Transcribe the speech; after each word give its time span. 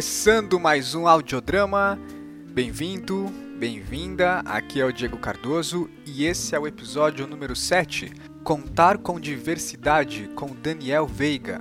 Começando 0.00 0.58
mais 0.58 0.94
um 0.94 1.06
audiodrama. 1.06 2.00
Bem-vindo, 2.54 3.26
bem-vinda. 3.58 4.38
Aqui 4.46 4.80
é 4.80 4.84
o 4.86 4.90
Diego 4.90 5.18
Cardoso 5.18 5.90
e 6.06 6.24
esse 6.24 6.54
é 6.54 6.58
o 6.58 6.66
episódio 6.66 7.26
número 7.26 7.54
7, 7.54 8.10
Contar 8.42 8.96
com 8.96 9.20
diversidade 9.20 10.30
com 10.34 10.54
Daniel 10.54 11.06
Veiga. 11.06 11.60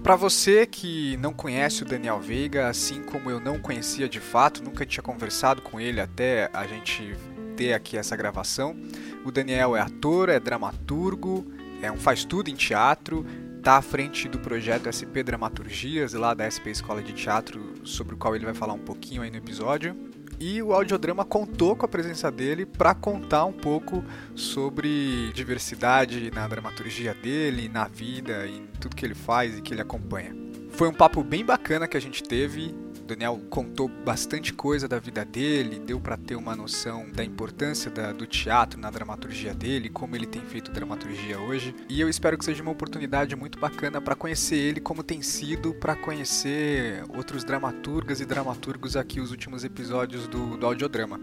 Para 0.00 0.14
você 0.14 0.64
que 0.64 1.16
não 1.16 1.32
conhece 1.32 1.82
o 1.82 1.84
Daniel 1.84 2.20
Veiga, 2.20 2.68
assim 2.68 3.02
como 3.02 3.28
eu 3.28 3.40
não 3.40 3.58
conhecia 3.58 4.08
de 4.08 4.20
fato, 4.20 4.62
nunca 4.62 4.86
tinha 4.86 5.02
conversado 5.02 5.60
com 5.60 5.80
ele 5.80 6.00
até 6.00 6.48
a 6.52 6.68
gente 6.68 7.16
ter 7.56 7.72
aqui 7.72 7.96
essa 7.96 8.14
gravação. 8.14 8.76
O 9.24 9.32
Daniel 9.32 9.74
é 9.74 9.80
ator, 9.80 10.28
é 10.28 10.38
dramaturgo, 10.38 11.44
é 11.82 11.90
um 11.90 11.96
faz 11.96 12.24
tudo 12.24 12.48
em 12.48 12.54
teatro, 12.54 13.26
está 13.66 13.78
à 13.78 13.82
frente 13.82 14.28
do 14.28 14.38
projeto 14.38 14.86
SP 14.86 15.26
Dramaturgias, 15.26 16.12
lá 16.12 16.34
da 16.34 16.46
SP 16.46 16.70
Escola 16.70 17.02
de 17.02 17.12
Teatro, 17.12 17.74
sobre 17.82 18.14
o 18.14 18.16
qual 18.16 18.36
ele 18.36 18.44
vai 18.44 18.54
falar 18.54 18.74
um 18.74 18.78
pouquinho 18.78 19.22
aí 19.22 19.30
no 19.30 19.38
episódio. 19.38 19.96
E 20.38 20.62
o 20.62 20.72
audiodrama 20.72 21.24
contou 21.24 21.74
com 21.74 21.84
a 21.84 21.88
presença 21.88 22.30
dele 22.30 22.64
para 22.64 22.94
contar 22.94 23.44
um 23.44 23.52
pouco 23.52 24.04
sobre 24.36 25.32
diversidade 25.32 26.30
na 26.30 26.46
dramaturgia 26.46 27.12
dele, 27.12 27.68
na 27.68 27.88
vida, 27.88 28.46
em 28.46 28.68
tudo 28.80 28.94
que 28.94 29.04
ele 29.04 29.16
faz 29.16 29.58
e 29.58 29.60
que 29.60 29.74
ele 29.74 29.82
acompanha. 29.82 30.32
Foi 30.70 30.86
um 30.86 30.94
papo 30.94 31.24
bem 31.24 31.44
bacana 31.44 31.88
que 31.88 31.96
a 31.96 32.00
gente 32.00 32.22
teve, 32.22 32.72
Daniel 33.06 33.40
contou 33.48 33.88
bastante 33.88 34.52
coisa 34.52 34.88
da 34.88 34.98
vida 34.98 35.24
dele, 35.24 35.78
deu 35.78 36.00
para 36.00 36.16
ter 36.16 36.34
uma 36.34 36.56
noção 36.56 37.08
da 37.10 37.24
importância 37.24 37.90
da, 37.90 38.12
do 38.12 38.26
teatro 38.26 38.80
na 38.80 38.90
dramaturgia 38.90 39.54
dele, 39.54 39.88
como 39.88 40.16
ele 40.16 40.26
tem 40.26 40.42
feito 40.42 40.72
dramaturgia 40.72 41.38
hoje. 41.38 41.74
E 41.88 42.00
eu 42.00 42.08
espero 42.08 42.36
que 42.36 42.44
seja 42.44 42.62
uma 42.62 42.72
oportunidade 42.72 43.36
muito 43.36 43.58
bacana 43.58 44.00
para 44.00 44.16
conhecer 44.16 44.56
ele, 44.56 44.80
como 44.80 45.02
tem 45.04 45.22
sido 45.22 45.72
para 45.74 45.94
conhecer 45.94 47.04
outros 47.16 47.44
dramaturgas 47.44 48.20
e 48.20 48.26
dramaturgos 48.26 48.96
aqui 48.96 49.20
os 49.20 49.30
últimos 49.30 49.62
episódios 49.62 50.26
do, 50.26 50.56
do 50.56 50.66
audiodrama. 50.66 51.20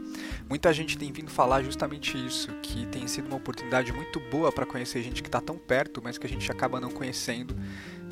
Muita 0.47 0.71
gente 0.71 0.97
tem 0.97 1.11
vindo 1.11 1.29
falar 1.29 1.61
justamente 1.63 2.17
isso, 2.17 2.49
que 2.61 2.85
tem 2.87 3.07
sido 3.07 3.27
uma 3.27 3.37
oportunidade 3.37 3.91
muito 3.91 4.19
boa 4.31 4.51
para 4.51 4.65
conhecer 4.65 5.03
gente 5.03 5.21
que 5.21 5.27
está 5.27 5.41
tão 5.41 5.57
perto, 5.57 6.01
mas 6.01 6.17
que 6.17 6.25
a 6.25 6.29
gente 6.29 6.49
acaba 6.49 6.79
não 6.79 6.89
conhecendo 6.89 7.55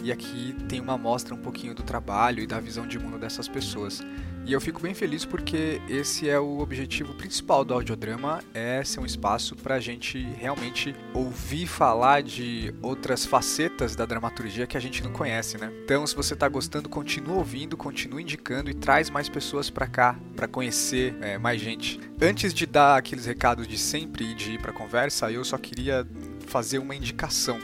e 0.04 0.12
aqui 0.12 0.56
tem 0.68 0.80
uma 0.80 0.94
amostra 0.94 1.34
um 1.34 1.38
pouquinho 1.38 1.74
do 1.74 1.84
trabalho 1.84 2.42
e 2.42 2.48
da 2.48 2.60
visão 2.60 2.88
de 2.88 2.98
mundo 2.98 3.18
dessas 3.18 3.48
pessoas. 3.48 4.04
E 4.44 4.54
eu 4.54 4.60
fico 4.60 4.82
bem 4.82 4.94
feliz 4.94 5.24
porque 5.24 5.80
esse 5.88 6.28
é 6.28 6.40
o 6.40 6.60
objetivo 6.60 7.14
principal 7.14 7.64
do 7.64 7.76
audiodrama, 7.76 8.44
é 8.54 8.84
ser 8.84 9.00
um 9.00 9.06
espaço 9.06 9.56
para 9.56 9.76
a 9.76 9.80
gente 9.80 10.20
realmente 10.38 10.96
ouvir 11.14 11.68
falar 11.68 12.24
de 12.24 12.74
outras 12.82 13.24
facetas 13.24 13.96
da 13.96 14.04
dramaturgia 14.04 14.66
que 14.66 14.76
a 14.76 14.80
gente 14.80 15.04
não 15.04 15.12
conhece, 15.12 15.60
né? 15.60 15.72
Então, 15.84 16.06
se 16.08 16.16
você 16.16 16.34
está 16.34 16.50
gostando, 16.50 16.90
continue 16.90 17.36
ouvindo, 17.36 17.78
continue 17.78 18.24
indicando 18.24 18.72
e 18.72 18.74
traz 18.74 19.12
mais 19.12 19.30
pessoas 19.30 19.70
para 19.70 19.86
cá 19.86 20.20
para 20.36 20.48
conhecer 20.48 21.16
é, 21.22 21.38
mais 21.38 21.62
gente. 21.62 22.00
Antes 22.20 22.52
de 22.52 22.66
dar 22.66 22.98
aqueles 22.98 23.28
recados 23.28 23.68
de 23.68 23.78
sempre 23.78 24.32
e 24.32 24.34
de 24.34 24.54
ir 24.54 24.62
para 24.62 24.74
conversa, 24.74 25.32
eu 25.32 25.44
só 25.44 25.58
queria 25.58 26.06
fazer 26.48 26.80
uma 26.80 26.96
indicação 26.96 27.60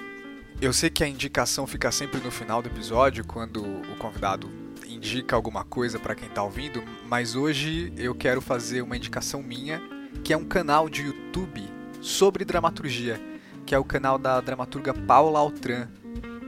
eu 0.60 0.74
sei 0.74 0.90
que 0.90 1.04
a 1.04 1.08
indicação 1.08 1.68
fica 1.68 1.92
sempre 1.92 2.20
no 2.20 2.32
final 2.32 2.62
do 2.62 2.68
episódio, 2.68 3.24
quando 3.24 3.64
o 3.64 3.96
convidado 3.98 4.50
indica 4.88 5.36
alguma 5.36 5.64
coisa 5.64 6.00
para 6.00 6.16
quem 6.16 6.28
está 6.28 6.42
ouvindo, 6.42 6.84
mas 7.08 7.36
hoje 7.36 7.94
eu 7.96 8.16
quero 8.16 8.42
fazer 8.42 8.82
uma 8.82 8.98
indicação 8.98 9.44
minha, 9.44 9.80
que 10.24 10.34
é 10.34 10.38
um 10.38 10.46
canal 10.46 10.90
de 10.90 11.04
YouTube 11.04 11.64
sobre 12.02 12.44
dramaturgia, 12.44 13.22
que 13.66 13.76
é 13.76 13.80
o 13.80 13.84
canal 13.84 14.18
da 14.18 14.42
dramaturga 14.42 14.94
Paula 14.94 15.40
Altran. 15.40 15.90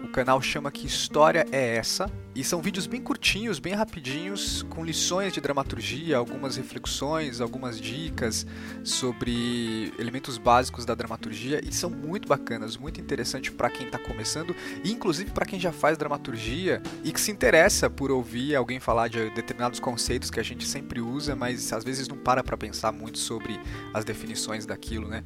Canal 0.09 0.41
chama 0.41 0.71
Que 0.71 0.87
História 0.87 1.45
é 1.51 1.75
Essa? 1.75 2.11
E 2.33 2.43
são 2.43 2.61
vídeos 2.61 2.87
bem 2.87 2.99
curtinhos, 2.99 3.59
bem 3.59 3.73
rapidinhos, 3.73 4.63
com 4.63 4.83
lições 4.83 5.33
de 5.33 5.39
dramaturgia, 5.39 6.17
algumas 6.17 6.57
reflexões, 6.57 7.41
algumas 7.41 7.79
dicas 7.79 8.45
sobre 8.83 9.93
elementos 9.99 10.37
básicos 10.37 10.83
da 10.85 10.95
dramaturgia 10.95 11.61
e 11.63 11.71
são 11.71 11.89
muito 11.89 12.27
bacanas, 12.27 12.75
muito 12.75 12.99
interessantes 12.99 13.51
para 13.51 13.69
quem 13.69 13.85
está 13.85 13.99
começando 13.99 14.55
e 14.83 14.91
inclusive 14.91 15.31
para 15.31 15.45
quem 15.45 15.59
já 15.59 15.71
faz 15.71 15.97
dramaturgia 15.97 16.81
e 17.03 17.11
que 17.11 17.21
se 17.21 17.31
interessa 17.31 17.89
por 17.89 18.09
ouvir 18.09 18.55
alguém 18.55 18.79
falar 18.79 19.09
de 19.09 19.29
determinados 19.31 19.79
conceitos 19.79 20.31
que 20.31 20.39
a 20.39 20.43
gente 20.43 20.65
sempre 20.65 21.01
usa, 21.01 21.35
mas 21.35 21.71
às 21.71 21.83
vezes 21.83 22.07
não 22.07 22.17
para 22.17 22.43
para 22.43 22.57
pensar 22.57 22.91
muito 22.91 23.19
sobre 23.19 23.59
as 23.93 24.03
definições 24.03 24.65
daquilo, 24.65 25.07
né? 25.07 25.23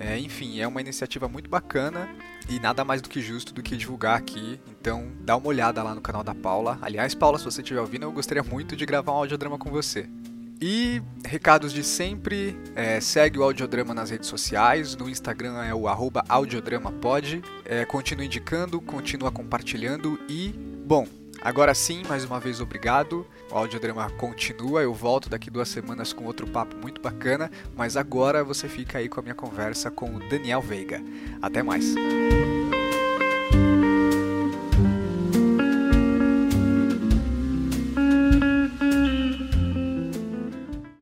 É, 0.00 0.16
enfim, 0.18 0.60
é 0.60 0.66
uma 0.66 0.80
iniciativa 0.80 1.28
muito 1.28 1.50
bacana 1.50 2.08
e 2.48 2.58
nada 2.58 2.84
mais 2.84 3.02
do 3.02 3.08
que 3.08 3.20
justo 3.20 3.52
do 3.52 3.62
que 3.62 3.76
divulgar 3.76 4.16
aqui. 4.16 4.60
Então, 4.80 5.08
dá 5.20 5.36
uma 5.36 5.48
olhada 5.48 5.82
lá 5.82 5.94
no 5.94 6.00
canal 6.00 6.24
da 6.24 6.34
Paula. 6.34 6.78
Aliás, 6.80 7.14
Paula, 7.14 7.38
se 7.38 7.44
você 7.44 7.60
estiver 7.60 7.80
ouvindo, 7.80 8.04
eu 8.04 8.12
gostaria 8.12 8.42
muito 8.42 8.74
de 8.74 8.86
gravar 8.86 9.12
um 9.12 9.16
audiodrama 9.16 9.58
com 9.58 9.70
você. 9.70 10.08
E 10.60 11.00
recados 11.24 11.72
de 11.72 11.84
sempre, 11.84 12.58
é, 12.74 13.00
segue 13.00 13.38
o 13.38 13.44
Audiodrama 13.44 13.94
nas 13.94 14.10
redes 14.10 14.28
sociais, 14.28 14.96
no 14.96 15.08
Instagram 15.08 15.62
é 15.62 15.72
o 15.72 15.86
audiodramapod, 15.86 17.42
é, 17.64 17.84
continua 17.84 18.24
indicando, 18.24 18.80
continua 18.80 19.30
compartilhando 19.30 20.18
e, 20.28 20.52
bom, 20.84 21.06
Agora 21.40 21.72
sim, 21.72 22.02
mais 22.08 22.24
uma 22.24 22.40
vez 22.40 22.60
obrigado. 22.60 23.26
O 23.50 23.54
audiodrama 23.54 24.10
continua. 24.10 24.82
Eu 24.82 24.92
volto 24.92 25.28
daqui 25.28 25.50
duas 25.50 25.68
semanas 25.68 26.12
com 26.12 26.24
outro 26.24 26.46
papo 26.46 26.76
muito 26.76 27.00
bacana. 27.00 27.50
Mas 27.76 27.96
agora 27.96 28.42
você 28.42 28.68
fica 28.68 28.98
aí 28.98 29.08
com 29.08 29.20
a 29.20 29.22
minha 29.22 29.34
conversa 29.34 29.90
com 29.90 30.16
o 30.16 30.28
Daniel 30.28 30.60
Veiga. 30.60 31.00
Até 31.40 31.62
mais. 31.62 31.94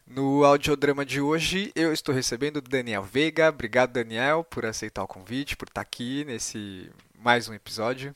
No 0.07 0.45
audiodrama 0.45 1.05
de 1.05 1.21
hoje, 1.21 1.73
eu 1.75 1.93
estou 1.93 2.15
recebendo 2.15 2.61
Daniel 2.61 3.03
Veiga. 3.03 3.49
Obrigado, 3.49 3.93
Daniel, 3.93 4.45
por 4.45 4.67
aceitar 4.67 5.03
o 5.03 5.09
convite, 5.09 5.57
por 5.57 5.67
estar 5.67 5.81
aqui 5.81 6.25
nesse 6.27 6.91
mais 7.19 7.49
um 7.49 7.55
episódio. 7.55 8.15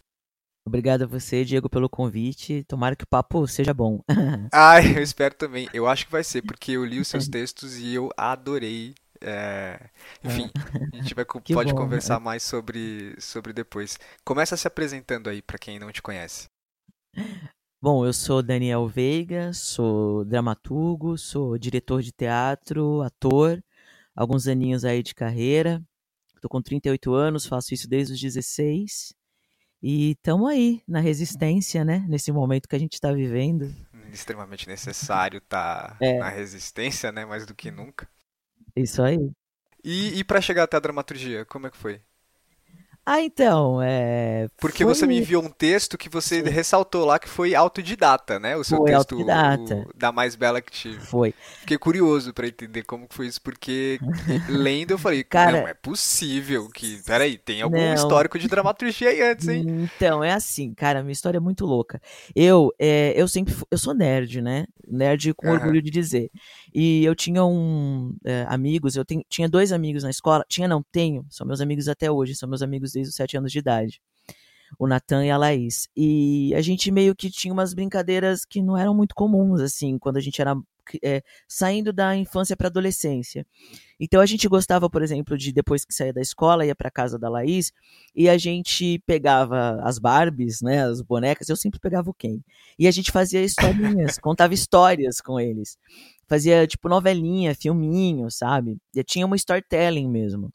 Obrigado 0.66 1.02
a 1.02 1.06
você, 1.06 1.44
Diego, 1.44 1.68
pelo 1.68 1.88
convite. 1.88 2.64
Tomara 2.64 2.94
que 2.94 3.04
o 3.04 3.08
papo 3.08 3.46
seja 3.46 3.72
bom. 3.72 4.00
Ai, 4.52 4.98
eu 4.98 5.02
espero 5.02 5.34
também. 5.34 5.68
Eu 5.72 5.86
acho 5.86 6.06
que 6.06 6.12
vai 6.12 6.22
ser, 6.22 6.42
porque 6.42 6.72
eu 6.72 6.84
li 6.84 7.00
os 7.00 7.08
seus 7.08 7.26
textos 7.28 7.78
e 7.78 7.94
eu 7.94 8.10
adorei. 8.16 8.94
É... 9.22 9.90
Enfim, 10.24 10.50
a 10.92 10.96
gente 10.96 11.14
vai, 11.14 11.24
pode 11.24 11.72
bom, 11.72 11.78
conversar 11.78 12.20
mais 12.20 12.42
sobre, 12.42 13.14
sobre 13.18 13.52
depois. 13.52 13.98
Começa 14.24 14.56
se 14.56 14.66
apresentando 14.66 15.28
aí 15.28 15.42
para 15.42 15.58
quem 15.58 15.78
não 15.78 15.92
te 15.92 16.00
conhece. 16.00 16.48
Bom, 17.82 18.04
eu 18.04 18.12
sou 18.12 18.42
Daniel 18.42 18.86
Veiga, 18.86 19.52
sou 19.54 20.24
dramaturgo, 20.24 21.16
sou 21.16 21.56
diretor 21.58 22.02
de 22.02 22.12
teatro, 22.12 23.00
ator, 23.00 23.62
alguns 24.14 24.46
aninhos 24.46 24.84
aí 24.84 25.02
de 25.02 25.14
carreira. 25.14 25.82
Estou 26.34 26.48
com 26.48 26.60
38 26.60 27.12
anos, 27.12 27.46
faço 27.46 27.74
isso 27.74 27.88
desde 27.88 28.12
os 28.14 28.20
16. 28.20 29.14
E 29.82 30.12
estamos 30.12 30.50
aí, 30.50 30.82
na 30.86 31.00
resistência, 31.00 31.84
né? 31.84 32.04
Nesse 32.08 32.30
momento 32.30 32.68
que 32.68 32.76
a 32.76 32.78
gente 32.78 32.94
está 32.94 33.12
vivendo. 33.12 33.74
Extremamente 34.12 34.68
necessário 34.68 35.38
estar 35.38 35.96
tá 35.98 36.04
é. 36.04 36.18
na 36.18 36.28
resistência, 36.28 37.10
né? 37.10 37.24
Mais 37.24 37.46
do 37.46 37.54
que 37.54 37.70
nunca. 37.70 38.08
Isso 38.76 39.02
aí. 39.02 39.18
E, 39.82 40.18
e 40.18 40.24
para 40.24 40.40
chegar 40.40 40.64
até 40.64 40.76
a 40.76 40.80
dramaturgia, 40.80 41.44
como 41.46 41.66
é 41.66 41.70
que 41.70 41.76
foi? 41.76 42.02
Ah, 43.04 43.22
então, 43.22 43.80
é. 43.82 44.48
Porque 44.60 44.84
foi... 44.84 44.94
você 44.94 45.06
me 45.06 45.18
enviou 45.18 45.42
um 45.42 45.48
texto 45.48 45.96
que 45.96 46.08
você 46.08 46.42
ressaltou 46.42 47.04
lá 47.04 47.18
que 47.18 47.28
foi 47.28 47.54
autodidata, 47.54 48.38
né? 48.38 48.56
O 48.56 48.62
seu 48.62 48.76
foi 48.78 48.90
texto 48.90 49.12
autodidata. 49.12 49.86
O, 49.88 49.98
da 49.98 50.12
Mais 50.12 50.36
Bela 50.36 50.60
que 50.60 50.70
tive. 50.70 51.00
Foi. 51.00 51.34
Fiquei 51.60 51.78
curioso 51.78 52.32
para 52.34 52.46
entender 52.46 52.82
como 52.84 53.06
foi 53.08 53.26
isso, 53.26 53.40
porque 53.40 53.98
lendo 54.48 54.92
eu 54.92 54.98
falei, 54.98 55.24
Cara, 55.24 55.60
não 55.60 55.68
é 55.68 55.74
possível 55.74 56.68
que. 56.68 57.02
Peraí, 57.04 57.38
tem 57.38 57.62
algum 57.62 57.76
não. 57.76 57.94
histórico 57.94 58.38
de 58.38 58.46
dramaturgia 58.46 59.08
aí 59.08 59.22
antes, 59.22 59.48
hein? 59.48 59.88
Então, 59.96 60.22
é 60.22 60.32
assim, 60.32 60.74
cara, 60.74 61.02
minha 61.02 61.12
história 61.12 61.38
é 61.38 61.40
muito 61.40 61.64
louca. 61.64 62.00
Eu, 62.36 62.70
é, 62.78 63.14
eu 63.16 63.26
sempre. 63.26 63.54
Eu 63.70 63.78
sou 63.78 63.94
nerd, 63.94 64.42
né? 64.42 64.66
Nerd 64.86 65.32
com 65.34 65.46
uhum. 65.46 65.54
orgulho 65.54 65.80
de 65.80 65.90
dizer. 65.90 66.30
E 66.74 67.04
eu 67.04 67.14
tinha 67.14 67.44
um 67.44 68.14
é, 68.24 68.44
amigos, 68.48 68.94
eu 68.94 69.04
tenho, 69.04 69.24
tinha 69.28 69.48
dois 69.48 69.72
amigos 69.72 70.02
na 70.02 70.10
escola. 70.10 70.44
Tinha, 70.48 70.68
não, 70.68 70.82
tenho, 70.92 71.24
são 71.30 71.46
meus 71.46 71.60
amigos 71.60 71.88
até 71.88 72.10
hoje, 72.10 72.34
são 72.34 72.48
meus 72.48 72.62
amigos 72.62 72.89
desde 72.92 73.10
os 73.10 73.16
sete 73.16 73.36
anos 73.36 73.52
de 73.52 73.58
idade. 73.58 74.00
O 74.78 74.86
Natan 74.86 75.24
e 75.24 75.30
a 75.30 75.36
Laís. 75.36 75.88
E 75.96 76.54
a 76.54 76.60
gente 76.60 76.90
meio 76.90 77.14
que 77.14 77.30
tinha 77.30 77.52
umas 77.52 77.74
brincadeiras 77.74 78.44
que 78.44 78.62
não 78.62 78.76
eram 78.76 78.94
muito 78.94 79.14
comuns, 79.14 79.60
assim, 79.60 79.98
quando 79.98 80.16
a 80.16 80.20
gente 80.20 80.40
era 80.40 80.54
é, 81.02 81.22
saindo 81.46 81.92
da 81.92 82.16
infância 82.16 82.56
para 82.56 82.68
adolescência. 82.68 83.46
Então 83.98 84.20
a 84.20 84.26
gente 84.26 84.48
gostava, 84.48 84.88
por 84.88 85.02
exemplo, 85.02 85.36
de 85.36 85.52
depois 85.52 85.84
que 85.84 85.94
saía 85.94 86.12
da 86.12 86.20
escola, 86.20 86.64
ia 86.64 86.74
para 86.74 86.90
casa 86.90 87.18
da 87.18 87.28
Laís 87.28 87.72
e 88.14 88.28
a 88.28 88.38
gente 88.38 88.98
pegava 89.06 89.80
as 89.82 89.98
Barbies, 89.98 90.60
né, 90.62 90.84
as 90.84 91.02
bonecas, 91.02 91.48
eu 91.48 91.56
sempre 91.56 91.78
pegava 91.78 92.10
o 92.10 92.14
Ken. 92.14 92.40
E 92.78 92.88
a 92.88 92.90
gente 92.90 93.12
fazia 93.12 93.42
historinhas, 93.42 94.18
contava 94.18 94.54
histórias 94.54 95.20
com 95.20 95.38
eles. 95.38 95.78
Fazia 96.26 96.66
tipo 96.66 96.88
novelinha, 96.88 97.54
filminho, 97.54 98.30
sabe? 98.30 98.78
E 98.94 99.04
tinha 99.04 99.26
uma 99.26 99.36
storytelling 99.36 100.08
mesmo. 100.08 100.52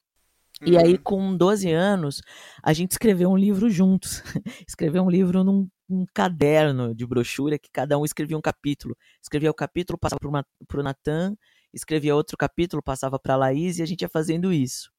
Uhum. 0.61 0.73
E 0.73 0.77
aí, 0.77 0.93
uhum. 0.93 1.01
com 1.03 1.37
12 1.37 1.71
anos, 1.71 2.21
a 2.63 2.73
gente 2.73 2.91
escreveu 2.91 3.29
um 3.29 3.37
livro 3.37 3.69
juntos. 3.69 4.23
escreveu 4.67 5.03
um 5.03 5.09
livro 5.09 5.43
num 5.43 5.67
um 5.89 6.05
caderno 6.13 6.95
de 6.95 7.05
brochura 7.05 7.59
que 7.59 7.69
cada 7.71 7.97
um 7.97 8.05
escrevia 8.05 8.37
um 8.37 8.41
capítulo. 8.41 8.97
Escrevia 9.21 9.51
o 9.51 9.53
capítulo, 9.53 9.99
passava 9.99 10.19
para 10.67 10.79
o 10.79 10.83
Natan, 10.83 11.35
escrevia 11.73 12.15
outro 12.15 12.35
capítulo, 12.37 12.81
passava 12.81 13.19
para 13.19 13.35
a 13.35 13.37
Laís 13.37 13.77
e 13.77 13.83
a 13.83 13.85
gente 13.85 14.01
ia 14.01 14.09
fazendo 14.09 14.51
isso. 14.51 14.89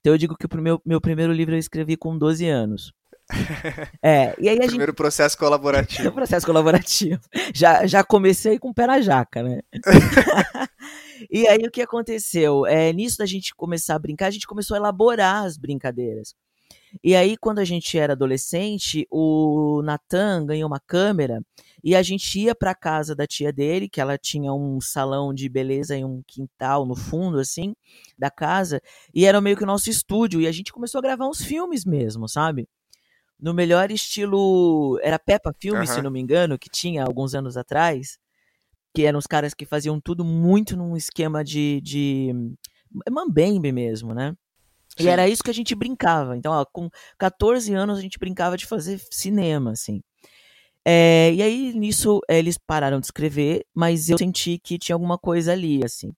Então 0.00 0.12
eu 0.12 0.18
digo 0.18 0.36
que 0.36 0.46
o 0.46 0.60
meu, 0.60 0.80
meu 0.84 1.00
primeiro 1.00 1.32
livro 1.32 1.54
eu 1.54 1.58
escrevi 1.58 1.96
com 1.96 2.16
12 2.16 2.48
anos. 2.48 2.92
É, 4.02 4.34
e 4.38 4.48
aí 4.48 4.56
a 4.56 4.66
Primeiro 4.66 4.90
gente... 4.90 4.96
processo 4.96 5.38
colaborativo. 5.38 6.10
processo 6.12 6.44
colaborativo. 6.44 7.20
Já, 7.54 7.86
já 7.86 8.02
comecei 8.02 8.58
com 8.58 8.70
o 8.70 8.74
pé 8.74 8.86
na 8.86 9.00
jaca, 9.00 9.42
né? 9.44 9.60
E 11.30 11.46
aí 11.46 11.66
o 11.66 11.70
que 11.70 11.82
aconteceu? 11.82 12.66
É, 12.66 12.92
nisso 12.92 13.18
da 13.18 13.26
gente 13.26 13.54
começar 13.54 13.94
a 13.94 13.98
brincar, 13.98 14.26
a 14.26 14.30
gente 14.30 14.46
começou 14.46 14.74
a 14.74 14.78
elaborar 14.78 15.44
as 15.44 15.56
brincadeiras. 15.56 16.34
E 17.02 17.16
aí, 17.16 17.36
quando 17.38 17.58
a 17.58 17.64
gente 17.64 17.96
era 17.98 18.12
adolescente, 18.12 19.06
o 19.10 19.80
Natan 19.82 20.44
ganhou 20.44 20.68
uma 20.68 20.80
câmera 20.80 21.42
e 21.82 21.96
a 21.96 22.02
gente 22.02 22.38
ia 22.38 22.54
para 22.54 22.74
casa 22.74 23.14
da 23.14 23.26
tia 23.26 23.52
dele, 23.52 23.88
que 23.88 24.00
ela 24.00 24.18
tinha 24.18 24.52
um 24.52 24.80
salão 24.80 25.32
de 25.32 25.48
beleza 25.48 25.96
e 25.96 26.04
um 26.04 26.22
quintal 26.26 26.84
no 26.84 26.94
fundo, 26.94 27.38
assim, 27.38 27.74
da 28.18 28.30
casa, 28.30 28.80
e 29.14 29.24
era 29.24 29.40
meio 29.40 29.56
que 29.56 29.64
o 29.64 29.66
nosso 29.66 29.88
estúdio. 29.88 30.40
E 30.40 30.46
a 30.46 30.52
gente 30.52 30.72
começou 30.72 30.98
a 30.98 31.02
gravar 31.02 31.26
uns 31.26 31.42
filmes 31.42 31.84
mesmo, 31.84 32.28
sabe? 32.28 32.68
no 33.42 33.52
melhor 33.52 33.90
estilo. 33.90 34.98
Era 35.02 35.18
Peppa 35.18 35.52
Filme, 35.60 35.84
se 35.86 36.00
não 36.00 36.12
me 36.12 36.20
engano, 36.20 36.56
que 36.56 36.70
tinha 36.70 37.02
alguns 37.02 37.34
anos 37.34 37.56
atrás. 37.56 38.16
Que 38.94 39.06
eram 39.06 39.18
os 39.18 39.26
caras 39.26 39.54
que 39.54 39.64
faziam 39.64 40.00
tudo 40.00 40.24
muito 40.24 40.76
num 40.76 40.96
esquema 40.96 41.42
de. 41.42 41.80
de 41.82 42.34
Mambembe 43.10 43.72
mesmo, 43.72 44.12
né? 44.14 44.36
Sim. 44.96 45.04
E 45.04 45.08
era 45.08 45.28
isso 45.28 45.42
que 45.42 45.50
a 45.50 45.54
gente 45.54 45.74
brincava. 45.74 46.36
Então, 46.36 46.52
ó, 46.52 46.64
com 46.64 46.90
14 47.18 47.72
anos, 47.74 47.98
a 47.98 48.02
gente 48.02 48.18
brincava 48.18 48.56
de 48.56 48.66
fazer 48.66 49.00
cinema, 49.10 49.72
assim. 49.72 50.02
É, 50.84 51.32
e 51.32 51.42
aí, 51.42 51.72
nisso, 51.72 52.20
eles 52.28 52.58
pararam 52.58 53.00
de 53.00 53.06
escrever, 53.06 53.64
mas 53.74 54.10
eu 54.10 54.18
senti 54.18 54.58
que 54.58 54.78
tinha 54.78 54.94
alguma 54.94 55.16
coisa 55.16 55.52
ali, 55.52 55.82
assim. 55.84 56.12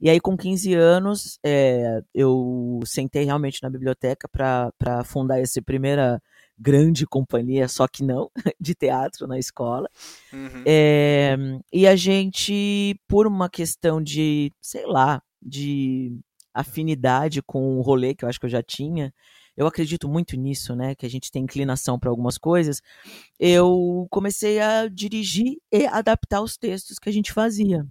E 0.00 0.08
aí, 0.08 0.20
com 0.20 0.36
15 0.36 0.74
anos, 0.74 1.38
é, 1.44 2.02
eu 2.14 2.80
sentei 2.84 3.24
realmente 3.24 3.62
na 3.62 3.70
biblioteca 3.70 4.28
para 4.28 5.04
fundar 5.04 5.40
essa 5.40 5.60
primeira 5.62 6.22
grande 6.58 7.06
companhia, 7.06 7.68
só 7.68 7.86
que 7.86 8.02
não, 8.02 8.30
de 8.60 8.74
teatro 8.74 9.26
na 9.26 9.38
escola. 9.38 9.88
Uhum. 10.32 10.62
É, 10.66 11.36
e 11.72 11.86
a 11.86 11.96
gente, 11.96 12.98
por 13.06 13.26
uma 13.26 13.48
questão 13.48 14.02
de, 14.02 14.52
sei 14.60 14.86
lá, 14.86 15.22
de 15.40 16.18
afinidade 16.54 17.42
com 17.42 17.76
o 17.78 17.82
rolê 17.82 18.14
que 18.14 18.24
eu 18.24 18.28
acho 18.28 18.40
que 18.40 18.46
eu 18.46 18.50
já 18.50 18.62
tinha, 18.62 19.12
eu 19.56 19.66
acredito 19.66 20.08
muito 20.08 20.36
nisso, 20.36 20.76
né? 20.76 20.94
Que 20.94 21.06
a 21.06 21.10
gente 21.10 21.30
tem 21.30 21.42
inclinação 21.42 21.98
para 21.98 22.10
algumas 22.10 22.36
coisas. 22.36 22.82
Eu 23.38 24.06
comecei 24.10 24.60
a 24.60 24.86
dirigir 24.86 25.56
e 25.72 25.86
adaptar 25.86 26.42
os 26.42 26.58
textos 26.58 26.98
que 26.98 27.08
a 27.08 27.12
gente 27.12 27.32
fazia. 27.32 27.86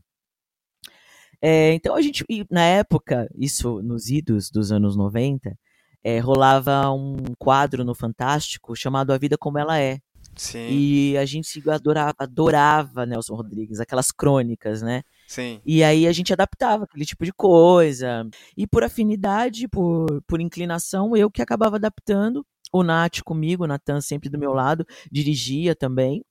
É, 1.42 1.74
então 1.74 1.96
a 1.96 2.02
gente, 2.02 2.24
na 2.50 2.64
época, 2.64 3.28
isso 3.36 3.82
nos 3.82 4.10
idos 4.10 4.50
dos 4.50 4.72
anos 4.72 4.96
90, 4.96 5.58
é, 6.06 6.20
rolava 6.20 6.92
um 6.92 7.18
quadro 7.40 7.84
no 7.84 7.96
Fantástico 7.96 8.76
chamado 8.76 9.12
A 9.12 9.18
Vida 9.18 9.40
Como 9.40 9.58
Ela 9.58 9.82
É. 9.82 9.98
Sim. 10.36 10.68
E 10.70 11.18
a 11.18 11.26
gente 11.26 11.68
adorava, 11.68 12.14
adorava 12.20 13.08
Nelson 13.08 13.34
Rodrigues, 13.34 13.80
aquelas 13.80 14.12
crônicas, 14.12 14.84
né? 14.84 15.02
Sim. 15.28 15.60
E 15.66 15.84
aí 15.84 16.06
a 16.06 16.12
gente 16.12 16.32
adaptava 16.32 16.84
aquele 16.84 17.06
tipo 17.06 17.26
de 17.26 17.34
coisa. 17.34 18.30
E 18.56 18.68
por 18.68 18.84
afinidade, 18.84 19.68
por, 19.68 20.22
por 20.28 20.40
inclinação, 20.40 21.18
eu 21.18 21.32
que 21.32 21.42
acabava 21.42 21.78
adaptando. 21.78 22.46
O 22.72 22.84
Nath 22.84 23.22
comigo, 23.24 23.64
o 23.64 23.68
Natan 23.68 24.00
sempre 24.00 24.30
do 24.30 24.38
meu 24.38 24.54
lado, 24.54 24.86
dirigia 25.12 25.76
também. 25.76 26.24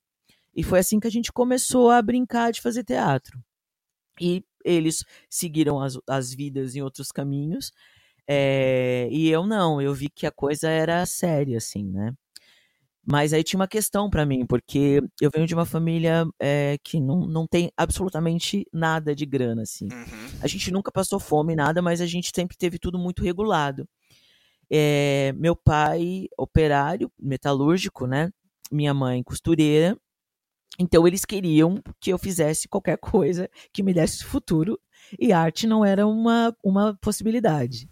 E 0.55 0.63
foi 0.63 0.79
assim 0.79 1.01
que 1.01 1.07
a 1.07 1.11
gente 1.11 1.33
começou 1.33 1.89
a 1.89 2.01
brincar 2.01 2.53
de 2.53 2.61
fazer 2.61 2.85
teatro. 2.85 3.37
E 4.21 4.41
eles 4.63 5.03
seguiram 5.29 5.81
as, 5.81 5.97
as 6.07 6.33
vidas 6.33 6.75
em 6.77 6.81
outros 6.81 7.11
caminhos. 7.11 7.73
É, 8.27 9.07
e 9.11 9.29
eu 9.29 9.45
não, 9.45 9.81
eu 9.81 9.93
vi 9.93 10.09
que 10.09 10.25
a 10.25 10.31
coisa 10.31 10.69
era 10.69 11.05
séria, 11.05 11.57
assim, 11.57 11.83
né? 11.83 12.13
Mas 13.07 13.33
aí 13.33 13.43
tinha 13.43 13.59
uma 13.59 13.67
questão 13.67 14.09
para 14.09 14.25
mim, 14.25 14.47
porque 14.47 14.99
eu 15.21 15.29
venho 15.31 15.45
de 15.45 15.53
uma 15.53 15.65
família 15.65 16.25
é, 16.39 16.77
que 16.83 16.99
não, 16.99 17.19
não 17.27 17.45
tem 17.45 17.71
absolutamente 17.77 18.65
nada 18.73 19.15
de 19.15 19.27
grana, 19.27 19.61
assim. 19.61 19.85
Uhum. 19.91 20.39
A 20.41 20.47
gente 20.47 20.71
nunca 20.71 20.91
passou 20.91 21.19
fome, 21.19 21.55
nada, 21.55 21.83
mas 21.83 22.01
a 22.01 22.07
gente 22.07 22.31
sempre 22.33 22.57
teve 22.57 22.79
tudo 22.79 22.97
muito 22.97 23.21
regulado. 23.23 23.87
É, 24.71 25.31
meu 25.37 25.55
pai, 25.55 26.27
operário, 26.35 27.11
metalúrgico, 27.19 28.07
né? 28.07 28.31
Minha 28.71 28.93
mãe, 28.93 29.21
costureira. 29.21 29.95
Então 30.79 31.07
eles 31.07 31.23
queriam 31.23 31.79
que 31.99 32.11
eu 32.11 32.17
fizesse 32.17 32.67
qualquer 32.67 32.97
coisa 32.97 33.47
que 33.71 33.83
me 33.83 33.93
desse 33.93 34.23
futuro, 34.23 34.79
e 35.19 35.31
arte 35.31 35.67
não 35.67 35.85
era 35.85 36.07
uma, 36.07 36.55
uma 36.63 36.97
possibilidade. 36.99 37.87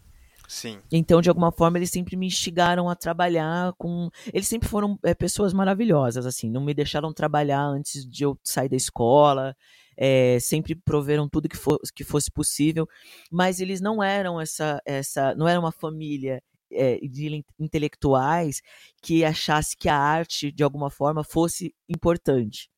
Sim. 0.48 0.82
Então, 0.92 1.22
de 1.22 1.30
alguma 1.30 1.52
forma, 1.52 1.78
eles 1.78 1.90
sempre 1.90 2.16
me 2.16 2.28
instigaram 2.28 2.90
a 2.90 2.96
trabalhar 2.96 3.74
com. 3.78 4.10
Eles 4.34 4.48
sempre 4.48 4.68
foram 4.68 4.98
é, 5.04 5.14
pessoas 5.14 5.54
maravilhosas, 5.54 6.26
assim, 6.26 6.50
não 6.50 6.64
me 6.64 6.74
deixaram 6.74 7.14
trabalhar 7.14 7.64
antes 7.64 8.06
de 8.06 8.24
eu 8.24 8.38
sair 8.44 8.70
da 8.70 8.76
escola. 8.76 9.56
É, 9.96 10.40
sempre 10.40 10.74
proveram 10.76 11.30
tudo 11.30 11.48
que, 11.48 11.56
for, 11.56 11.80
que 11.96 12.04
fosse 12.04 12.32
possível, 12.32 12.88
mas 13.32 13.60
eles 13.60 13.80
não 13.80 14.02
eram 14.02 14.42
essa, 14.42 14.82
essa 14.86 15.36
não 15.36 15.48
era 15.48 15.60
uma 15.60 15.72
família 15.72 16.42
é, 16.72 16.98
de 16.98 17.44
intelectuais 17.60 18.62
que 19.02 19.24
achasse 19.24 19.78
que 19.78 19.88
a 19.88 19.96
arte 19.96 20.52
de 20.52 20.64
alguma 20.64 20.90
forma 20.90 21.24
fosse 21.24 21.74
importante. 21.88 22.70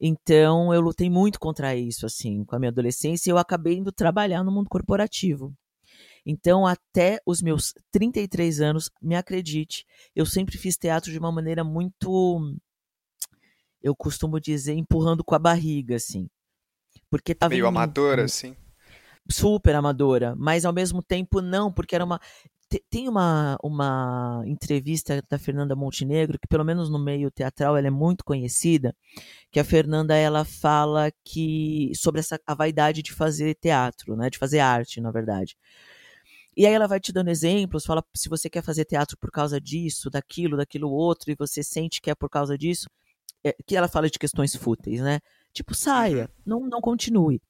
Então 0.00 0.72
eu 0.72 0.80
lutei 0.80 1.10
muito 1.10 1.38
contra 1.38 1.74
isso, 1.76 2.06
assim, 2.06 2.44
com 2.44 2.56
a 2.56 2.58
minha 2.58 2.70
adolescência, 2.70 3.30
e 3.30 3.32
eu 3.32 3.38
acabei 3.38 3.74
indo 3.74 3.92
trabalhar 3.92 4.42
no 4.44 4.52
mundo 4.52 4.68
corporativo. 4.68 5.52
Então, 6.30 6.64
até 6.64 7.20
os 7.26 7.42
meus 7.42 7.74
33 7.90 8.60
anos, 8.60 8.88
me 9.02 9.16
acredite, 9.16 9.84
eu 10.14 10.24
sempre 10.24 10.56
fiz 10.56 10.76
teatro 10.76 11.10
de 11.10 11.18
uma 11.18 11.32
maneira 11.32 11.64
muito. 11.64 12.40
Eu 13.82 13.96
costumo 13.96 14.38
dizer, 14.38 14.74
empurrando 14.74 15.24
com 15.24 15.34
a 15.34 15.40
barriga, 15.40 15.96
assim. 15.96 16.28
Porque 17.10 17.34
tava. 17.34 17.50
Meio 17.50 17.66
amadora, 17.66 18.24
assim. 18.24 18.54
Super 19.28 19.74
amadora, 19.74 20.36
mas 20.36 20.64
ao 20.64 20.72
mesmo 20.72 21.02
tempo 21.02 21.40
não, 21.40 21.72
porque 21.72 21.96
era 21.96 22.04
uma. 22.04 22.20
Tem 22.88 23.08
uma, 23.08 23.58
uma 23.64 24.44
entrevista 24.46 25.20
da 25.28 25.36
Fernanda 25.36 25.74
Montenegro, 25.74 26.38
que 26.38 26.46
pelo 26.46 26.64
menos 26.64 26.88
no 26.88 27.00
meio 27.00 27.28
teatral 27.28 27.76
ela 27.76 27.88
é 27.88 27.90
muito 27.90 28.24
conhecida, 28.24 28.94
que 29.50 29.58
a 29.58 29.64
Fernanda 29.64 30.14
ela 30.14 30.44
fala 30.44 31.10
que 31.24 31.90
sobre 31.96 32.20
essa 32.20 32.38
a 32.46 32.54
vaidade 32.54 33.02
de 33.02 33.12
fazer 33.12 33.56
teatro, 33.56 34.14
né, 34.14 34.30
de 34.30 34.38
fazer 34.38 34.60
arte, 34.60 35.00
na 35.00 35.10
verdade. 35.10 35.56
E 36.60 36.66
aí 36.66 36.74
ela 36.74 36.86
vai 36.86 37.00
te 37.00 37.10
dando 37.10 37.30
exemplos, 37.30 37.86
fala 37.86 38.04
se 38.14 38.28
você 38.28 38.50
quer 38.50 38.62
fazer 38.62 38.84
teatro 38.84 39.16
por 39.16 39.30
causa 39.30 39.58
disso, 39.58 40.10
daquilo, 40.10 40.58
daquilo 40.58 40.90
outro, 40.90 41.30
e 41.30 41.34
você 41.34 41.62
sente 41.62 42.02
que 42.02 42.10
é 42.10 42.14
por 42.14 42.28
causa 42.28 42.58
disso, 42.58 42.86
é, 43.42 43.56
que 43.66 43.74
ela 43.74 43.88
fala 43.88 44.10
de 44.10 44.18
questões 44.18 44.54
fúteis, 44.54 45.00
né? 45.00 45.20
Tipo, 45.54 45.74
saia, 45.74 46.24
uhum. 46.24 46.60
não, 46.60 46.68
não 46.68 46.80
continue. 46.82 47.40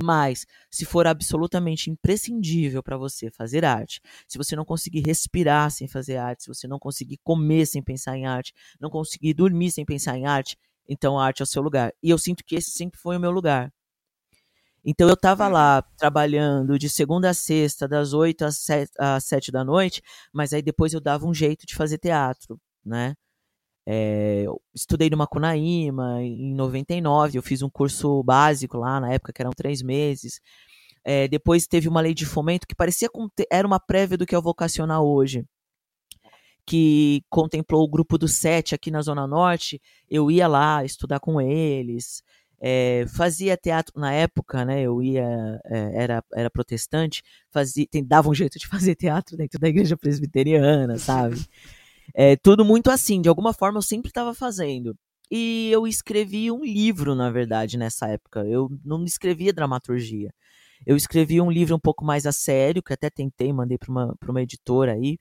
Mas, 0.00 0.46
se 0.70 0.84
for 0.84 1.08
absolutamente 1.08 1.90
imprescindível 1.90 2.80
para 2.80 2.96
você 2.96 3.28
fazer 3.28 3.64
arte, 3.64 4.00
se 4.28 4.38
você 4.38 4.54
não 4.54 4.64
conseguir 4.64 5.00
respirar 5.04 5.72
sem 5.72 5.88
fazer 5.88 6.18
arte, 6.18 6.44
se 6.44 6.48
você 6.48 6.68
não 6.68 6.78
conseguir 6.78 7.18
comer 7.24 7.66
sem 7.66 7.82
pensar 7.82 8.16
em 8.16 8.26
arte, 8.26 8.52
não 8.80 8.88
conseguir 8.88 9.34
dormir 9.34 9.72
sem 9.72 9.84
pensar 9.84 10.16
em 10.16 10.26
arte, 10.26 10.56
então 10.88 11.18
a 11.18 11.26
arte 11.26 11.42
é 11.42 11.42
o 11.42 11.46
seu 11.46 11.60
lugar. 11.60 11.92
E 12.00 12.08
eu 12.08 12.18
sinto 12.18 12.44
que 12.44 12.54
esse 12.54 12.70
sempre 12.70 13.00
foi 13.00 13.16
o 13.16 13.20
meu 13.20 13.32
lugar. 13.32 13.72
Então 14.84 15.08
eu 15.08 15.14
estava 15.14 15.48
lá 15.48 15.82
trabalhando 15.96 16.78
de 16.78 16.88
segunda 16.88 17.30
a 17.30 17.34
sexta, 17.34 17.88
das 17.88 18.12
oito 18.12 18.44
às 18.44 19.24
sete 19.24 19.50
da 19.52 19.64
noite, 19.64 20.02
mas 20.32 20.52
aí 20.52 20.62
depois 20.62 20.92
eu 20.92 21.00
dava 21.00 21.26
um 21.26 21.34
jeito 21.34 21.66
de 21.66 21.74
fazer 21.74 21.98
teatro, 21.98 22.60
né? 22.84 23.14
É, 23.90 24.44
estudei 24.74 25.08
no 25.08 25.16
Macunaíma 25.16 26.22
em 26.22 26.54
99, 26.54 27.38
eu 27.38 27.42
fiz 27.42 27.62
um 27.62 27.70
curso 27.70 28.22
básico 28.22 28.76
lá 28.76 29.00
na 29.00 29.12
época, 29.14 29.32
que 29.32 29.40
eram 29.40 29.52
três 29.52 29.80
meses. 29.82 30.40
É, 31.04 31.26
depois 31.26 31.66
teve 31.66 31.88
uma 31.88 32.02
lei 32.02 32.12
de 32.12 32.26
fomento 32.26 32.66
que 32.66 32.74
parecia 32.74 33.08
era 33.50 33.66
uma 33.66 33.80
prévia 33.80 34.18
do 34.18 34.26
que 34.26 34.34
é 34.34 34.38
o 34.38 34.42
vocacional 34.42 35.06
hoje, 35.08 35.44
que 36.66 37.22
contemplou 37.30 37.82
o 37.82 37.88
grupo 37.88 38.18
do 38.18 38.28
Sete 38.28 38.74
aqui 38.74 38.90
na 38.90 39.00
Zona 39.00 39.26
Norte. 39.26 39.80
Eu 40.08 40.30
ia 40.30 40.46
lá 40.46 40.84
estudar 40.84 41.18
com 41.18 41.40
eles, 41.40 42.22
é, 42.60 43.04
fazia 43.08 43.56
teatro 43.56 43.98
na 43.98 44.12
época, 44.12 44.64
né? 44.64 44.82
Eu 44.82 45.02
ia, 45.02 45.60
é, 45.64 46.02
era, 46.02 46.24
era 46.34 46.50
protestante, 46.50 47.22
fazia, 47.50 47.86
tem, 47.90 48.04
dava 48.04 48.28
um 48.28 48.34
jeito 48.34 48.58
de 48.58 48.66
fazer 48.68 48.94
teatro 48.94 49.36
dentro 49.36 49.58
da 49.58 49.68
igreja 49.68 49.96
presbiteriana, 49.96 50.98
sabe? 50.98 51.44
É, 52.14 52.36
tudo 52.36 52.64
muito 52.64 52.90
assim, 52.90 53.20
de 53.20 53.28
alguma 53.28 53.52
forma 53.52 53.78
eu 53.78 53.82
sempre 53.82 54.08
estava 54.08 54.34
fazendo. 54.34 54.96
E 55.30 55.70
eu 55.70 55.86
escrevi 55.86 56.50
um 56.50 56.64
livro, 56.64 57.14
na 57.14 57.30
verdade, 57.30 57.76
nessa 57.76 58.08
época. 58.08 58.44
Eu 58.46 58.70
não 58.84 59.04
escrevia 59.04 59.52
dramaturgia. 59.52 60.32
Eu 60.86 60.96
escrevi 60.96 61.40
um 61.40 61.50
livro 61.50 61.76
um 61.76 61.78
pouco 61.78 62.04
mais 62.04 62.26
a 62.26 62.32
sério, 62.32 62.82
que 62.82 62.92
até 62.92 63.10
tentei, 63.10 63.52
mandei 63.52 63.76
para 63.76 63.90
uma, 63.90 64.16
uma 64.26 64.42
editora 64.42 64.94
aí. 64.94 65.18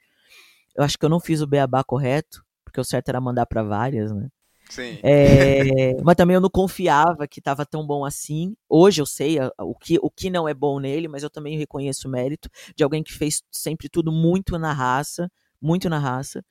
Eu 0.75 0.83
acho 0.83 0.97
que 0.97 1.05
eu 1.05 1.09
não 1.09 1.19
fiz 1.19 1.41
o 1.41 1.47
beabá 1.47 1.83
correto, 1.83 2.43
porque 2.63 2.79
o 2.79 2.83
certo 2.83 3.09
era 3.09 3.19
mandar 3.19 3.45
para 3.47 3.63
várias, 3.63 4.11
né? 4.13 4.29
Sim. 4.69 4.99
É, 5.03 5.93
mas 6.03 6.15
também 6.15 6.35
eu 6.35 6.41
não 6.41 6.49
confiava 6.49 7.27
que 7.27 7.39
estava 7.39 7.65
tão 7.65 7.85
bom 7.85 8.05
assim. 8.05 8.55
Hoje 8.69 9.01
eu 9.01 9.05
sei 9.05 9.37
o 9.59 9.75
que, 9.75 9.97
o 10.01 10.09
que 10.09 10.29
não 10.29 10.47
é 10.47 10.53
bom 10.53 10.79
nele, 10.79 11.07
mas 11.07 11.23
eu 11.23 11.29
também 11.29 11.57
reconheço 11.57 12.07
o 12.07 12.11
mérito 12.11 12.49
de 12.75 12.83
alguém 12.83 13.03
que 13.03 13.13
fez 13.13 13.41
sempre 13.51 13.89
tudo 13.89 14.11
muito 14.11 14.57
na 14.57 14.73
raça, 14.73 15.31
muito 15.61 15.89
na 15.89 15.99
raça, 15.99 16.43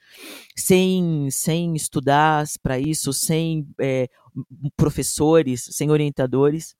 sem, 0.57 1.29
sem 1.31 1.75
estudar 1.75 2.45
para 2.63 2.79
isso, 2.79 3.13
sem 3.13 3.69
é, 3.81 4.09
professores, 4.77 5.69
sem 5.71 5.91
orientadores. 5.91 6.75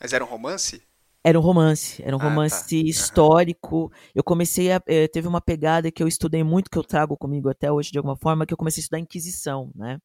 Mas 0.00 0.12
era 0.12 0.24
um 0.24 0.28
romance? 0.28 0.82
Era 1.26 1.38
um 1.38 1.42
romance, 1.42 2.00
era 2.04 2.16
um 2.16 2.20
ah, 2.20 2.22
romance 2.22 2.82
tá. 2.82 2.88
histórico. 2.88 3.76
Uhum. 3.76 3.90
Eu 4.14 4.22
comecei 4.22 4.70
a. 4.70 4.80
Eh, 4.86 5.08
teve 5.08 5.26
uma 5.26 5.40
pegada 5.40 5.90
que 5.90 6.00
eu 6.00 6.06
estudei 6.06 6.44
muito, 6.44 6.70
que 6.70 6.78
eu 6.78 6.84
trago 6.84 7.16
comigo 7.16 7.48
até 7.48 7.70
hoje 7.70 7.90
de 7.90 7.98
alguma 7.98 8.16
forma, 8.16 8.46
que 8.46 8.54
eu 8.54 8.56
comecei 8.56 8.80
a 8.80 8.82
estudar 8.82 9.00
Inquisição, 9.00 9.72
né? 9.74 9.98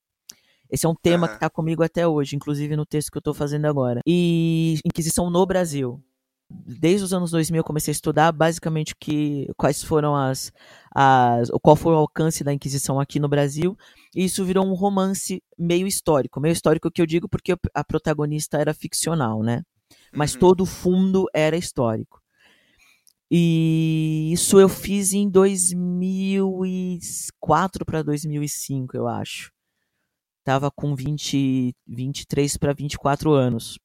Esse 0.71 0.85
é 0.85 0.89
um 0.89 0.95
tema 0.95 1.23
uhum. 1.23 1.27
que 1.27 1.33
está 1.35 1.49
comigo 1.49 1.83
até 1.83 2.07
hoje, 2.07 2.37
inclusive 2.37 2.77
no 2.77 2.85
texto 2.85 3.11
que 3.11 3.17
eu 3.17 3.19
estou 3.19 3.33
fazendo 3.33 3.65
agora. 3.65 3.99
E 4.07 4.79
Inquisição 4.85 5.29
no 5.29 5.45
Brasil. 5.45 6.01
Desde 6.49 7.03
os 7.03 7.13
anos 7.13 7.31
2000 7.31 7.59
eu 7.59 7.63
comecei 7.63 7.91
a 7.91 7.93
estudar 7.93 8.31
basicamente 8.31 8.95
que, 8.97 9.49
quais 9.57 9.83
foram 9.83 10.15
as, 10.15 10.51
as. 10.93 11.49
qual 11.61 11.75
foi 11.75 11.93
o 11.93 11.97
alcance 11.97 12.43
da 12.43 12.53
Inquisição 12.53 12.99
aqui 12.99 13.19
no 13.19 13.27
Brasil. 13.27 13.77
E 14.15 14.23
isso 14.25 14.45
virou 14.45 14.65
um 14.65 14.73
romance 14.73 15.43
meio 15.57 15.87
histórico. 15.87 16.39
Meio 16.39 16.53
histórico 16.53 16.89
que 16.89 17.01
eu 17.01 17.05
digo 17.05 17.27
porque 17.27 17.57
a 17.73 17.83
protagonista 17.83 18.57
era 18.57 18.73
ficcional, 18.73 19.43
né? 19.43 19.63
Mas 20.13 20.33
uhum. 20.33 20.39
todo 20.39 20.61
o 20.61 20.65
fundo 20.65 21.25
era 21.33 21.57
histórico. 21.57 22.21
E 23.29 24.31
isso 24.33 24.59
eu 24.59 24.69
fiz 24.69 25.13
em 25.13 25.29
2004 25.29 27.85
para 27.85 28.01
2005, 28.03 28.95
eu 28.95 29.07
acho 29.07 29.51
estava 30.41 30.69
com 30.71 30.95
20, 30.95 31.73
23 31.87 32.57
para 32.57 32.73
24 32.73 33.31
anos. 33.31 33.79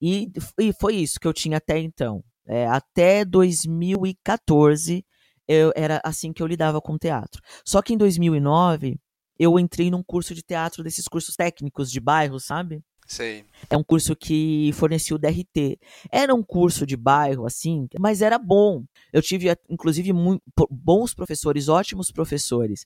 E, 0.00 0.30
e 0.58 0.72
foi 0.72 0.96
isso 0.96 1.18
que 1.18 1.26
eu 1.26 1.32
tinha 1.32 1.56
até 1.56 1.78
então. 1.78 2.22
É, 2.46 2.66
até 2.66 3.24
2014 3.24 5.04
eu, 5.46 5.72
era 5.74 6.00
assim 6.04 6.32
que 6.32 6.42
eu 6.42 6.46
lidava 6.46 6.80
com 6.80 6.98
teatro. 6.98 7.40
Só 7.64 7.80
que 7.80 7.94
em 7.94 7.96
2009 7.96 8.98
eu 9.38 9.58
entrei 9.58 9.90
num 9.90 10.02
curso 10.02 10.34
de 10.34 10.42
teatro 10.42 10.82
desses 10.82 11.06
cursos 11.06 11.34
técnicos 11.36 11.90
de 11.90 12.00
bairro, 12.00 12.38
sabe? 12.38 12.82
Sei. 13.06 13.46
É 13.70 13.76
um 13.76 13.82
curso 13.82 14.14
que 14.14 14.70
fornecia 14.74 15.16
o 15.16 15.18
DRT. 15.18 15.78
Era 16.12 16.34
um 16.34 16.42
curso 16.42 16.84
de 16.84 16.94
bairro, 16.94 17.46
assim, 17.46 17.88
mas 17.98 18.20
era 18.20 18.38
bom. 18.38 18.84
Eu 19.10 19.22
tive, 19.22 19.48
inclusive, 19.68 20.12
muito, 20.12 20.42
bons 20.70 21.14
professores, 21.14 21.68
ótimos 21.68 22.10
professores. 22.10 22.84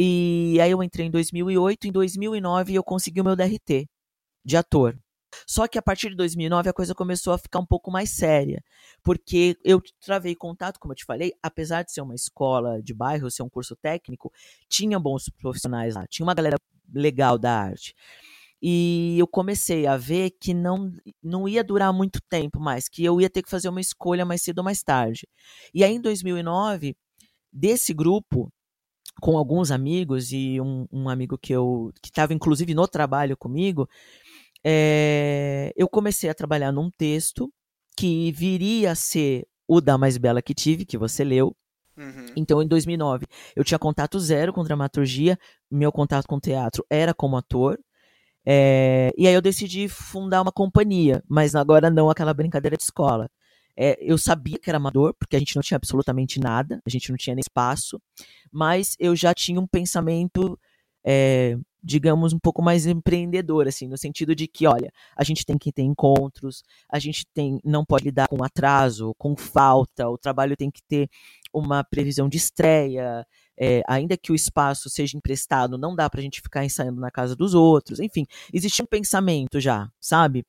E 0.00 0.60
aí 0.62 0.70
eu 0.70 0.80
entrei 0.80 1.06
em 1.06 1.10
2008, 1.10 1.88
em 1.88 1.92
2009 1.92 2.72
eu 2.72 2.84
consegui 2.84 3.20
o 3.20 3.24
meu 3.24 3.34
DRT 3.34 3.88
de 4.44 4.56
ator. 4.56 4.96
Só 5.44 5.66
que 5.66 5.76
a 5.76 5.82
partir 5.82 6.10
de 6.10 6.14
2009 6.16 6.70
a 6.70 6.72
coisa 6.72 6.94
começou 6.94 7.32
a 7.32 7.38
ficar 7.38 7.58
um 7.58 7.66
pouco 7.66 7.90
mais 7.90 8.10
séria, 8.10 8.62
porque 9.02 9.56
eu 9.64 9.82
travei 10.00 10.36
contato, 10.36 10.78
como 10.78 10.92
eu 10.92 10.96
te 10.96 11.04
falei, 11.04 11.32
apesar 11.42 11.82
de 11.82 11.92
ser 11.92 12.00
uma 12.00 12.14
escola 12.14 12.80
de 12.80 12.94
bairro, 12.94 13.28
ser 13.28 13.42
um 13.42 13.48
curso 13.48 13.74
técnico, 13.74 14.32
tinha 14.68 15.00
bons 15.00 15.28
profissionais 15.36 15.96
lá, 15.96 16.06
tinha 16.06 16.24
uma 16.24 16.34
galera 16.34 16.56
legal 16.94 17.36
da 17.36 17.52
arte. 17.52 17.92
E 18.62 19.16
eu 19.18 19.26
comecei 19.26 19.84
a 19.86 19.96
ver 19.96 20.30
que 20.40 20.54
não, 20.54 20.92
não 21.20 21.48
ia 21.48 21.64
durar 21.64 21.92
muito 21.92 22.20
tempo 22.28 22.60
mais, 22.60 22.88
que 22.88 23.04
eu 23.04 23.20
ia 23.20 23.28
ter 23.28 23.42
que 23.42 23.50
fazer 23.50 23.68
uma 23.68 23.80
escolha 23.80 24.24
mais 24.24 24.42
cedo 24.42 24.58
ou 24.58 24.64
mais 24.64 24.80
tarde. 24.80 25.26
E 25.74 25.82
aí 25.82 25.92
em 25.94 26.00
2009, 26.00 26.96
desse 27.52 27.92
grupo, 27.92 28.48
com 29.20 29.36
alguns 29.36 29.70
amigos 29.70 30.32
e 30.32 30.60
um, 30.60 30.86
um 30.92 31.08
amigo 31.08 31.36
que 31.38 31.52
eu 31.52 31.92
que 32.02 32.08
estava 32.08 32.32
inclusive 32.32 32.74
no 32.74 32.86
trabalho 32.86 33.36
comigo, 33.36 33.88
é, 34.64 35.72
eu 35.76 35.88
comecei 35.88 36.28
a 36.28 36.34
trabalhar 36.34 36.72
num 36.72 36.90
texto 36.90 37.52
que 37.96 38.30
viria 38.32 38.92
a 38.92 38.94
ser 38.94 39.46
o 39.66 39.80
da 39.80 39.98
mais 39.98 40.16
bela 40.16 40.40
que 40.40 40.54
tive, 40.54 40.84
que 40.84 40.96
você 40.96 41.24
leu. 41.24 41.54
Uhum. 41.96 42.26
Então, 42.36 42.62
em 42.62 42.68
2009, 42.68 43.26
eu 43.56 43.64
tinha 43.64 43.78
contato 43.78 44.20
zero 44.20 44.52
com 44.52 44.62
dramaturgia, 44.62 45.38
meu 45.70 45.90
contato 45.90 46.26
com 46.26 46.38
teatro 46.38 46.84
era 46.88 47.12
como 47.12 47.36
ator. 47.36 47.78
É, 48.46 49.12
e 49.18 49.26
aí 49.26 49.34
eu 49.34 49.42
decidi 49.42 49.88
fundar 49.88 50.40
uma 50.40 50.52
companhia, 50.52 51.22
mas 51.28 51.54
agora 51.54 51.90
não 51.90 52.08
aquela 52.08 52.32
brincadeira 52.32 52.76
de 52.76 52.84
escola. 52.84 53.28
É, 53.80 53.96
eu 54.00 54.18
sabia 54.18 54.58
que 54.58 54.68
era 54.68 54.76
amador, 54.76 55.14
porque 55.14 55.36
a 55.36 55.38
gente 55.38 55.54
não 55.54 55.62
tinha 55.62 55.76
absolutamente 55.76 56.40
nada, 56.40 56.82
a 56.84 56.90
gente 56.90 57.10
não 57.10 57.16
tinha 57.16 57.36
nem 57.36 57.40
espaço, 57.40 58.02
mas 58.50 58.96
eu 58.98 59.14
já 59.14 59.32
tinha 59.32 59.60
um 59.60 59.68
pensamento, 59.68 60.58
é, 61.06 61.56
digamos, 61.80 62.32
um 62.32 62.40
pouco 62.40 62.60
mais 62.60 62.86
empreendedor, 62.86 63.68
assim, 63.68 63.86
no 63.86 63.96
sentido 63.96 64.34
de 64.34 64.48
que, 64.48 64.66
olha, 64.66 64.90
a 65.16 65.22
gente 65.22 65.46
tem 65.46 65.56
que 65.56 65.70
ter 65.70 65.82
encontros, 65.82 66.64
a 66.90 66.98
gente 66.98 67.24
tem, 67.32 67.60
não 67.64 67.84
pode 67.84 68.06
lidar 68.06 68.26
com 68.26 68.42
atraso, 68.42 69.14
com 69.16 69.36
falta, 69.36 70.08
o 70.08 70.18
trabalho 70.18 70.56
tem 70.56 70.72
que 70.72 70.82
ter 70.82 71.08
uma 71.52 71.84
previsão 71.84 72.28
de 72.28 72.36
estreia, 72.36 73.24
é, 73.56 73.82
ainda 73.86 74.16
que 74.16 74.32
o 74.32 74.34
espaço 74.34 74.90
seja 74.90 75.16
emprestado, 75.16 75.78
não 75.78 75.94
dá 75.94 76.10
para 76.10 76.18
a 76.18 76.22
gente 76.22 76.40
ficar 76.40 76.64
ensaiando 76.64 77.00
na 77.00 77.12
casa 77.12 77.36
dos 77.36 77.54
outros. 77.54 78.00
Enfim, 78.00 78.26
existia 78.52 78.84
um 78.84 78.88
pensamento 78.88 79.60
já, 79.60 79.88
sabe? 80.00 80.44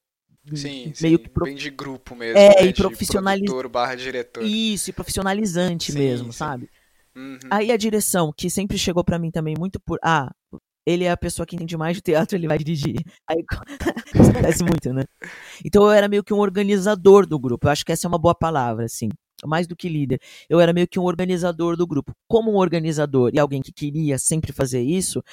Sim, 0.56 0.94
meio 1.01 1.18
sim, 1.18 1.24
que 1.24 1.29
pro... 1.29 1.46
bem 1.46 1.56
de 1.56 1.70
grupo 1.70 2.15
mesmo. 2.15 2.38
É, 2.38 2.63
né? 2.63 2.65
e 2.68 2.74
profissionalizante. 2.74 3.68
barra 3.70 3.96
diretor. 3.96 4.44
Isso, 4.44 4.89
e 4.89 4.94
profissionalizante 4.94 5.91
sim, 5.91 5.98
mesmo, 5.98 6.32
sim. 6.32 6.38
sabe? 6.38 6.70
Uhum. 7.15 7.39
Aí 7.50 7.72
a 7.72 7.77
direção, 7.77 8.34
que 8.36 8.50
sempre 8.50 8.77
chegou 8.77 9.03
para 9.03 9.20
mim 9.20 9.32
também 9.32 9.56
muito 9.58 9.79
por. 9.79 10.00
Ah, 10.03 10.32
ele 10.86 11.03
é 11.03 11.12
a 11.12 11.18
pessoa 11.18 11.46
que 11.46 11.56
entende 11.56 11.77
mais 11.77 11.98
de 11.98 12.01
teatro, 12.01 12.36
ele 12.36 12.48
vai 12.48 12.58
dirigir. 12.58 12.96
Aí 13.27 13.44
acontece 14.15 14.63
muito, 14.63 14.94
né? 14.94 15.03
Então 15.63 15.84
eu 15.84 15.91
era 15.91 16.08
meio 16.08 16.24
que 16.24 16.34
um 16.34 16.39
organizador 16.39 17.27
do 17.27 17.39
grupo. 17.39 17.68
Eu 17.68 17.72
acho 17.72 17.86
que 17.86 17.91
essa 17.91 18.08
é 18.08 18.10
uma 18.10 18.18
boa 18.18 18.34
palavra, 18.34 18.86
assim. 18.86 19.10
Mais 19.46 19.68
do 19.68 19.75
que 19.75 19.88
líder. 19.88 20.20
Eu 20.50 20.60
era 20.60 20.74
meio 20.74 20.88
que 20.88 21.00
um 21.00 21.03
organizador 21.03 21.77
do 21.77 21.88
grupo. 21.88 22.13
Como 22.27 22.51
um 22.51 22.58
organizador 22.58 23.32
e 23.34 23.39
alguém 23.39 23.62
que 23.62 23.72
queria 23.72 24.18
sempre 24.18 24.51
fazer 24.51 24.82
isso, 24.82 25.24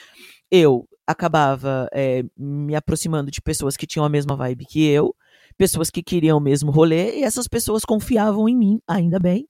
eu 0.51 0.87
acabava 1.07 1.89
é, 1.93 2.25
me 2.37 2.75
aproximando 2.75 3.31
de 3.31 3.41
pessoas 3.41 3.77
que 3.77 3.87
tinham 3.87 4.05
a 4.05 4.09
mesma 4.09 4.37
vibe 4.37 4.67
que 4.67 4.85
eu, 4.87 5.15
pessoas 5.57 5.91
que 5.91 6.03
queriam 6.03 6.39
o 6.39 6.41
mesmo 6.41 6.71
rolê, 6.71 7.19
e 7.19 7.23
essas 7.23 7.47
pessoas 7.47 7.85
confiavam 7.85 8.49
em 8.49 8.57
mim, 8.57 8.81
ainda 8.87 9.19
bem. 9.19 9.49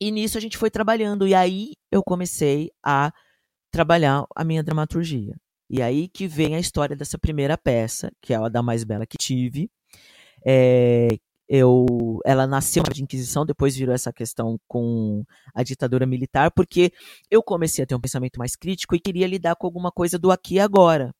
E 0.00 0.10
nisso 0.10 0.36
a 0.36 0.40
gente 0.40 0.58
foi 0.58 0.70
trabalhando, 0.70 1.26
e 1.26 1.34
aí 1.34 1.72
eu 1.90 2.02
comecei 2.02 2.70
a 2.84 3.12
trabalhar 3.70 4.24
a 4.36 4.44
minha 4.44 4.62
dramaturgia. 4.62 5.34
E 5.70 5.80
aí 5.80 6.08
que 6.08 6.26
vem 6.26 6.54
a 6.54 6.60
história 6.60 6.94
dessa 6.94 7.18
primeira 7.18 7.56
peça, 7.56 8.12
que 8.20 8.34
é 8.34 8.36
a 8.36 8.48
da 8.48 8.62
mais 8.62 8.84
bela 8.84 9.06
que 9.06 9.16
tive, 9.16 9.70
é, 10.46 11.08
eu, 11.54 12.18
ela 12.24 12.46
nasceu 12.46 12.82
de 12.82 13.02
Inquisição, 13.02 13.44
depois 13.44 13.76
virou 13.76 13.94
essa 13.94 14.10
questão 14.10 14.58
com 14.66 15.22
a 15.54 15.62
ditadura 15.62 16.06
militar, 16.06 16.50
porque 16.50 16.90
eu 17.30 17.42
comecei 17.42 17.84
a 17.84 17.86
ter 17.86 17.94
um 17.94 18.00
pensamento 18.00 18.38
mais 18.38 18.56
crítico 18.56 18.96
e 18.96 18.98
queria 18.98 19.26
lidar 19.26 19.54
com 19.56 19.66
alguma 19.66 19.92
coisa 19.92 20.18
do 20.18 20.30
aqui 20.30 20.54
e 20.54 20.60
agora, 20.60 21.14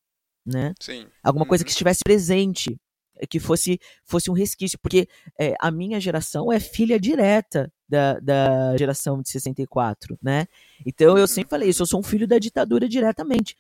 né? 0.47 0.73
Sim. 0.81 1.07
Alguma 1.23 1.45
coisa 1.45 1.62
que 1.62 1.69
uhum. 1.69 1.73
estivesse 1.73 2.01
presente, 2.03 2.81
que 3.29 3.39
fosse, 3.39 3.79
fosse 4.07 4.31
um 4.31 4.33
resquício, 4.33 4.79
porque 4.79 5.07
é, 5.39 5.55
a 5.61 5.71
minha 5.71 6.01
geração 6.01 6.51
é 6.51 6.59
filha 6.59 6.99
direta 6.99 7.71
da, 7.87 8.19
da 8.19 8.75
geração 8.79 9.21
de 9.21 9.29
64, 9.29 10.19
né? 10.23 10.47
Então 10.87 11.09
eu 11.09 11.25
uhum. 11.25 11.27
sempre 11.27 11.51
falei 11.51 11.69
isso, 11.69 11.83
eu 11.83 11.87
sou 11.87 12.01
um 12.01 12.03
filho 12.03 12.27
da 12.27 12.39
ditadura 12.39 12.89
diretamente 12.89 13.55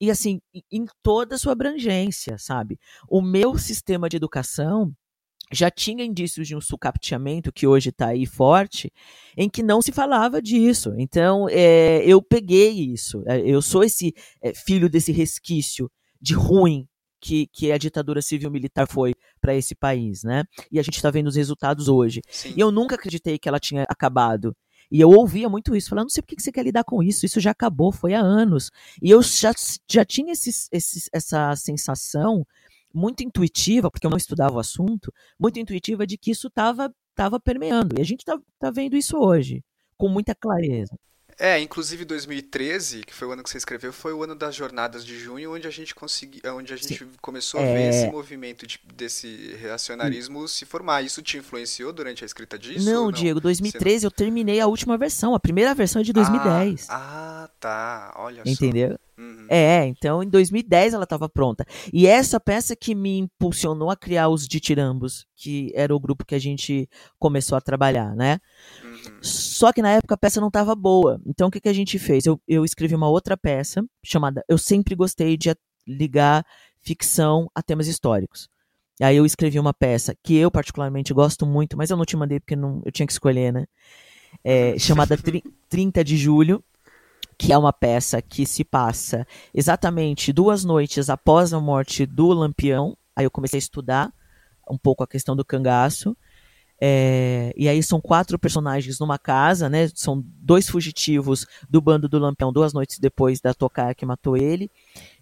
e 0.00 0.10
assim, 0.10 0.40
em 0.72 0.86
toda 1.04 1.36
a 1.36 1.38
sua 1.38 1.52
abrangência, 1.52 2.36
sabe? 2.36 2.80
O 3.06 3.22
meu 3.22 3.56
sistema 3.56 4.08
de 4.08 4.16
educação 4.16 4.92
já 5.52 5.70
tinha 5.70 6.04
indícios 6.04 6.46
de 6.46 6.54
um 6.54 6.60
sucapteamento 6.60 7.52
que 7.52 7.66
hoje 7.66 7.90
está 7.90 8.08
aí 8.08 8.24
forte, 8.24 8.92
em 9.36 9.48
que 9.48 9.62
não 9.62 9.82
se 9.82 9.90
falava 9.90 10.40
disso. 10.40 10.94
Então, 10.96 11.48
é, 11.50 12.04
eu 12.04 12.22
peguei 12.22 12.70
isso. 12.70 13.22
É, 13.26 13.40
eu 13.40 13.60
sou 13.60 13.82
esse 13.82 14.14
é, 14.40 14.54
filho 14.54 14.88
desse 14.88 15.10
resquício 15.10 15.90
de 16.20 16.34
ruim 16.34 16.86
que, 17.20 17.46
que 17.48 17.70
a 17.70 17.78
ditadura 17.78 18.22
civil-militar 18.22 18.86
foi 18.88 19.12
para 19.40 19.54
esse 19.54 19.74
país, 19.74 20.22
né? 20.22 20.44
E 20.70 20.78
a 20.78 20.82
gente 20.82 20.96
está 20.96 21.10
vendo 21.10 21.26
os 21.26 21.36
resultados 21.36 21.88
hoje. 21.88 22.22
Sim. 22.30 22.54
E 22.56 22.60
eu 22.60 22.70
nunca 22.70 22.94
acreditei 22.94 23.38
que 23.38 23.48
ela 23.48 23.58
tinha 23.58 23.84
acabado. 23.88 24.56
E 24.90 25.00
eu 25.00 25.10
ouvia 25.10 25.48
muito 25.48 25.76
isso, 25.76 25.88
falando, 25.88 26.06
não 26.06 26.10
sei 26.10 26.22
por 26.22 26.34
que 26.34 26.42
você 26.42 26.50
quer 26.50 26.64
lidar 26.64 26.82
com 26.82 27.00
isso, 27.00 27.24
isso 27.24 27.38
já 27.38 27.52
acabou, 27.52 27.92
foi 27.92 28.12
há 28.12 28.20
anos. 28.20 28.70
E 29.00 29.08
eu 29.10 29.22
já, 29.22 29.52
já 29.88 30.04
tinha 30.04 30.32
essa 30.32 31.54
sensação 31.54 32.44
muito 32.92 33.22
intuitiva, 33.22 33.90
porque 33.90 34.06
eu 34.06 34.10
não 34.10 34.16
estudava 34.16 34.56
o 34.56 34.60
assunto, 34.60 35.12
muito 35.38 35.58
intuitiva 35.58 36.06
de 36.06 36.16
que 36.16 36.30
isso 36.30 36.48
estava 36.48 36.92
tava 37.14 37.38
permeando. 37.38 37.98
E 37.98 38.00
a 38.00 38.04
gente 38.04 38.20
está 38.20 38.38
tá 38.58 38.70
vendo 38.70 38.96
isso 38.96 39.18
hoje, 39.18 39.62
com 39.96 40.08
muita 40.08 40.34
clareza. 40.34 40.96
É, 41.38 41.58
inclusive 41.58 42.04
2013, 42.04 43.00
que 43.00 43.14
foi 43.14 43.26
o 43.26 43.32
ano 43.32 43.42
que 43.42 43.48
você 43.48 43.56
escreveu, 43.56 43.94
foi 43.94 44.12
o 44.12 44.22
ano 44.22 44.34
das 44.34 44.54
jornadas 44.54 45.02
de 45.02 45.18
junho, 45.18 45.54
onde 45.54 45.66
a 45.66 45.70
gente 45.70 45.94
conseguiu, 45.94 46.42
onde 46.54 46.74
a 46.74 46.76
gente 46.76 46.98
Sim. 46.98 47.10
começou 47.22 47.58
a 47.60 47.62
ver 47.62 47.80
é... 47.80 47.88
esse 47.88 48.10
movimento 48.10 48.66
de, 48.66 48.78
desse 48.94 49.56
reacionarismo 49.58 50.46
se 50.46 50.66
formar. 50.66 51.00
Isso 51.00 51.22
te 51.22 51.38
influenciou 51.38 51.94
durante 51.94 52.22
a 52.22 52.26
escrita 52.26 52.58
disso? 52.58 52.84
Não, 52.84 53.04
não? 53.04 53.10
Diego, 53.10 53.40
2013 53.40 54.04
não... 54.04 54.08
eu 54.08 54.10
terminei 54.10 54.60
a 54.60 54.66
última 54.66 54.98
versão, 54.98 55.34
a 55.34 55.40
primeira 55.40 55.74
versão 55.74 56.02
é 56.02 56.04
de 56.04 56.12
2010. 56.12 56.88
Ah, 56.90 57.44
ah 57.44 57.50
tá. 57.58 58.12
Olha 58.16 58.42
Entendeu? 58.44 58.90
só. 58.90 59.09
Uhum. 59.20 59.46
É, 59.50 59.84
então 59.84 60.22
em 60.22 60.28
2010 60.28 60.94
ela 60.94 61.04
estava 61.04 61.28
pronta. 61.28 61.66
E 61.92 62.06
essa 62.06 62.40
peça 62.40 62.74
que 62.74 62.94
me 62.94 63.18
impulsionou 63.18 63.90
a 63.90 63.96
criar 63.96 64.30
os 64.30 64.48
Ditirambos, 64.48 65.26
que 65.36 65.70
era 65.74 65.94
o 65.94 66.00
grupo 66.00 66.24
que 66.24 66.34
a 66.34 66.38
gente 66.38 66.88
começou 67.18 67.58
a 67.58 67.60
trabalhar, 67.60 68.16
né? 68.16 68.38
Só 69.20 69.72
que 69.72 69.82
na 69.82 69.90
época 69.90 70.14
a 70.14 70.18
peça 70.18 70.40
não 70.40 70.48
estava 70.48 70.74
boa. 70.74 71.20
Então 71.26 71.48
o 71.48 71.50
que, 71.50 71.60
que 71.60 71.68
a 71.68 71.72
gente 71.74 71.98
fez? 71.98 72.24
Eu, 72.24 72.40
eu 72.48 72.64
escrevi 72.64 72.94
uma 72.94 73.10
outra 73.10 73.36
peça 73.36 73.84
chamada. 74.02 74.42
Eu 74.48 74.56
sempre 74.56 74.94
gostei 74.94 75.36
de 75.36 75.54
ligar 75.86 76.42
ficção 76.80 77.50
a 77.54 77.62
temas 77.62 77.88
históricos. 77.88 78.48
Aí 79.02 79.16
eu 79.16 79.26
escrevi 79.26 79.58
uma 79.58 79.74
peça 79.74 80.14
que 80.22 80.34
eu 80.36 80.50
particularmente 80.50 81.12
gosto 81.12 81.44
muito, 81.44 81.76
mas 81.76 81.90
eu 81.90 81.96
não 81.96 82.06
te 82.06 82.16
mandei 82.16 82.40
porque 82.40 82.56
não, 82.56 82.80
eu 82.86 82.92
tinha 82.92 83.06
que 83.06 83.12
escolher, 83.12 83.52
né? 83.52 83.66
É, 84.42 84.78
chamada 84.80 85.18
30 85.68 86.02
de 86.04 86.16
Julho, 86.16 86.64
que 87.40 87.54
é 87.54 87.56
uma 87.56 87.72
peça 87.72 88.20
que 88.20 88.44
se 88.44 88.62
passa 88.62 89.26
exatamente 89.54 90.30
duas 90.30 90.62
noites 90.62 91.08
após 91.08 91.54
a 91.54 91.58
morte 91.58 92.04
do 92.04 92.34
Lampião. 92.34 92.94
Aí 93.16 93.24
eu 93.24 93.30
comecei 93.30 93.56
a 93.56 93.58
estudar 93.58 94.12
um 94.70 94.76
pouco 94.76 95.02
a 95.02 95.06
questão 95.06 95.34
do 95.34 95.42
cangaço. 95.42 96.14
É, 96.78 97.50
e 97.56 97.66
aí 97.66 97.82
são 97.82 97.98
quatro 97.98 98.38
personagens 98.38 98.98
numa 98.98 99.18
casa, 99.18 99.70
né? 99.70 99.88
São 99.94 100.22
dois 100.22 100.68
fugitivos 100.68 101.46
do 101.66 101.80
bando 101.80 102.10
do 102.10 102.18
Lampião, 102.18 102.52
duas 102.52 102.74
noites 102.74 102.98
depois 102.98 103.40
da 103.40 103.54
tocaia 103.54 103.94
que 103.94 104.04
matou 104.04 104.36
ele, 104.36 104.70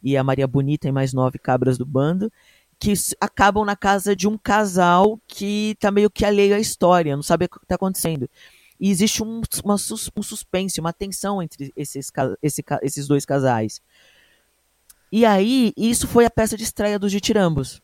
e 0.02 0.16
a 0.16 0.25
Maria 0.25 0.48
Bonita 0.48 0.88
e 0.88 0.92
mais 0.92 1.12
nove 1.12 1.38
cabras 1.38 1.78
do 1.78 1.87
bando, 1.87 2.32
que 2.80 2.94
acabam 3.20 3.64
na 3.64 3.76
casa 3.76 4.16
de 4.16 4.26
um 4.26 4.37
casal 4.37 5.20
que 5.28 5.76
tá 5.78 5.92
meio 5.92 6.10
que 6.10 6.25
alheio 6.25 6.56
à 6.56 6.58
história, 6.58 7.14
não 7.14 7.22
sabe 7.22 7.44
o 7.44 7.48
que 7.48 7.64
tá 7.64 7.76
acontecendo. 7.76 8.28
E 8.80 8.90
existe 8.90 9.23
um, 9.23 9.42
uma, 9.64 9.75
um 9.75 10.23
suspense, 10.23 10.80
uma 10.80 10.92
tensão 10.92 11.42
entre 11.42 11.73
esses, 11.76 12.11
esse, 12.42 12.64
esses 12.82 13.08
dois 13.08 13.25
casais. 13.25 13.80
E 15.11 15.25
aí, 15.25 15.73
isso 15.76 16.06
foi 16.06 16.25
a 16.25 16.30
peça 16.30 16.56
de 16.56 16.64
estreia 16.64 16.99
dos 16.99 17.11
Ditirambos. 17.11 17.80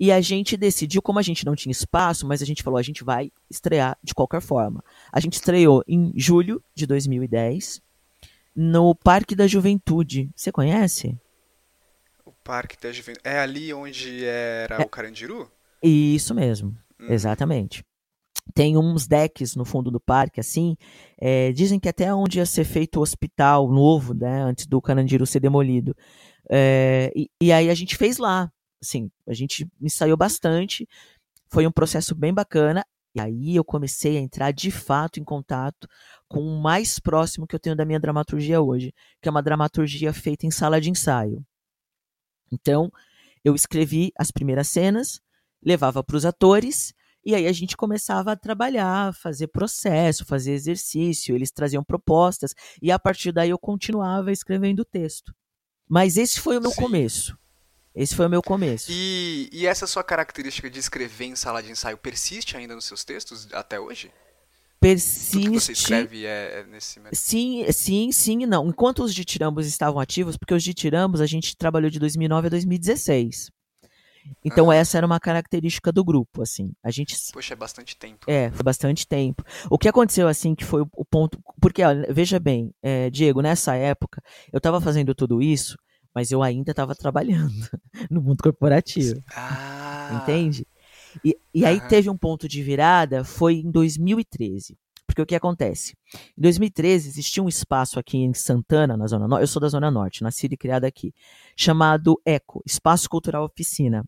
E 0.00 0.12
a 0.12 0.20
gente 0.20 0.56
decidiu, 0.56 1.02
como 1.02 1.18
a 1.18 1.22
gente 1.22 1.44
não 1.44 1.56
tinha 1.56 1.72
espaço, 1.72 2.26
mas 2.26 2.40
a 2.40 2.44
gente 2.44 2.62
falou, 2.62 2.78
a 2.78 2.82
gente 2.82 3.02
vai 3.02 3.32
estrear 3.50 3.98
de 4.02 4.14
qualquer 4.14 4.40
forma. 4.40 4.82
A 5.12 5.18
gente 5.18 5.34
estreou 5.34 5.82
em 5.88 6.12
julho 6.14 6.62
de 6.74 6.86
2010 6.86 7.82
no 8.54 8.94
Parque 8.94 9.34
da 9.34 9.46
Juventude. 9.46 10.30
Você 10.36 10.52
conhece? 10.52 11.18
O 12.24 12.32
Parque 12.32 12.76
da 12.80 12.92
Juventude. 12.92 13.22
É 13.24 13.40
ali 13.40 13.72
onde 13.74 14.24
era 14.24 14.76
é, 14.76 14.84
o 14.84 14.88
Carandiru? 14.88 15.50
Isso 15.82 16.32
mesmo, 16.32 16.76
hum. 17.00 17.06
exatamente. 17.08 17.84
Tem 18.54 18.76
uns 18.76 19.06
decks 19.06 19.54
no 19.54 19.64
fundo 19.64 19.90
do 19.90 20.00
parque, 20.00 20.40
assim. 20.40 20.76
É, 21.20 21.52
dizem 21.52 21.78
que 21.78 21.88
até 21.88 22.12
onde 22.12 22.38
ia 22.38 22.46
ser 22.46 22.64
feito 22.64 22.98
o 22.98 23.02
hospital 23.02 23.68
novo, 23.70 24.14
né? 24.14 24.42
Antes 24.42 24.66
do 24.66 24.80
Carandiru 24.80 25.26
ser 25.26 25.40
demolido. 25.40 25.94
É, 26.50 27.12
e, 27.14 27.30
e 27.42 27.52
aí 27.52 27.68
a 27.70 27.74
gente 27.74 27.96
fez 27.96 28.18
lá 28.18 28.50
assim, 28.82 29.10
a 29.26 29.34
gente 29.34 29.68
ensaiou 29.80 30.16
bastante, 30.16 30.88
foi 31.48 31.66
um 31.66 31.72
processo 31.72 32.14
bem 32.14 32.32
bacana. 32.32 32.84
E 33.14 33.20
aí 33.20 33.56
eu 33.56 33.64
comecei 33.64 34.16
a 34.16 34.20
entrar 34.20 34.52
de 34.52 34.70
fato 34.70 35.18
em 35.18 35.24
contato 35.24 35.88
com 36.28 36.40
o 36.40 36.62
mais 36.62 36.98
próximo 36.98 37.46
que 37.46 37.54
eu 37.54 37.58
tenho 37.58 37.74
da 37.74 37.84
minha 37.84 37.98
dramaturgia 37.98 38.60
hoje, 38.60 38.92
que 39.20 39.28
é 39.28 39.30
uma 39.30 39.42
dramaturgia 39.42 40.12
feita 40.12 40.46
em 40.46 40.50
sala 40.50 40.80
de 40.80 40.90
ensaio. 40.90 41.44
Então, 42.52 42.90
eu 43.44 43.54
escrevi 43.54 44.12
as 44.16 44.30
primeiras 44.30 44.68
cenas, 44.68 45.20
levava 45.62 46.04
para 46.04 46.16
os 46.16 46.24
atores, 46.24 46.94
e 47.28 47.34
aí 47.34 47.46
a 47.46 47.52
gente 47.52 47.76
começava 47.76 48.32
a 48.32 48.36
trabalhar, 48.36 49.12
fazer 49.12 49.48
processo, 49.48 50.24
fazer 50.24 50.52
exercício, 50.52 51.34
eles 51.34 51.50
traziam 51.50 51.84
propostas, 51.84 52.54
e 52.80 52.90
a 52.90 52.98
partir 52.98 53.32
daí 53.32 53.50
eu 53.50 53.58
continuava 53.58 54.32
escrevendo 54.32 54.80
o 54.80 54.84
texto. 54.84 55.34
Mas 55.86 56.16
esse 56.16 56.40
foi 56.40 56.56
o 56.56 56.60
meu 56.62 56.70
Sim. 56.70 56.80
começo. 56.80 57.38
Esse 57.94 58.16
foi 58.16 58.24
o 58.24 58.30
meu 58.30 58.40
começo. 58.40 58.86
E, 58.90 59.50
e 59.52 59.66
essa 59.66 59.86
sua 59.86 60.02
característica 60.02 60.70
de 60.70 60.78
escrever 60.78 61.26
em 61.26 61.36
sala 61.36 61.62
de 61.62 61.70
ensaio 61.70 61.98
persiste 61.98 62.56
ainda 62.56 62.74
nos 62.74 62.86
seus 62.86 63.04
textos 63.04 63.46
até 63.52 63.78
hoje? 63.78 64.10
Persiste. 64.80 65.32
Tudo 65.32 65.52
que 65.52 65.60
você 65.60 65.72
escreve 65.72 66.24
é, 66.24 66.60
é 66.60 66.64
nesse 66.64 66.98
Sim, 67.12 67.70
sim, 67.70 68.10
sim 68.10 68.42
e 68.44 68.46
não. 68.46 68.68
Enquanto 68.68 69.04
os 69.04 69.14
ditirambos 69.14 69.66
estavam 69.66 70.00
ativos, 70.00 70.38
porque 70.38 70.54
os 70.54 70.62
ditirambos 70.62 71.20
a 71.20 71.26
gente 71.26 71.54
trabalhou 71.54 71.90
de 71.90 71.98
2009 71.98 72.46
a 72.46 72.50
2016. 72.50 73.50
Então 74.44 74.70
ah. 74.70 74.74
essa 74.74 74.96
era 74.96 75.06
uma 75.06 75.20
característica 75.20 75.92
do 75.92 76.04
grupo, 76.04 76.42
assim. 76.42 76.72
A 76.82 76.90
gente 76.90 77.16
Poxa, 77.32 77.54
é 77.54 77.56
bastante 77.56 77.96
tempo. 77.96 78.30
É, 78.30 78.50
foi 78.50 78.62
bastante 78.62 79.06
tempo. 79.06 79.44
O 79.70 79.78
que 79.78 79.88
aconteceu 79.88 80.28
assim 80.28 80.54
que 80.54 80.64
foi 80.64 80.82
o 80.94 81.04
ponto, 81.04 81.38
porque 81.60 81.82
olha, 81.82 82.06
veja 82.12 82.38
bem, 82.38 82.72
é, 82.82 83.10
Diego, 83.10 83.40
nessa 83.40 83.74
época 83.74 84.22
eu 84.52 84.58
estava 84.58 84.80
fazendo 84.80 85.14
tudo 85.14 85.42
isso 85.42 85.76
mas 86.14 86.32
eu 86.32 86.42
ainda 86.42 86.72
estava 86.72 86.96
trabalhando 86.96 87.52
no 88.10 88.20
mundo 88.20 88.42
corporativo. 88.42 89.22
Ah. 89.36 90.20
Entende? 90.20 90.66
E, 91.24 91.38
e 91.54 91.64
aí 91.64 91.80
teve 91.88 92.10
um 92.10 92.16
ponto 92.16 92.48
de 92.48 92.60
virada, 92.62 93.22
foi 93.22 93.56
em 93.56 93.70
2013. 93.70 94.76
Porque 95.06 95.22
o 95.22 95.26
que 95.26 95.34
acontece? 95.34 95.94
Em 96.36 96.42
2013 96.42 97.08
existia 97.08 97.42
um 97.42 97.48
espaço 97.48 97.98
aqui 97.98 98.18
em 98.18 98.34
Santana, 98.34 98.96
na 98.96 99.06
Zona 99.06 99.26
Norte, 99.26 99.42
eu 99.42 99.46
sou 99.46 99.60
da 99.60 99.68
Zona 99.68 99.90
Norte, 99.90 100.22
nascida 100.22 100.54
e 100.54 100.56
criada 100.56 100.86
aqui, 100.86 101.14
chamado 101.56 102.20
ECO, 102.26 102.62
Espaço 102.66 103.08
Cultural 103.08 103.44
Oficina. 103.44 104.04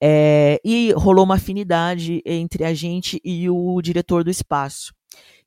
É, 0.00 0.60
e 0.64 0.92
rolou 0.92 1.24
uma 1.24 1.34
afinidade 1.34 2.22
entre 2.24 2.64
a 2.64 2.72
gente 2.72 3.20
e 3.24 3.50
o 3.50 3.80
diretor 3.82 4.22
do 4.22 4.30
espaço. 4.30 4.94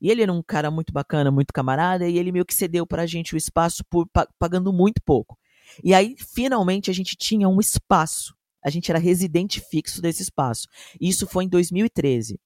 E 0.00 0.10
ele 0.10 0.22
era 0.22 0.32
um 0.32 0.42
cara 0.42 0.70
muito 0.70 0.92
bacana, 0.92 1.30
muito 1.30 1.52
camarada, 1.52 2.08
e 2.08 2.18
ele 2.18 2.32
meio 2.32 2.44
que 2.44 2.54
cedeu 2.54 2.86
pra 2.86 3.06
gente 3.06 3.34
o 3.34 3.38
espaço 3.38 3.84
por 3.88 4.06
pagando 4.38 4.72
muito 4.72 5.00
pouco. 5.04 5.38
E 5.82 5.94
aí, 5.94 6.16
finalmente, 6.18 6.90
a 6.90 6.94
gente 6.94 7.16
tinha 7.16 7.48
um 7.48 7.60
espaço. 7.60 8.34
A 8.64 8.68
gente 8.70 8.90
era 8.90 8.98
residente 8.98 9.60
fixo 9.60 10.02
desse 10.02 10.22
espaço. 10.22 10.66
Isso 11.00 11.26
foi 11.26 11.44
em 11.44 11.48
2013. 11.48 12.38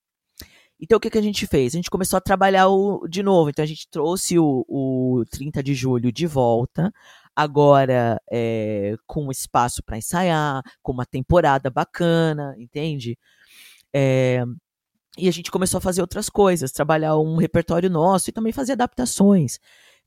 Então, 0.79 0.99
o 0.99 1.01
que, 1.01 1.11
que 1.11 1.19
a 1.19 1.23
gente 1.23 1.47
fez? 1.47 1.75
A 1.75 1.79
gente 1.79 1.90
começou 1.90 2.19
a 2.19 2.21
trabalhar 2.21 2.69
o, 2.69 3.09
de 3.09 3.23
novo. 3.23 3.49
Então, 3.49 3.62
a 3.62 3.66
gente 3.66 3.88
trouxe 3.90 4.38
o, 4.38 4.64
o 4.69 5.25
30 5.31 5.62
de 5.62 5.75
julho 5.75 6.12
de 6.12 6.27
volta, 6.27 6.92
agora 7.37 8.18
é, 8.33 8.96
com 9.07 9.31
espaço 9.31 9.83
para 9.85 9.99
ensaiar, 9.99 10.62
com 10.83 10.92
uma 10.92 11.05
temporada 11.05 11.68
bacana, 11.68 12.55
entende? 12.59 13.18
É, 13.92 14.42
e 15.18 15.29
a 15.29 15.33
gente 15.33 15.51
começou 15.51 15.79
a 15.79 15.81
fazer 15.83 16.01
outras 16.01 16.31
coisas, 16.31 16.72
trabalhar 16.72 17.18
um 17.18 17.37
repertório 17.37 17.90
nosso 17.90 18.31
e 18.31 18.33
também 18.33 18.53
fazer 18.53 18.72
adaptações. 18.72 19.59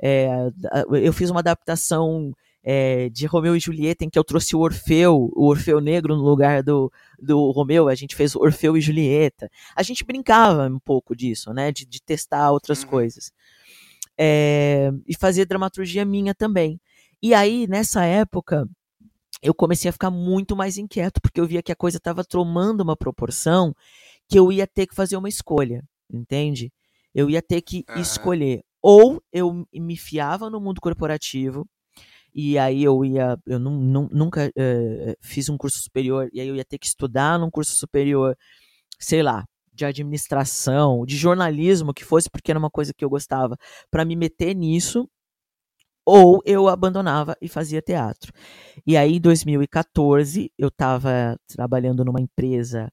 É, 0.02 0.28
eu 1.02 1.14
fiz 1.14 1.30
uma 1.30 1.42
adaptação 1.42 2.34
é, 2.64 3.10
de 3.10 3.26
Romeu 3.26 3.56
e 3.56 3.60
Julieta 3.60 4.04
em 4.04 4.10
que 4.10 4.18
eu 4.18 4.24
trouxe 4.24 4.56
o 4.56 4.60
Orfeu, 4.60 5.32
o 5.36 5.48
Orfeu 5.48 5.80
negro 5.80 6.16
no 6.16 6.24
lugar 6.24 6.64
do, 6.64 6.92
do 7.20 7.52
Romeu, 7.52 7.88
a 7.88 7.96
gente 7.96 8.16
fez 8.16 8.36
Orfeu 8.36 8.78
e 8.78 8.82
Julieta. 8.82 9.50
A 9.76 9.84
gente 9.84 10.04
brincava 10.04 10.68
um 10.68 10.80
pouco 10.80 11.16
disso, 11.16 11.54
né, 11.54 11.72
de, 11.72 11.86
de 11.86 12.02
testar 12.02 12.52
outras 12.52 12.84
uhum. 12.84 12.90
coisas. 12.90 13.32
É, 14.18 14.92
e 15.08 15.16
fazer 15.18 15.46
dramaturgia 15.46 16.04
minha 16.04 16.36
também. 16.36 16.80
E 17.22 17.34
aí, 17.34 17.68
nessa 17.68 18.06
época, 18.06 18.68
eu 19.42 19.54
comecei 19.54 19.90
a 19.90 19.94
ficar 19.94 20.12
muito 20.12 20.56
mais 20.56 20.78
inquieto, 20.78 21.22
porque 21.22 21.40
eu 21.40 21.48
via 21.48 21.64
que 21.64 21.72
a 21.72 21.76
coisa 21.76 21.98
estava 21.98 22.24
tomando 22.24 22.82
uma 22.82 22.96
proporção 22.96 23.74
que 24.28 24.38
eu 24.38 24.52
ia 24.52 24.68
ter 24.68 24.88
que 24.88 24.96
fazer 24.96 25.18
uma 25.18 25.30
escolha, 25.30 25.84
entende? 26.12 26.72
Eu 27.14 27.30
ia 27.30 27.42
ter 27.42 27.62
que 27.62 27.84
uhum. 27.90 28.02
escolher. 28.02 28.64
Ou 28.82 29.22
eu 29.34 29.66
me 29.74 29.98
fiava 29.98 30.50
no 30.50 30.62
mundo 30.62 30.80
corporativo, 30.80 31.68
e 32.34 32.58
aí 32.58 32.84
eu 32.84 33.04
ia. 33.04 33.38
Eu 33.46 33.60
nunca 33.60 34.48
uh, 34.48 35.16
fiz 35.22 35.50
um 35.50 35.58
curso 35.58 35.80
superior, 35.80 36.30
e 36.32 36.40
aí 36.40 36.48
eu 36.48 36.56
ia 36.56 36.66
ter 36.66 36.78
que 36.78 36.88
estudar 36.88 37.40
num 37.40 37.50
curso 37.50 37.76
superior, 37.76 38.38
sei 39.00 39.24
lá, 39.24 39.46
de 39.74 39.86
administração, 39.86 41.06
de 41.06 41.18
jornalismo, 41.18 41.94
que 41.94 42.06
fosse 42.06 42.30
porque 42.30 42.52
era 42.52 42.60
uma 42.60 42.70
coisa 42.70 42.94
que 42.94 43.04
eu 43.04 43.10
gostava, 43.10 43.58
para 43.90 44.06
me 44.06 44.16
meter 44.16 44.54
nisso, 44.54 45.10
ou 46.10 46.42
eu 46.46 46.68
abandonava 46.68 47.38
e 47.42 47.48
fazia 47.48 47.82
teatro. 47.82 48.34
E 48.86 48.98
aí, 48.98 49.18
em 49.18 49.22
2014, 49.22 50.52
eu 50.58 50.70
estava 50.70 51.38
trabalhando 51.48 52.04
numa 52.04 52.20
empresa 52.22 52.92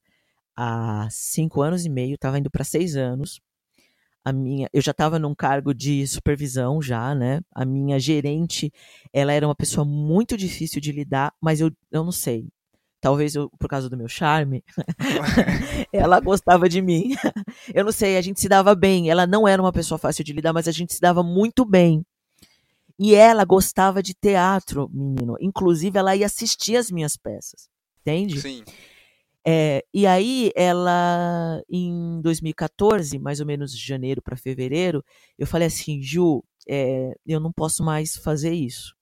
há 0.57 1.09
cinco 1.11 1.63
anos 1.63 1.85
e 1.87 1.89
meio, 1.91 2.15
estava 2.17 2.39
indo 2.39 2.51
para 2.51 2.65
seis 2.65 2.97
anos. 2.97 3.41
A 4.25 4.33
minha, 4.33 4.69
eu 4.73 4.83
já 4.83 4.91
estava 4.93 5.19
num 5.19 5.35
cargo 5.35 5.73
de 5.75 6.07
supervisão 6.07 6.83
já, 6.83 7.15
né? 7.15 7.41
A 7.55 7.65
minha 7.65 7.99
gerente, 7.99 8.73
ela 9.13 9.33
era 9.33 9.47
uma 9.47 9.55
pessoa 9.55 9.85
muito 9.85 10.37
difícil 10.37 10.81
de 10.81 10.93
lidar, 10.93 11.33
mas 11.41 11.61
eu, 11.61 11.71
eu 11.93 12.05
não 12.05 12.13
sei. 12.13 12.49
talvez 13.01 13.35
eu, 13.37 13.51
por 13.59 13.69
causa 13.69 13.89
do 13.91 13.97
meu 13.97 14.09
charme, 14.09 14.65
ela 15.93 16.21
gostava 16.21 16.69
de 16.69 16.83
mim. 16.83 17.15
Eu 17.75 17.85
não 17.85 17.93
sei, 17.93 18.17
a 18.17 18.21
gente 18.23 18.41
se 18.41 18.49
dava 18.49 18.75
bem. 18.75 19.11
Ela 19.11 19.27
não 19.27 19.47
era 19.49 19.63
uma 19.63 19.73
pessoa 19.73 19.99
fácil 19.99 20.25
de 20.25 20.33
lidar, 20.33 20.53
mas 20.53 20.69
a 20.69 20.73
gente 20.73 20.95
se 20.95 21.01
dava 21.01 21.23
muito 21.23 21.65
bem. 21.65 22.05
E 22.99 23.15
ela 23.15 23.45
gostava 23.45 24.03
de 24.03 24.15
teatro, 24.15 24.89
menino. 24.93 25.37
Inclusive, 25.41 25.99
ela 25.99 26.17
ia 26.17 26.27
assistir 26.27 26.77
as 26.77 26.91
minhas 26.91 27.17
peças. 27.17 27.69
Entende? 28.01 28.41
Sim. 28.41 28.65
É, 29.47 29.85
e 29.93 30.07
aí, 30.07 30.51
ela, 30.57 31.63
em 31.71 32.21
2014, 32.21 33.19
mais 33.19 33.39
ou 33.39 33.47
menos 33.47 33.73
de 33.77 33.87
janeiro 33.87 34.21
para 34.23 34.37
fevereiro, 34.37 35.05
eu 35.39 35.47
falei 35.47 35.69
assim: 35.69 36.03
Ju, 36.03 36.43
é, 36.69 37.15
eu 37.27 37.39
não 37.39 37.53
posso 37.53 37.85
mais 37.85 38.17
fazer 38.17 38.53
isso. 38.53 38.95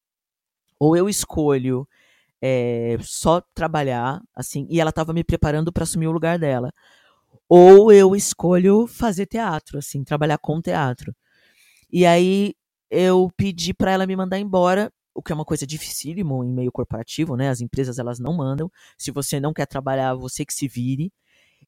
Ou 0.79 0.97
eu 0.97 1.09
escolho 1.09 1.89
é, 2.43 2.99
só 3.01 3.41
trabalhar, 3.55 4.21
assim, 4.35 4.67
e 4.69 4.81
ela 4.81 4.91
estava 4.91 5.15
me 5.15 5.25
preparando 5.25 5.73
para 5.73 5.85
assumir 5.85 6.09
o 6.09 6.13
lugar 6.13 6.39
dela. 6.39 6.71
Ou 7.49 7.91
eu 7.93 8.15
escolho 8.15 8.87
fazer 8.87 9.27
teatro, 9.27 9.79
assim, 9.79 10.05
trabalhar 10.05 10.39
com 10.39 10.61
teatro. 10.61 11.15
E 11.91 12.05
aí 12.05 12.55
eu 12.95 13.31
pedi 13.37 13.75
para 13.75 13.91
ela 13.93 14.07
me 14.07 14.17
mandar 14.17 14.39
embora, 14.39 14.93
o 15.15 15.23
que 15.23 15.33
é 15.33 15.35
uma 15.35 15.45
coisa 15.45 15.67
dificílimo 15.67 16.43
em 16.45 16.53
meio 16.53 16.73
corporativo, 16.73 17.37
né? 17.37 17.49
As 17.49 17.61
empresas 17.61 17.99
elas 17.99 18.19
não 18.19 18.35
mandam. 18.35 18.71
Se 18.99 19.11
você 19.11 19.39
não 19.39 19.53
quer 19.53 19.67
trabalhar, 19.67 20.15
você 20.15 20.45
que 20.45 20.53
se 20.53 20.67
vire. 20.67 21.13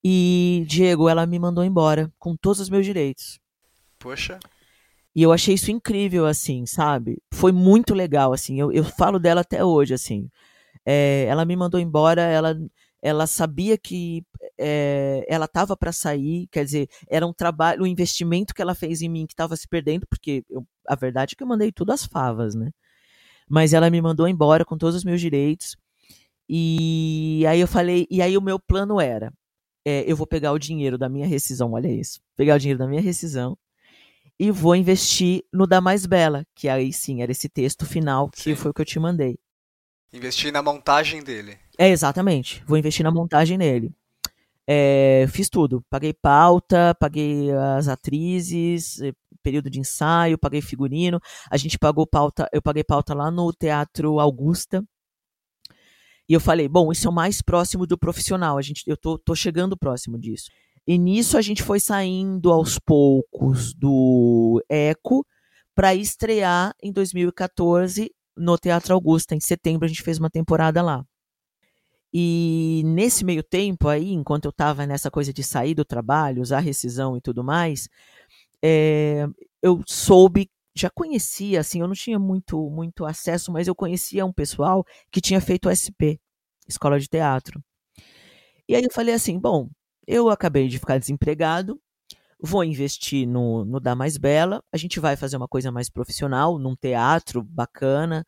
E 0.03 0.65
Diego, 0.69 1.09
ela 1.09 1.27
me 1.27 1.39
mandou 1.39 1.65
embora 1.65 2.13
com 2.19 2.37
todos 2.37 2.61
os 2.61 2.69
meus 2.69 2.85
direitos. 2.85 3.39
Poxa. 3.99 4.39
E 5.15 5.23
eu 5.23 5.33
achei 5.33 5.55
isso 5.55 5.71
incrível, 5.71 6.27
assim, 6.27 6.67
sabe? 6.67 7.23
Foi 7.33 7.51
muito 7.51 7.95
legal, 7.95 8.33
assim. 8.33 8.61
Eu, 8.61 8.71
eu 8.71 8.85
falo 8.85 9.19
dela 9.19 9.41
até 9.41 9.65
hoje, 9.65 9.95
assim. 9.95 10.29
É, 10.85 11.25
ela 11.25 11.45
me 11.45 11.57
mandou 11.57 11.81
embora, 11.81 12.23
ela, 12.23 12.55
ela 13.07 13.25
sabia 13.29 13.79
que 13.79 14.25
é, 14.59 15.25
ela 15.29 15.45
estava 15.45 15.77
para 15.77 15.93
sair, 15.93 16.49
quer 16.51 16.65
dizer, 16.65 16.89
era 17.09 17.25
um 17.25 17.33
trabalho, 17.33 17.85
um 17.85 17.87
investimento 17.87 18.53
que 18.53 18.61
ela 18.61 18.75
fez 18.75 19.01
em 19.01 19.09
mim 19.09 19.27
que 19.27 19.33
estava 19.33 19.57
se 19.57 19.69
perdendo, 19.69 20.05
porque 20.09 20.45
eu, 20.51 20.67
a 20.89 20.97
verdade 20.97 21.35
é 21.35 21.37
que 21.37 21.43
eu 21.45 21.47
mandei 21.47 21.71
tudo 21.71 21.93
às 21.93 22.05
favas, 22.05 22.57
né? 22.57 22.73
Mas 23.49 23.73
ela 23.73 23.89
me 23.91 24.03
mandou 24.03 24.27
embora 24.27 24.65
com 24.65 24.77
todos 24.77 24.97
os 24.97 25.05
meus 25.05 25.21
direitos. 25.21 25.77
E 26.49 27.45
aí 27.49 27.61
eu 27.61 27.69
falei, 27.69 28.09
e 28.11 28.21
aí 28.21 28.37
o 28.37 28.43
meu 28.43 28.59
plano 28.59 29.01
era, 29.01 29.33
é, 29.85 30.05
eu 30.11 30.17
vou 30.17 30.27
pegar 30.27 30.53
o 30.53 30.59
dinheiro 30.59 30.99
da 30.99 31.09
minha 31.09 31.29
rescisão, 31.29 31.73
olha 31.73 31.89
isso, 31.89 32.21
pegar 32.37 32.57
o 32.57 32.59
dinheiro 32.59 32.81
da 32.81 32.89
minha 32.89 33.01
rescisão 33.01 33.57
e 34.37 34.51
vou 34.51 34.75
investir 34.75 35.45
no 35.53 35.65
da 35.65 35.81
mais 35.81 36.07
bela, 36.07 36.45
que 36.57 36.69
aí 36.69 36.93
sim 36.93 37.23
era 37.23 37.31
esse 37.31 37.49
texto 37.49 37.87
final 37.87 38.31
que 38.31 38.43
sim. 38.43 38.57
foi 38.57 38.73
o 38.73 38.75
que 38.75 38.81
eu 38.81 38.85
te 38.85 38.99
mandei. 38.99 39.39
Investir 40.17 40.53
na 40.53 40.63
montagem 40.63 41.23
dele. 41.23 41.59
É, 41.79 41.91
exatamente. 41.91 42.63
Vou 42.67 42.79
investir 42.79 43.05
na 43.05 43.11
montagem 43.11 43.59
nele. 43.59 43.93
É, 44.67 45.27
fiz 45.29 45.49
tudo. 45.49 45.85
Paguei 45.91 46.13
pauta, 46.13 46.95
paguei 46.99 47.53
as 47.53 47.87
atrizes, 47.87 49.01
eh, 49.01 49.13
período 49.43 49.71
de 49.71 49.79
ensaio, 49.79 50.39
paguei 50.39 50.61
figurino. 50.61 51.21
A 51.51 51.57
gente 51.57 51.79
pagou 51.79 52.07
pauta, 52.07 52.49
eu 52.53 52.63
paguei 52.63 52.83
pauta 52.83 53.15
lá 53.15 53.31
no 53.31 53.53
Teatro 53.53 54.19
Augusta. 54.19 54.83
E 56.29 56.33
eu 56.33 56.41
falei, 56.41 56.67
bom, 56.67 56.91
isso 56.91 57.07
é 57.07 57.11
o 57.11 57.15
mais 57.15 57.41
próximo 57.41 57.87
do 57.87 57.97
profissional. 57.97 58.59
A 58.59 58.63
gente, 58.63 58.83
eu 58.87 58.97
tô, 58.97 59.17
tô 59.19 59.35
chegando 59.35 59.77
próximo 59.77 60.19
disso. 60.19 60.51
E 60.87 60.99
nisso 60.99 61.37
a 61.37 61.43
gente 61.43 61.63
foi 61.63 61.79
saindo 61.79 62.51
aos 62.51 62.79
poucos 62.79 63.75
do 63.75 64.65
Eco 64.69 65.25
para 65.75 65.95
estrear 65.95 66.75
em 66.83 66.91
2014 66.91 68.11
no 68.37 68.59
Teatro 68.59 68.95
Augusta. 68.95 69.35
Em 69.35 69.41
setembro 69.41 69.87
a 69.87 69.89
gente 69.89 70.03
fez 70.03 70.19
uma 70.19 70.31
temporada 70.31 70.83
lá. 70.83 71.05
E 72.13 72.83
nesse 72.85 73.25
meio 73.25 73.43
tempo 73.43 73.89
aí, 73.89 74.13
enquanto 74.13 74.47
eu 74.47 74.51
estava 74.51 74.87
nessa 74.87 75.11
coisa 75.11 75.33
de 75.33 75.43
sair 75.43 75.75
do 75.75 75.85
trabalho, 75.85 76.41
usar 76.43 76.61
rescisão 76.61 77.17
e 77.17 77.21
tudo 77.21 77.45
mais, 77.45 77.89
é, 78.63 79.27
eu 79.63 79.83
soube, 79.87 80.51
já 80.75 80.91
conhecia, 80.91 81.61
assim, 81.61 81.81
eu 81.81 81.87
não 81.89 81.95
tinha 81.95 82.19
muito, 82.19 82.71
muito 82.71 83.05
acesso, 83.05 83.53
mas 83.53 83.69
eu 83.69 83.75
conhecia 83.75 84.25
um 84.25 84.33
pessoal 84.33 84.85
que 85.11 85.21
tinha 85.21 85.41
feito 85.41 85.69
SP, 85.69 86.19
Escola 86.69 86.99
de 86.99 87.09
Teatro. 87.09 87.63
E 88.69 88.75
aí 88.75 88.83
eu 88.83 88.93
falei 88.93 89.15
assim, 89.15 89.39
bom, 89.39 89.69
eu 90.07 90.29
acabei 90.31 90.69
de 90.69 90.79
ficar 90.79 90.99
desempregado, 90.99 91.81
vou 92.41 92.65
investir 92.65 93.27
no, 93.27 93.65
no 93.65 93.81
Da 93.81 93.95
Mais 93.95 94.17
Bela, 94.17 94.63
a 94.73 94.77
gente 94.77 95.01
vai 95.01 95.17
fazer 95.17 95.37
uma 95.37 95.49
coisa 95.49 95.71
mais 95.73 95.89
profissional, 95.89 96.59
num 96.59 96.77
teatro 96.77 97.43
bacana. 97.43 98.25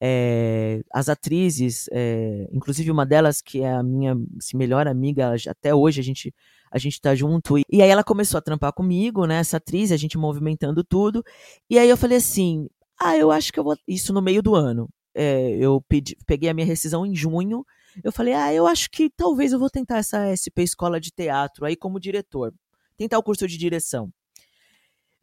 É, 0.00 0.82
as 0.92 1.08
atrizes, 1.08 1.88
é, 1.90 2.48
inclusive 2.52 2.90
uma 2.90 3.06
delas 3.06 3.40
que 3.40 3.62
é 3.62 3.72
a 3.72 3.82
minha 3.82 4.14
assim, 4.38 4.56
melhor 4.56 4.86
amiga, 4.86 5.34
até 5.48 5.74
hoje 5.74 6.00
a 6.00 6.04
gente 6.04 6.34
a 6.70 6.78
gente 6.78 7.00
tá 7.00 7.14
junto. 7.14 7.56
E 7.58 7.80
aí 7.80 7.88
ela 7.88 8.04
começou 8.04 8.38
a 8.38 8.42
trampar 8.42 8.72
comigo, 8.72 9.24
né? 9.26 9.36
Essa 9.38 9.56
atriz, 9.58 9.92
a 9.92 9.96
gente 9.96 10.18
movimentando 10.18 10.84
tudo. 10.84 11.24
E 11.70 11.78
aí 11.78 11.88
eu 11.88 11.96
falei 11.96 12.18
assim: 12.18 12.68
ah, 13.00 13.16
eu 13.16 13.30
acho 13.30 13.52
que 13.52 13.58
eu 13.60 13.64
vou. 13.64 13.76
Isso 13.88 14.12
no 14.12 14.20
meio 14.20 14.42
do 14.42 14.54
ano. 14.54 14.88
É, 15.14 15.50
eu 15.56 15.80
pedi, 15.88 16.16
peguei 16.26 16.50
a 16.50 16.54
minha 16.54 16.66
rescisão 16.66 17.06
em 17.06 17.14
junho. 17.14 17.64
Eu 18.04 18.12
falei, 18.12 18.34
ah, 18.34 18.52
eu 18.52 18.66
acho 18.66 18.90
que 18.90 19.08
talvez 19.16 19.52
eu 19.52 19.58
vou 19.58 19.70
tentar 19.70 19.98
essa 19.98 20.26
SP 20.28 20.60
Escola 20.62 21.00
de 21.00 21.10
Teatro 21.10 21.64
aí 21.64 21.74
como 21.76 21.98
diretor 21.98 22.52
tentar 22.96 23.18
o 23.18 23.22
curso 23.22 23.46
de 23.46 23.56
direção. 23.56 24.12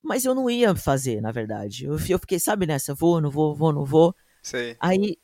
Mas 0.02 0.26
eu 0.26 0.36
não 0.36 0.50
ia 0.50 0.76
fazer, 0.76 1.22
na 1.22 1.32
verdade. 1.32 1.86
Eu, 1.86 1.94
eu 1.94 2.20
fiquei, 2.20 2.40
sabe, 2.40 2.66
nessa, 2.66 2.94
vou, 2.94 3.22
não 3.22 3.32
vou, 3.32 3.56
vou, 3.56 3.72
não 3.72 3.86
vou. 3.86 4.14
Sei. 4.42 4.76
Aí, 4.80 5.18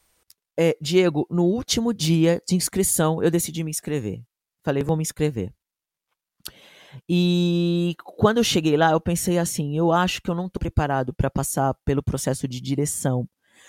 é, 0.57 0.77
Diego, 0.81 1.27
no 1.29 1.43
último 1.43 1.93
dia 1.93 2.41
de 2.47 2.55
inscrição, 2.55 3.21
eu 3.21 3.29
decidi 3.29 3.63
me 3.63 3.71
inscrever. 3.71 4.21
Falei, 4.63 4.83
vou 4.83 4.95
me 4.95 5.01
inscrever. 5.01 5.53
E 7.07 7.95
quando 8.03 8.37
eu 8.37 8.43
cheguei 8.43 8.75
lá, 8.75 8.91
eu 8.91 9.01
pensei 9.01 9.37
assim: 9.37 9.77
eu 9.77 9.91
acho 9.91 10.21
que 10.21 10.29
eu 10.29 10.35
não 10.35 10.47
estou 10.47 10.59
preparado 10.59 11.13
para 11.13 11.29
passar 11.29 11.73
pelo 11.85 12.03
processo 12.03 12.47
de 12.47 12.59
direção, 12.59 13.27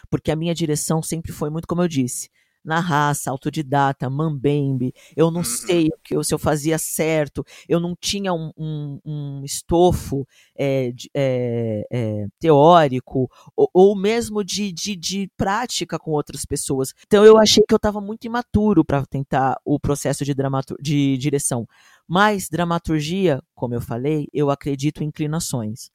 porque 0.08 0.30
a 0.30 0.36
minha 0.36 0.54
direção 0.54 1.02
sempre 1.02 1.32
foi 1.32 1.50
muito 1.50 1.68
como 1.68 1.82
eu 1.82 1.88
disse, 1.88 2.30
na 2.64 2.80
raça, 2.80 3.30
autodidata, 3.30 4.10
mambembe, 4.10 4.92
eu 5.16 5.30
não 5.30 5.40
uhum. 5.40 5.44
sei 5.44 5.88
o 5.88 5.98
que, 6.02 6.24
se 6.24 6.34
eu 6.34 6.38
fazia 6.38 6.78
certo, 6.78 7.44
eu 7.68 7.80
não 7.80 7.94
tinha 7.98 8.32
um, 8.32 8.52
um, 8.56 9.00
um 9.04 9.44
estofo 9.44 10.26
é, 10.56 10.92
é, 11.14 11.86
é, 11.90 12.26
teórico 12.38 13.30
ou, 13.56 13.70
ou 13.72 13.96
mesmo 13.96 14.44
de, 14.44 14.72
de, 14.72 14.94
de, 14.96 15.30
prática 15.36 15.98
com 15.98 16.10
outras 16.10 16.44
pessoas. 16.44 16.92
Então 17.06 17.24
eu 17.24 17.38
achei 17.38 17.64
que 17.66 17.74
eu 17.74 17.76
estava 17.76 18.00
muito 18.00 18.26
imaturo 18.26 18.84
para 18.84 19.04
tentar 19.06 19.58
o 19.64 19.78
processo 19.80 20.24
de, 20.24 20.34
de 20.80 21.16
direção. 21.16 21.66
Mas 22.06 22.48
dramaturgia, 22.48 23.40
como 23.54 23.74
eu 23.74 23.80
falei, 23.80 24.26
eu 24.32 24.50
acredito 24.50 25.02
em 25.02 25.06
inclinações. 25.06 25.90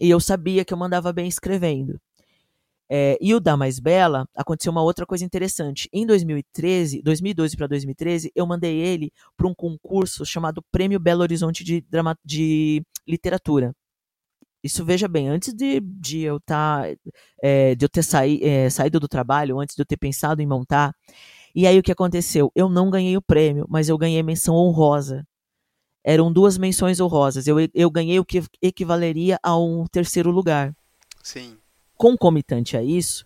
E 0.00 0.10
eu 0.10 0.20
sabia 0.20 0.64
que 0.64 0.72
eu 0.72 0.78
mandava 0.78 1.12
bem 1.12 1.26
escrevendo. 1.26 2.00
É, 2.88 3.18
e 3.20 3.34
o 3.34 3.40
da 3.40 3.56
Mais 3.56 3.80
Bela, 3.80 4.28
aconteceu 4.34 4.70
uma 4.70 4.82
outra 4.82 5.04
coisa 5.04 5.24
interessante. 5.24 5.88
Em 5.92 6.06
2013, 6.06 7.02
2012 7.02 7.56
para 7.56 7.66
2013, 7.66 8.30
eu 8.34 8.46
mandei 8.46 8.76
ele 8.78 9.12
para 9.36 9.48
um 9.48 9.54
concurso 9.54 10.24
chamado 10.24 10.62
Prêmio 10.70 11.00
Belo 11.00 11.22
Horizonte 11.22 11.64
de, 11.64 11.80
Drama, 11.80 12.16
de 12.24 12.82
Literatura. 13.06 13.74
Isso, 14.62 14.84
veja 14.84 15.06
bem, 15.06 15.28
antes 15.28 15.52
de, 15.52 15.80
de 15.80 16.22
eu 16.22 16.40
tá, 16.40 16.84
é, 17.42 17.74
de 17.74 17.84
eu 17.84 17.88
ter 17.88 18.02
saí, 18.02 18.40
é, 18.42 18.70
saído 18.70 18.98
do 18.98 19.08
trabalho, 19.08 19.60
antes 19.60 19.76
de 19.76 19.82
eu 19.82 19.86
ter 19.86 19.96
pensado 19.96 20.40
em 20.42 20.46
montar. 20.46 20.94
E 21.54 21.66
aí 21.66 21.78
o 21.78 21.82
que 21.82 21.92
aconteceu? 21.92 22.50
Eu 22.54 22.68
não 22.68 22.90
ganhei 22.90 23.16
o 23.16 23.22
prêmio, 23.22 23.66
mas 23.68 23.88
eu 23.88 23.98
ganhei 23.98 24.22
menção 24.22 24.54
honrosa. 24.54 25.26
Eram 26.04 26.32
duas 26.32 26.56
menções 26.58 27.00
honrosas. 27.00 27.46
Eu, 27.46 27.56
eu 27.74 27.90
ganhei 27.90 28.18
o 28.20 28.24
que 28.24 28.42
equivaleria 28.62 29.38
a 29.42 29.56
um 29.58 29.86
terceiro 29.86 30.30
lugar. 30.30 30.74
Sim 31.22 31.56
concomitante 31.96 32.76
a 32.76 32.82
isso, 32.82 33.24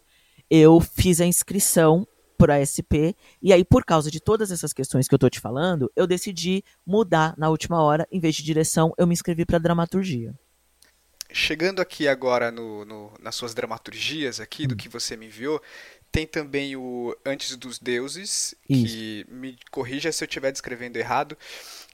eu 0.49 0.81
fiz 0.81 1.21
a 1.21 1.27
inscrição 1.27 2.07
para 2.37 2.55
a 2.55 2.65
SP 2.65 3.13
e 3.43 3.53
aí 3.53 3.65
por 3.65 3.85
causa 3.85 4.11
de 4.11 4.19
todas 4.19 4.51
essas 4.51 4.73
questões 4.73 5.07
que 5.07 5.15
eu 5.15 5.19
estou 5.19 5.29
te 5.29 5.39
falando, 5.39 5.93
eu 5.95 6.07
decidi 6.07 6.65
mudar 6.87 7.35
na 7.37 7.51
última 7.51 7.83
hora, 7.83 8.09
em 8.11 8.19
vez 8.19 8.35
de 8.35 8.43
direção, 8.43 8.95
eu 8.97 9.07
me 9.07 9.13
inscrevi 9.13 9.45
para 9.45 9.59
dramaturgia. 9.59 10.35
Chegando 11.33 11.81
aqui 11.81 12.09
agora 12.09 12.51
no, 12.51 12.85
no, 12.85 13.13
nas 13.21 13.37
suas 13.37 13.55
dramaturgias 13.55 14.41
aqui, 14.41 14.67
do 14.67 14.75
hum. 14.75 14.77
que 14.77 14.89
você 14.89 15.17
me 15.17 15.27
enviou, 15.27 15.63
tem 16.11 16.27
também 16.27 16.75
o 16.75 17.17
Antes 17.25 17.55
dos 17.57 17.79
Deuses, 17.79 18.55
Isso. 18.69 18.97
que 18.97 19.27
me 19.29 19.57
corrija 19.71 20.11
se 20.11 20.25
eu 20.25 20.27
estiver 20.27 20.51
descrevendo 20.51 20.97
errado, 20.97 21.39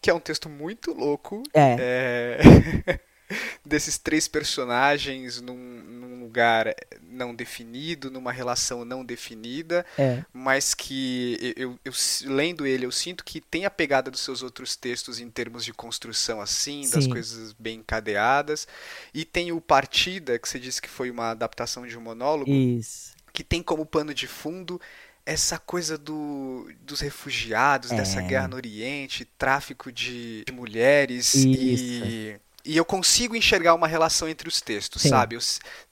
que 0.01 0.09
é 0.09 0.15
um 0.15 0.21
texto 0.21 0.49
muito 0.49 0.93
louco. 0.93 1.43
É. 1.53 1.77
é... 1.79 3.01
desses 3.65 3.99
três 3.99 4.29
personagens 4.29 5.41
num, 5.41 5.57
num, 5.57 6.21
lugar 6.21 6.75
não 7.03 7.35
definido, 7.35 8.11
numa 8.11 8.33
relação 8.33 8.85
não 8.85 9.05
definida, 9.05 9.87
é. 9.97 10.25
mas 10.33 10.75
que 10.75 11.55
eu, 11.57 11.79
eu, 11.85 11.93
lendo 12.25 12.67
ele 12.67 12.85
eu 12.85 12.93
sinto 12.93 13.25
que 13.25 13.41
tem 13.41 13.65
a 13.65 13.71
pegada 13.71 14.11
dos 14.11 14.21
seus 14.21 14.43
outros 14.43 14.77
textos 14.77 15.19
em 15.19 15.31
termos 15.31 15.65
de 15.65 15.73
construção 15.73 16.41
assim, 16.41 16.85
Sim. 16.85 16.91
das 16.91 17.07
coisas 17.07 17.53
bem 17.53 17.79
encadeadas, 17.79 18.67
e 19.15 19.25
tem 19.25 19.53
o 19.53 19.61
Partida, 19.61 20.39
que 20.39 20.49
você 20.49 20.59
disse 20.59 20.83
que 20.83 20.89
foi 20.89 21.11
uma 21.11 21.31
adaptação 21.31 21.87
de 21.87 21.97
um 21.97 22.01
monólogo, 22.01 22.51
Isso. 22.51 23.15
que 23.33 23.43
tem 23.43 23.63
como 23.63 23.87
pano 23.87 24.13
de 24.13 24.27
fundo 24.27 24.81
essa 25.25 25.59
coisa 25.59 25.99
do, 25.99 26.71
dos 26.83 27.01
refugiados, 27.01 27.91
é. 27.91 27.97
dessa 27.97 28.21
guerra 28.21 28.47
no 28.47 28.57
Oriente, 28.57 29.25
tráfico 29.25 29.91
de, 29.91 30.45
de 30.45 30.53
mulheres 30.53 31.35
Isso. 31.35 31.49
e 31.49 32.41
e 32.67 32.77
eu 32.77 32.85
consigo 32.85 33.37
enxergar 33.37 33.75
uma 33.75 33.87
relação 33.87 34.29
entre 34.29 34.49
os 34.49 34.61
textos, 34.61 35.03
Sim. 35.03 35.09
sabe? 35.09 35.39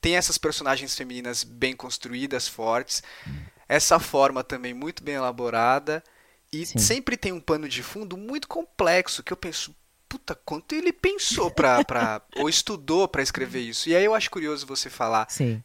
tem 0.00 0.16
essas 0.16 0.37
personagens 0.37 0.94
femininas 0.96 1.44
bem 1.44 1.74
construídas, 1.74 2.48
fortes, 2.48 3.02
essa 3.68 4.00
forma 4.00 4.42
também 4.42 4.74
muito 4.74 5.02
bem 5.02 5.14
elaborada 5.14 6.02
e 6.52 6.66
Sim. 6.66 6.78
sempre 6.78 7.16
tem 7.16 7.32
um 7.32 7.40
pano 7.40 7.68
de 7.68 7.82
fundo 7.82 8.16
muito 8.16 8.48
complexo 8.48 9.22
que 9.22 9.32
eu 9.32 9.37
penso, 9.37 9.74
puta, 10.08 10.34
quanto 10.34 10.74
ele 10.74 10.92
pensou 10.92 11.50
pra, 11.50 11.84
pra 11.84 12.20
ou 12.37 12.48
estudou 12.48 13.06
para 13.06 13.22
escrever 13.22 13.60
isso. 13.60 13.88
E 13.88 13.94
aí 13.94 14.04
eu 14.04 14.14
acho 14.14 14.30
curioso 14.30 14.66
você 14.66 14.90
falar 14.90 15.26
Sim 15.30 15.62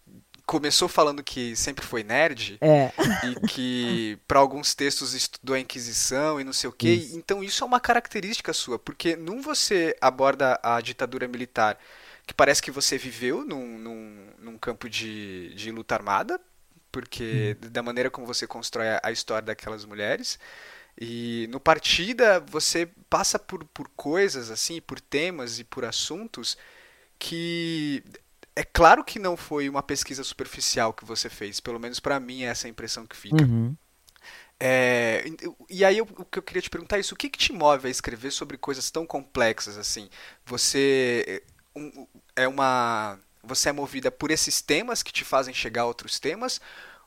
começou 0.50 0.88
falando 0.88 1.22
que 1.24 1.56
sempre 1.56 1.86
foi 1.86 2.02
nerd 2.04 2.58
é. 2.60 2.92
e 3.24 3.48
que 3.48 4.18
para 4.28 4.40
alguns 4.40 4.74
textos 4.74 5.14
estudou 5.14 5.56
a 5.56 5.60
Inquisição 5.60 6.42
e 6.42 6.44
não 6.44 6.52
sei 6.52 6.68
o 6.68 6.74
quê. 6.74 6.90
Isso. 6.90 7.16
Então 7.16 7.44
isso 7.44 7.64
é 7.64 7.68
uma 7.68 7.80
característica 7.80 8.52
sua, 8.52 8.80
porque 8.80 9.16
num 9.16 9.44
você 9.44 9.96
aborda 10.02 10.60
a 10.64 10.82
ditadura 10.82 11.28
militar 11.28 11.78
que 12.26 12.34
parece 12.34 12.64
que 12.64 12.72
você 12.72 12.98
viveu 12.98 13.46
num, 13.46 13.78
num, 13.78 14.28
num 14.40 14.58
campo 14.58 14.90
de, 14.90 15.54
de 15.54 15.70
luta 15.70 15.94
armada, 15.94 16.42
porque 16.92 17.56
hum. 17.64 17.70
da 17.70 17.84
maneira 17.84 18.10
como 18.10 18.26
você 18.26 18.48
constrói 18.48 18.88
a 19.04 19.12
história 19.12 19.46
daquelas 19.46 19.86
mulheres. 19.86 20.40
E 21.00 21.48
no 21.52 21.60
Partida 21.60 22.40
você 22.40 22.90
passa 23.08 23.38
por, 23.38 23.64
por 23.66 23.88
coisas 23.96 24.50
assim, 24.50 24.82
por 24.82 25.00
temas 25.00 25.60
e 25.60 25.64
por 25.64 25.86
assuntos 25.86 26.58
que 27.20 28.04
é 28.60 28.64
claro 28.66 29.06
que 29.06 29.20
não 29.20 29.38
foi 29.38 29.70
uma 29.70 29.82
pesquisa 29.82 30.22
superficial 30.22 30.92
que 30.92 31.06
você 31.06 31.30
fez, 31.30 31.62
pelo 31.62 31.80
menos 31.80 31.98
para 32.02 32.20
mim 32.20 32.44
é 32.44 32.48
essa 32.48 32.68
a 32.68 32.70
impressão 32.70 33.06
que 33.06 33.16
fica. 33.16 33.42
Uhum. 33.42 33.74
É, 34.60 35.24
e 35.70 35.86
aí 35.86 36.02
o 36.02 36.06
que 36.06 36.40
eu 36.40 36.44
queria 36.44 36.62
te 36.62 36.70
perguntar 36.70 36.98
é 36.98 37.00
isso, 37.00 37.14
o 37.14 37.18
que, 37.18 37.30
que 37.30 37.40
te 37.40 37.54
move 37.54 37.88
a 37.88 37.90
escrever 37.90 38.32
sobre 38.32 38.58
coisas 38.58 38.92
tão 38.92 39.06
complexas 39.06 39.78
assim? 39.78 40.10
Você 40.46 41.42
um, 41.74 42.06
é 42.36 42.50
uma 42.50 43.18
você 43.42 43.70
é 43.70 43.72
movida 43.72 44.12
por 44.12 44.30
esses 44.30 44.62
temas 44.62 45.02
que 45.02 45.14
te 45.14 45.24
fazem 45.24 45.54
chegar 45.54 45.84
a 45.84 45.86
outros 45.86 46.20
temas 46.20 46.60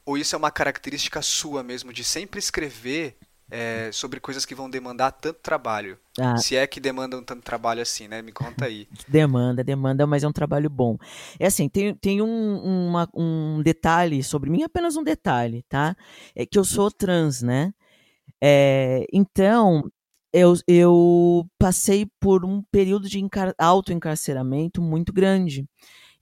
ou 0.07 0.17
isso 0.17 0.35
é 0.35 0.39
uma 0.39 0.51
característica 0.51 1.21
sua 1.21 1.63
mesmo 1.63 1.93
de 1.93 2.03
sempre 2.03 2.39
escrever 2.39 3.15
é, 3.53 3.91
sobre 3.93 4.19
coisas 4.19 4.47
que 4.47 4.55
vão 4.55 4.71
demandar 4.71 5.13
tanto 5.13 5.39
trabalho. 5.43 5.99
Ah. 6.19 6.39
Se 6.39 6.57
é 6.57 6.67
que 6.67 6.81
demandam 6.81 7.23
tanto 7.23 7.43
trabalho 7.43 7.83
assim, 7.83 8.09
né? 8.09 8.23
Me 8.23 8.33
conta 8.33 8.65
aí. 8.65 8.89
demanda, 9.07 9.63
demanda, 9.63 10.07
mas 10.07 10.25
é 10.25 10.29
um 10.29 10.33
trabalho 10.33 10.71
bom. 10.71 10.97
É 11.39 11.47
assim, 11.47 11.69
tem, 11.69 11.95
tem 11.95 12.23
um, 12.23 12.89
uma, 12.89 13.07
um 13.15 13.63
detalhe 13.63 14.23
sobre 14.25 14.49
mim, 14.49 14.63
apenas 14.63 14.97
um 14.97 15.05
detalhe, 15.05 15.63
tá? 15.69 15.95
É 16.35 16.47
que 16.47 16.59
eu 16.59 16.65
sou 16.65 16.91
trans, 16.91 17.43
né? 17.43 17.75
É, 18.43 19.05
então, 19.13 19.85
eu, 20.33 20.55
eu 20.67 21.47
passei 21.59 22.07
por 22.19 22.47
um 22.47 22.63
período 22.73 23.07
de 23.07 23.23
autoencarceramento 23.59 24.81
muito 24.81 25.13
grande. 25.13 25.67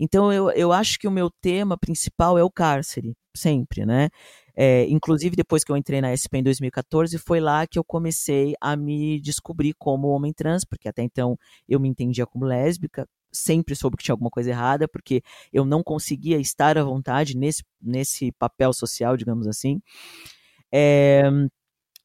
Então, 0.01 0.33
eu, 0.33 0.51
eu 0.53 0.73
acho 0.73 0.99
que 0.99 1.07
o 1.07 1.11
meu 1.11 1.31
tema 1.43 1.77
principal 1.77 2.39
é 2.39 2.43
o 2.43 2.51
cárcere, 2.51 3.15
sempre, 3.37 3.85
né? 3.85 4.09
É, 4.57 4.87
inclusive, 4.89 5.37
depois 5.37 5.63
que 5.63 5.71
eu 5.71 5.77
entrei 5.77 6.01
na 6.01 6.11
SP 6.13 6.39
em 6.39 6.43
2014, 6.43 7.19
foi 7.19 7.39
lá 7.39 7.67
que 7.67 7.79
eu 7.79 7.85
comecei 7.85 8.55
a 8.61 8.75
me 8.77 9.21
descobrir 9.21 9.75
como 9.79 10.09
homem 10.09 10.33
trans, 10.33 10.65
porque 10.65 10.89
até 10.89 11.03
então 11.03 11.39
eu 11.69 11.79
me 11.79 11.89
entendia 11.89 12.27
como 12.27 12.47
lésbica, 12.47 13.07
sempre 13.31 13.77
soube 13.77 13.97
que 13.99 14.05
tinha 14.05 14.15
alguma 14.15 14.31
coisa 14.31 14.51
errada, 14.51 14.89
porque 14.89 15.23
eu 15.53 15.65
não 15.67 15.83
conseguia 15.83 16.39
estar 16.39 16.79
à 16.79 16.83
vontade 16.83 17.37
nesse, 17.37 17.63
nesse 17.81 18.33
papel 18.33 18.73
social, 18.73 19.17
digamos 19.19 19.47
assim. 19.47 19.81
É, 20.73 21.23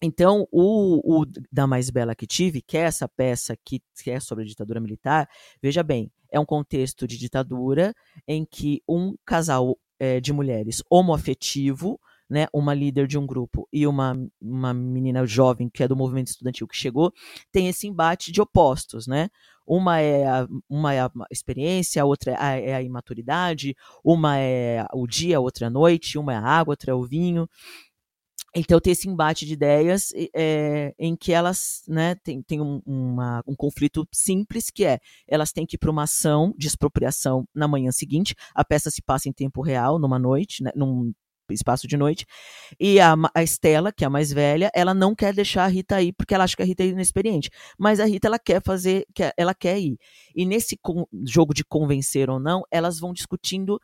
então, 0.01 0.47
o, 0.51 1.21
o, 1.21 1.25
Da 1.51 1.65
Mais 1.65 1.89
Bela 1.89 2.15
que 2.15 2.27
Tive, 2.27 2.61
que 2.61 2.77
é 2.77 2.81
essa 2.81 3.07
peça 3.07 3.57
que, 3.63 3.81
que 4.03 4.11
é 4.11 4.19
sobre 4.19 4.43
a 4.43 4.47
ditadura 4.47 4.79
militar, 4.79 5.29
veja 5.61 5.81
bem, 5.83 6.11
é 6.31 6.39
um 6.39 6.45
contexto 6.45 7.07
de 7.07 7.17
ditadura 7.17 7.93
em 8.27 8.45
que 8.45 8.81
um 8.87 9.15
casal 9.25 9.77
é, 9.99 10.19
de 10.19 10.33
mulheres 10.33 10.83
homoafetivo 10.89 11.99
né, 12.29 12.47
uma 12.53 12.73
líder 12.73 13.07
de 13.07 13.17
um 13.17 13.25
grupo 13.25 13.67
e 13.71 13.85
uma, 13.85 14.15
uma 14.41 14.73
menina 14.73 15.25
jovem 15.25 15.69
que 15.69 15.83
é 15.83 15.87
do 15.87 15.95
movimento 15.95 16.27
estudantil 16.27 16.67
que 16.67 16.75
chegou, 16.75 17.13
tem 17.51 17.67
esse 17.67 17.87
embate 17.87 18.31
de 18.31 18.41
opostos, 18.41 19.05
né? 19.07 19.29
Uma 19.67 19.99
é 19.99 20.27
a, 20.27 20.47
uma 20.69 20.93
é 20.93 21.01
a 21.01 21.11
experiência, 21.31 22.01
a 22.01 22.05
outra 22.05 22.31
é 22.33 22.37
a, 22.37 22.59
é 22.59 22.75
a 22.75 22.81
imaturidade, 22.83 23.75
uma 24.03 24.37
é 24.37 24.85
o 24.93 25.07
dia, 25.07 25.37
a 25.37 25.39
outra 25.39 25.65
é 25.65 25.67
a 25.67 25.71
noite, 25.71 26.19
uma 26.19 26.33
é 26.33 26.35
a 26.35 26.41
água, 26.41 26.73
outra 26.73 26.91
é 26.91 26.93
o 26.93 27.03
vinho. 27.03 27.49
Então 28.55 28.79
tem 28.79 28.93
esse 28.93 29.09
embate 29.09 29.45
de 29.45 29.51
ideias 29.51 30.13
é, 30.33 30.95
em 30.97 31.13
que 31.13 31.33
elas 31.33 31.83
né, 31.89 32.15
tem, 32.15 32.41
tem 32.41 32.61
um, 32.61 32.81
uma, 32.85 33.43
um 33.45 33.53
conflito 33.53 34.07
simples 34.13 34.69
que 34.69 34.85
é 34.85 34.99
elas 35.27 35.51
têm 35.51 35.65
que 35.65 35.75
ir 35.75 35.77
para 35.77 35.91
uma 35.91 36.03
ação 36.03 36.53
de 36.57 36.67
expropriação 36.67 37.45
na 37.53 37.67
manhã 37.67 37.91
seguinte. 37.91 38.33
A 38.53 38.63
peça 38.63 38.89
se 38.89 39.01
passa 39.01 39.27
em 39.27 39.33
tempo 39.33 39.61
real, 39.61 39.99
numa 39.99 40.17
noite, 40.17 40.63
né, 40.63 40.71
num 40.73 41.11
espaço 41.49 41.85
de 41.85 41.97
noite. 41.97 42.25
E 42.79 42.97
a, 42.99 43.13
a 43.33 43.43
Estela, 43.43 43.91
que 43.91 44.05
é 44.05 44.07
a 44.07 44.09
mais 44.09 44.31
velha, 44.31 44.71
ela 44.73 44.93
não 44.93 45.13
quer 45.13 45.33
deixar 45.33 45.65
a 45.65 45.67
Rita 45.67 46.01
ir 46.01 46.13
porque 46.13 46.33
ela 46.33 46.45
acha 46.45 46.55
que 46.55 46.63
a 46.63 46.65
Rita 46.65 46.83
é 46.83 46.87
inexperiente. 46.87 47.49
Mas 47.77 47.99
a 47.99 48.05
Rita 48.05 48.27
ela 48.27 48.39
quer 48.39 48.63
fazer, 48.63 49.05
ela 49.37 49.53
quer 49.53 49.77
ir. 49.79 49.97
E 50.33 50.45
nesse 50.45 50.79
jogo 51.27 51.53
de 51.53 51.65
convencer 51.65 52.29
ou 52.29 52.39
não, 52.39 52.63
elas 52.71 52.99
vão 52.99 53.13
discutindo 53.13 53.79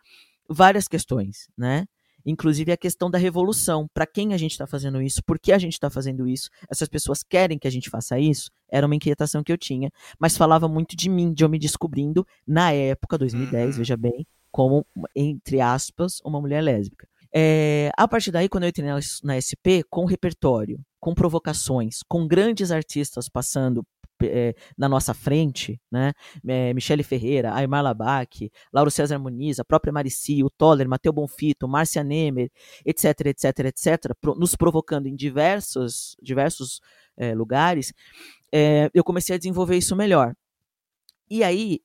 várias 0.49 0.88
questões, 0.88 1.47
né? 1.57 1.86
Inclusive 2.25 2.71
a 2.71 2.77
questão 2.77 3.10
da 3.10 3.17
revolução. 3.17 3.88
Para 3.93 4.05
quem 4.05 4.34
a 4.34 4.38
gente 4.38 4.51
está 4.51 4.67
fazendo 4.67 5.01
isso? 5.01 5.21
Por 5.23 5.39
que 5.39 5.51
a 5.51 5.57
gente 5.57 5.73
está 5.73 5.89
fazendo 5.89 6.27
isso? 6.27 6.49
Essas 6.69 6.88
pessoas 6.88 7.23
querem 7.23 7.57
que 7.57 7.67
a 7.67 7.71
gente 7.71 7.89
faça 7.89 8.19
isso? 8.19 8.49
Era 8.69 8.86
uma 8.86 8.95
inquietação 8.95 9.43
que 9.43 9.51
eu 9.51 9.57
tinha, 9.57 9.89
mas 10.19 10.38
falava 10.38 10.67
muito 10.67 10.95
de 10.95 11.10
mim, 11.10 11.34
de 11.34 11.43
eu 11.43 11.49
me 11.49 11.60
descobrindo 11.60 12.25
na 12.47 12.71
época, 12.71 13.17
2010, 13.17 13.71
uhum. 13.71 13.77
veja 13.77 13.97
bem, 13.97 14.25
como, 14.51 14.86
entre 15.15 15.60
aspas, 15.60 16.19
uma 16.23 16.39
mulher 16.39 16.62
lésbica. 16.62 17.07
É, 17.34 17.89
a 17.97 18.07
partir 18.07 18.31
daí, 18.31 18.49
quando 18.49 18.63
eu 18.63 18.69
entrei 18.69 18.88
na, 18.88 18.99
na 19.23 19.39
SP, 19.39 19.84
com 19.89 20.05
repertório, 20.05 20.79
com 20.99 21.13
provocações, 21.13 21.99
com 22.07 22.27
grandes 22.27 22.71
artistas 22.71 23.29
passando 23.29 23.84
é, 24.27 24.55
na 24.77 24.88
nossa 24.89 25.13
frente, 25.13 25.79
né? 25.91 26.13
É, 26.47 26.73
Michele 26.73 27.03
Ferreira, 27.03 27.53
Aymar 27.53 27.84
Labac, 27.84 28.51
Lauro 28.71 28.91
César 28.91 29.19
Muniz, 29.19 29.60
a 29.60 29.65
própria 29.65 29.91
Marici, 29.93 30.43
o 30.43 30.49
Toller, 30.49 30.88
Mateu 30.88 31.13
Bonfito, 31.13 31.67
Márcia 31.67 32.03
Nemer, 32.03 32.49
etc, 32.86 33.27
etc, 33.27 33.60
etc, 33.65 34.15
pro, 34.19 34.36
nos 34.36 34.55
provocando 34.55 35.07
em 35.07 35.15
diversos, 35.15 36.15
diversos 36.21 36.81
é, 37.17 37.34
lugares, 37.34 37.93
eu 38.93 39.03
comecei 39.03 39.36
a 39.36 39.38
desenvolver 39.38 39.77
isso 39.77 39.95
melhor. 39.95 40.34
E 41.29 41.41
aí, 41.43 41.79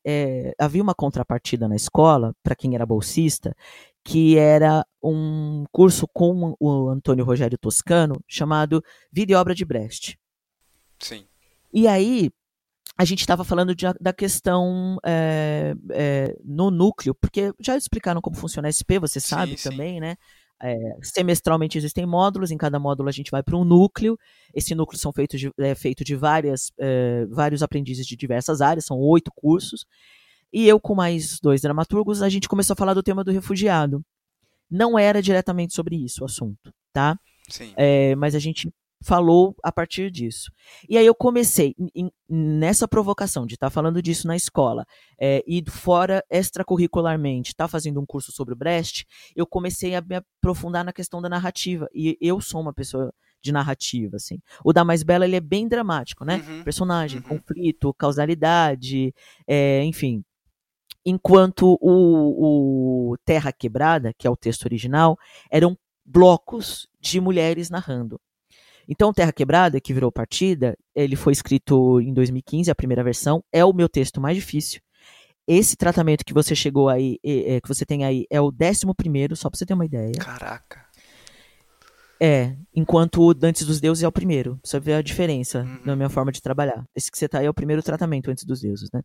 havia 0.58 0.82
uma 0.82 0.94
contrapartida 0.94 1.68
na 1.68 1.76
escola, 1.76 2.34
para 2.42 2.56
quem 2.56 2.74
era 2.74 2.84
bolsista, 2.84 3.54
que 4.02 4.38
era 4.38 4.84
um 5.02 5.64
curso 5.72 6.06
com 6.06 6.56
o 6.60 6.88
Antônio 6.88 7.24
Rogério 7.24 7.58
Toscano 7.58 8.22
chamado 8.26 8.82
Vida 9.12 9.32
e 9.32 9.34
Obra 9.34 9.54
de 9.54 9.64
Brecht. 9.64 10.18
Sim. 10.98 11.26
E 11.76 11.86
aí 11.86 12.30
a 12.96 13.04
gente 13.04 13.20
estava 13.20 13.44
falando 13.44 13.74
de, 13.74 13.84
da 14.00 14.10
questão 14.10 14.96
é, 15.04 15.74
é, 15.90 16.34
no 16.42 16.70
núcleo, 16.70 17.14
porque 17.14 17.52
já 17.60 17.76
explicaram 17.76 18.22
como 18.22 18.34
funciona 18.34 18.66
a 18.66 18.72
SP, 18.72 18.96
você 18.98 19.20
sabe 19.20 19.58
sim, 19.58 19.68
também, 19.68 19.94
sim. 19.96 20.00
né? 20.00 20.16
É, 20.62 20.74
semestralmente 21.02 21.76
existem 21.76 22.06
módulos, 22.06 22.50
em 22.50 22.56
cada 22.56 22.78
módulo 22.78 23.10
a 23.10 23.12
gente 23.12 23.30
vai 23.30 23.42
para 23.42 23.58
um 23.58 23.62
núcleo. 23.62 24.18
Esse 24.54 24.74
núcleo 24.74 24.98
são 24.98 25.12
feito 25.12 25.36
de, 25.36 25.52
é 25.58 25.74
feito 25.74 26.02
de 26.02 26.16
várias, 26.16 26.72
é, 26.80 27.26
vários 27.26 27.62
aprendizes 27.62 28.06
de 28.06 28.16
diversas 28.16 28.62
áreas, 28.62 28.86
são 28.86 28.98
oito 28.98 29.30
cursos. 29.36 29.84
E 30.50 30.66
eu, 30.66 30.80
com 30.80 30.94
mais 30.94 31.38
dois 31.40 31.60
dramaturgos, 31.60 32.22
a 32.22 32.30
gente 32.30 32.48
começou 32.48 32.72
a 32.72 32.76
falar 32.76 32.94
do 32.94 33.02
tema 33.02 33.22
do 33.22 33.30
refugiado. 33.30 34.02
Não 34.70 34.98
era 34.98 35.20
diretamente 35.20 35.74
sobre 35.74 35.94
isso 35.94 36.22
o 36.22 36.24
assunto, 36.24 36.72
tá? 36.90 37.18
Sim. 37.50 37.74
É, 37.76 38.16
mas 38.16 38.34
a 38.34 38.38
gente 38.38 38.72
falou 39.02 39.54
a 39.62 39.70
partir 39.70 40.10
disso. 40.10 40.50
E 40.88 40.96
aí 40.96 41.06
eu 41.06 41.14
comecei 41.14 41.74
em, 41.94 42.10
nessa 42.28 42.88
provocação 42.88 43.46
de 43.46 43.54
estar 43.54 43.66
tá 43.66 43.70
falando 43.70 44.02
disso 44.02 44.26
na 44.26 44.36
escola 44.36 44.86
é, 45.18 45.42
e 45.46 45.62
fora 45.68 46.24
extracurricularmente, 46.30 47.50
estar 47.50 47.64
tá 47.64 47.68
fazendo 47.68 48.00
um 48.00 48.06
curso 48.06 48.32
sobre 48.32 48.54
o 48.54 48.56
Brecht, 48.56 49.06
eu 49.34 49.46
comecei 49.46 49.94
a 49.94 50.00
me 50.00 50.16
aprofundar 50.16 50.84
na 50.84 50.92
questão 50.92 51.20
da 51.20 51.28
narrativa. 51.28 51.88
E 51.94 52.16
eu 52.20 52.40
sou 52.40 52.60
uma 52.60 52.72
pessoa 52.72 53.12
de 53.42 53.52
narrativa, 53.52 54.16
assim. 54.16 54.40
O 54.64 54.72
da 54.72 54.84
Mais 54.84 55.02
Bela, 55.02 55.24
ele 55.24 55.36
é 55.36 55.40
bem 55.40 55.68
dramático, 55.68 56.24
né? 56.24 56.42
Uhum, 56.46 56.64
Personagem, 56.64 57.20
uhum. 57.20 57.38
conflito, 57.38 57.94
causalidade, 57.94 59.14
é, 59.46 59.84
enfim, 59.84 60.24
enquanto 61.04 61.78
o, 61.80 63.12
o 63.12 63.16
Terra 63.24 63.52
Quebrada, 63.52 64.12
que 64.18 64.26
é 64.26 64.30
o 64.30 64.36
texto 64.36 64.64
original, 64.64 65.16
eram 65.48 65.78
blocos 66.04 66.88
de 67.00 67.20
mulheres 67.20 67.70
narrando. 67.70 68.20
Então, 68.88 69.12
Terra 69.12 69.32
Quebrada, 69.32 69.80
que 69.80 69.92
virou 69.92 70.12
partida, 70.12 70.76
ele 70.94 71.16
foi 71.16 71.32
escrito 71.32 72.00
em 72.00 72.12
2015, 72.12 72.70
a 72.70 72.74
primeira 72.74 73.02
versão, 73.02 73.42
é 73.52 73.64
o 73.64 73.72
meu 73.72 73.88
texto 73.88 74.20
mais 74.20 74.36
difícil. 74.36 74.80
Esse 75.46 75.76
tratamento 75.76 76.24
que 76.24 76.34
você 76.34 76.54
chegou 76.54 76.88
aí, 76.88 77.18
é, 77.24 77.60
que 77.60 77.68
você 77.68 77.84
tem 77.86 78.04
aí, 78.04 78.26
é 78.30 78.40
o 78.40 78.50
décimo 78.50 78.94
primeiro, 78.94 79.36
só 79.36 79.48
pra 79.48 79.58
você 79.58 79.66
ter 79.66 79.74
uma 79.74 79.84
ideia. 79.84 80.12
Caraca. 80.18 80.86
É, 82.20 82.56
enquanto 82.74 83.22
o 83.22 83.34
Antes 83.42 83.66
dos 83.66 83.78
Deuses 83.78 84.02
é 84.02 84.08
o 84.08 84.12
primeiro. 84.12 84.58
Você 84.64 84.80
vê 84.80 84.94
a 84.94 85.02
diferença 85.02 85.62
uhum. 85.62 85.80
na 85.84 85.96
minha 85.96 86.08
forma 86.08 86.32
de 86.32 86.40
trabalhar. 86.40 86.84
Esse 86.94 87.10
que 87.10 87.18
você 87.18 87.28
tá 87.28 87.40
aí 87.40 87.46
é 87.46 87.50
o 87.50 87.54
primeiro 87.54 87.82
tratamento 87.82 88.30
Antes 88.30 88.44
dos 88.44 88.60
Deuses, 88.60 88.88
né? 88.92 89.02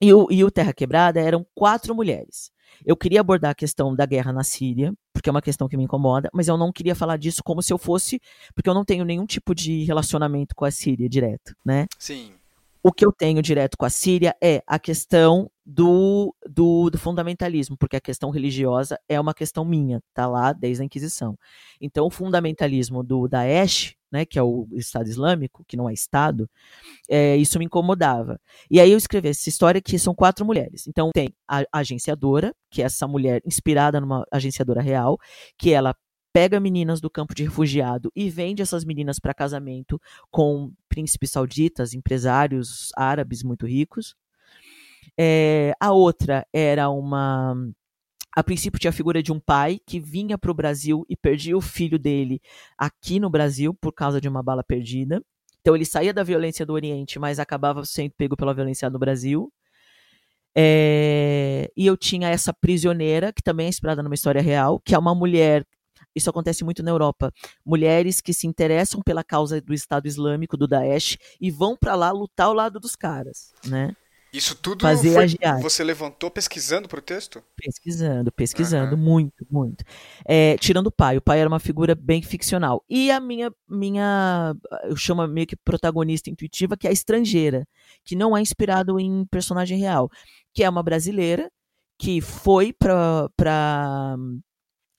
E 0.00 0.12
o, 0.12 0.28
e 0.30 0.44
o 0.44 0.50
Terra 0.50 0.72
Quebrada 0.72 1.20
eram 1.20 1.46
quatro 1.54 1.94
mulheres. 1.94 2.50
Eu 2.84 2.96
queria 2.96 3.20
abordar 3.20 3.50
a 3.50 3.54
questão 3.54 3.94
da 3.94 4.06
guerra 4.06 4.32
na 4.32 4.44
Síria, 4.44 4.92
porque 5.12 5.28
é 5.28 5.32
uma 5.32 5.42
questão 5.42 5.68
que 5.68 5.76
me 5.76 5.84
incomoda, 5.84 6.28
mas 6.32 6.48
eu 6.48 6.56
não 6.56 6.72
queria 6.72 6.94
falar 6.94 7.16
disso 7.16 7.42
como 7.44 7.62
se 7.62 7.72
eu 7.72 7.78
fosse, 7.78 8.20
porque 8.54 8.68
eu 8.68 8.74
não 8.74 8.84
tenho 8.84 9.04
nenhum 9.04 9.26
tipo 9.26 9.54
de 9.54 9.84
relacionamento 9.84 10.54
com 10.54 10.64
a 10.64 10.70
Síria 10.70 11.08
direto, 11.08 11.54
né? 11.64 11.86
Sim. 11.98 12.32
O 12.82 12.92
que 12.92 13.04
eu 13.04 13.12
tenho 13.12 13.42
direto 13.42 13.76
com 13.76 13.84
a 13.84 13.90
Síria 13.90 14.34
é 14.40 14.62
a 14.66 14.78
questão 14.78 15.50
do, 15.66 16.34
do, 16.48 16.88
do, 16.88 16.96
fundamentalismo, 16.96 17.76
porque 17.76 17.96
a 17.96 18.00
questão 18.00 18.30
religiosa 18.30 18.98
é 19.08 19.20
uma 19.20 19.34
questão 19.34 19.64
minha, 19.64 20.00
tá 20.14 20.26
lá 20.26 20.52
desde 20.52 20.82
a 20.82 20.86
Inquisição. 20.86 21.36
Então, 21.80 22.06
o 22.06 22.10
fundamentalismo 22.10 23.02
do 23.02 23.26
Daesh, 23.26 23.94
né, 24.10 24.24
que 24.24 24.38
é 24.38 24.42
o 24.42 24.66
Estado 24.72 25.08
Islâmico, 25.08 25.64
que 25.66 25.76
não 25.76 25.88
é 25.88 25.92
Estado, 25.92 26.48
é, 27.08 27.36
isso 27.36 27.58
me 27.58 27.64
incomodava. 27.64 28.40
E 28.70 28.80
aí 28.80 28.90
eu 28.90 28.98
escrevi 28.98 29.28
essa 29.28 29.48
história 29.48 29.80
que 29.80 29.98
são 29.98 30.14
quatro 30.14 30.44
mulheres. 30.44 30.86
Então, 30.86 31.10
tem 31.12 31.28
a 31.46 31.64
agenciadora, 31.72 32.54
que 32.70 32.82
é 32.82 32.86
essa 32.86 33.06
mulher 33.06 33.42
inspirada 33.44 34.00
numa 34.00 34.24
agenciadora 34.30 34.80
real, 34.80 35.18
que 35.56 35.72
ela 35.72 35.94
pega 36.32 36.60
meninas 36.60 37.00
do 37.00 37.10
campo 37.10 37.34
de 37.34 37.44
refugiado 37.44 38.12
e 38.14 38.30
vende 38.30 38.62
essas 38.62 38.84
meninas 38.84 39.18
para 39.18 39.34
casamento 39.34 40.00
com 40.30 40.72
príncipes 40.88 41.30
sauditas, 41.30 41.94
empresários 41.94 42.90
árabes 42.96 43.42
muito 43.42 43.66
ricos. 43.66 44.14
É, 45.18 45.72
a 45.80 45.92
outra 45.92 46.46
era 46.52 46.88
uma. 46.90 47.56
A 48.38 48.44
princípio 48.44 48.78
tinha 48.78 48.90
a 48.90 48.92
figura 48.92 49.20
de 49.20 49.32
um 49.32 49.40
pai 49.40 49.80
que 49.84 49.98
vinha 49.98 50.38
para 50.38 50.52
o 50.52 50.54
Brasil 50.54 51.04
e 51.08 51.16
perdia 51.16 51.56
o 51.56 51.60
filho 51.60 51.98
dele 51.98 52.40
aqui 52.78 53.18
no 53.18 53.28
Brasil 53.28 53.74
por 53.74 53.92
causa 53.92 54.20
de 54.20 54.28
uma 54.28 54.44
bala 54.44 54.62
perdida. 54.62 55.20
Então 55.60 55.74
ele 55.74 55.84
saía 55.84 56.14
da 56.14 56.22
violência 56.22 56.64
do 56.64 56.72
Oriente, 56.72 57.18
mas 57.18 57.40
acabava 57.40 57.84
sendo 57.84 58.12
pego 58.16 58.36
pela 58.36 58.54
violência 58.54 58.88
no 58.88 58.96
Brasil. 58.96 59.52
É, 60.56 61.68
e 61.76 61.84
eu 61.84 61.96
tinha 61.96 62.28
essa 62.28 62.52
prisioneira, 62.52 63.32
que 63.32 63.42
também 63.42 63.66
é 63.66 63.70
inspirada 63.70 64.04
numa 64.04 64.14
história 64.14 64.40
real, 64.40 64.78
que 64.78 64.94
é 64.94 64.98
uma 64.98 65.16
mulher 65.16 65.66
isso 66.14 66.30
acontece 66.30 66.62
muito 66.62 66.80
na 66.80 66.92
Europa. 66.92 67.32
Mulheres 67.66 68.20
que 68.20 68.32
se 68.32 68.46
interessam 68.46 69.02
pela 69.02 69.24
causa 69.24 69.60
do 69.60 69.74
Estado 69.74 70.06
Islâmico, 70.06 70.56
do 70.56 70.68
Daesh, 70.68 71.18
e 71.40 71.50
vão 71.50 71.76
para 71.76 71.96
lá 71.96 72.12
lutar 72.12 72.46
ao 72.46 72.54
lado 72.54 72.78
dos 72.78 72.94
caras, 72.94 73.52
né? 73.66 73.96
Isso 74.32 74.54
tudo 74.54 74.82
Fazer 74.82 75.14
foi, 75.14 75.62
você 75.62 75.82
levantou 75.82 76.30
pesquisando 76.30 76.86
para 76.86 76.98
o 76.98 77.02
texto? 77.02 77.42
Pesquisando, 77.56 78.30
pesquisando, 78.30 78.94
uhum. 78.94 79.00
muito, 79.00 79.46
muito. 79.50 79.82
É, 80.24 80.56
tirando 80.58 80.88
o 80.88 80.92
pai, 80.92 81.16
o 81.16 81.22
pai 81.22 81.40
era 81.40 81.48
uma 81.48 81.58
figura 81.58 81.94
bem 81.94 82.20
ficcional. 82.20 82.84
E 82.90 83.10
a 83.10 83.20
minha, 83.20 83.50
minha, 83.66 84.54
eu 84.84 84.96
chamo 84.96 85.26
meio 85.26 85.46
que 85.46 85.56
protagonista 85.56 86.28
intuitiva, 86.28 86.76
que 86.76 86.86
é 86.86 86.90
a 86.90 86.92
estrangeira, 86.92 87.66
que 88.04 88.14
não 88.14 88.36
é 88.36 88.40
inspirado 88.40 89.00
em 89.00 89.24
personagem 89.26 89.78
real, 89.78 90.10
que 90.52 90.62
é 90.62 90.68
uma 90.68 90.82
brasileira 90.82 91.50
que 91.98 92.20
foi 92.20 92.72
para 92.72 93.28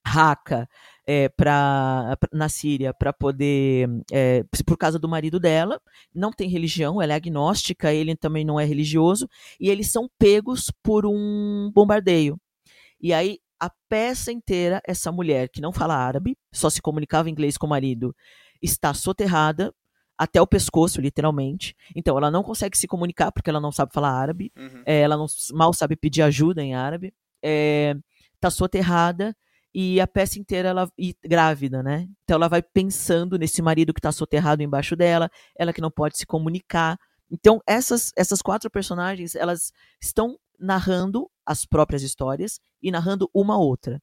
Raqqa 0.06 0.68
é, 1.12 1.28
pra, 1.28 2.16
na 2.32 2.48
Síria 2.48 2.94
para 2.94 3.12
poder, 3.12 3.90
é, 4.12 4.44
por 4.64 4.78
causa 4.78 5.00
do 5.00 5.10
marido 5.10 5.40
dela, 5.40 5.82
não 6.14 6.30
tem 6.30 6.48
religião, 6.48 7.02
ela 7.02 7.14
é 7.14 7.16
agnóstica, 7.16 7.92
ele 7.92 8.16
também 8.16 8.46
não 8.46 8.60
é 8.60 8.64
religioso, 8.64 9.28
e 9.60 9.72
eles 9.72 9.92
são 9.92 10.08
pegos 10.20 10.72
por 10.84 11.08
um 11.08 11.72
bombardeio. 11.74 12.40
E 13.02 13.12
aí 13.12 13.40
a 13.60 13.72
peça 13.90 14.32
inteira, 14.32 14.80
essa 14.86 15.12
mulher 15.12 15.50
que 15.50 15.60
não 15.60 15.74
fala 15.74 15.96
árabe, 15.96 16.38
só 16.54 16.70
se 16.70 16.80
comunicava 16.80 17.28
inglês 17.28 17.58
com 17.58 17.66
o 17.66 17.70
marido, 17.70 18.16
está 18.62 18.94
soterrada 18.94 19.74
até 20.16 20.40
o 20.40 20.46
pescoço, 20.46 21.02
literalmente. 21.02 21.76
Então, 21.96 22.16
ela 22.18 22.30
não 22.30 22.44
consegue 22.44 22.78
se 22.78 22.88
comunicar 22.88 23.32
porque 23.32 23.50
ela 23.50 23.60
não 23.60 23.72
sabe 23.72 23.92
falar 23.94 24.12
árabe, 24.12 24.52
uhum. 24.56 24.84
é, 24.86 25.00
ela 25.00 25.18
não, 25.18 25.26
mal 25.54 25.74
sabe 25.74 25.96
pedir 25.96 26.22
ajuda 26.22 26.62
em 26.62 26.76
árabe, 26.76 27.12
está 27.42 28.48
é, 28.48 28.52
soterrada 28.52 29.36
e 29.74 30.00
a 30.02 30.08
peça 30.08 30.40
inteira 30.40 30.70
ela 30.70 30.92
e 30.98 31.16
grávida, 31.24 31.84
né? 31.84 32.08
Então 32.24 32.36
ela 32.36 32.48
vai 32.48 32.62
pensando 32.62 33.38
nesse 33.38 33.62
marido 33.62 33.94
que 33.94 34.00
está 34.00 34.12
soterrado 34.12 34.64
embaixo 34.64 34.96
dela, 34.96 35.30
ela 35.58 35.74
que 35.74 35.82
não 35.82 35.92
pode 35.92 36.18
se 36.18 36.26
comunicar. 36.26 36.98
Então 37.32 37.62
essas 37.68 38.12
essas 38.16 38.42
quatro 38.42 38.70
personagens, 38.70 39.36
elas 39.36 39.72
estão 40.02 40.38
narrando 40.60 41.30
as 41.46 41.66
próprias 41.66 42.04
histórias 42.04 42.60
e 42.82 42.92
narrando 42.92 43.30
uma 43.34 43.58
outra. 43.58 44.02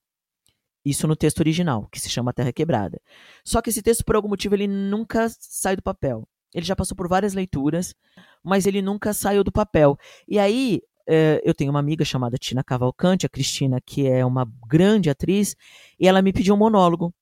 Isso 0.84 1.08
no 1.08 1.16
texto 1.16 1.40
original, 1.40 1.88
que 1.90 1.98
se 1.98 2.08
chama 2.08 2.32
Terra 2.32 2.52
Quebrada. 2.52 3.00
Só 3.44 3.60
que 3.60 3.70
esse 3.70 3.82
texto 3.82 4.04
por 4.04 4.14
algum 4.14 4.28
motivo 4.28 4.54
ele 4.54 4.68
nunca 4.68 5.28
sai 5.28 5.74
do 5.74 5.82
papel. 5.82 6.28
Ele 6.54 6.64
já 6.64 6.76
passou 6.76 6.96
por 6.96 7.08
várias 7.08 7.34
leituras, 7.34 7.94
mas 8.42 8.66
ele 8.66 8.80
nunca 8.80 9.12
saiu 9.12 9.42
do 9.44 9.52
papel. 9.52 9.98
E 10.28 10.38
aí, 10.38 10.80
é, 11.08 11.40
eu 11.44 11.54
tenho 11.54 11.70
uma 11.70 11.78
amiga 11.80 12.04
chamada 12.04 12.36
Tina 12.36 12.64
Cavalcante, 12.64 13.26
a 13.26 13.28
Cristina, 13.28 13.80
que 13.80 14.06
é 14.06 14.24
uma 14.24 14.50
grande 14.68 15.08
atriz, 15.08 15.54
e 15.98 16.08
ela 16.08 16.20
me 16.20 16.32
pediu 16.32 16.54
um 16.54 16.58
monólogo. 16.58 17.14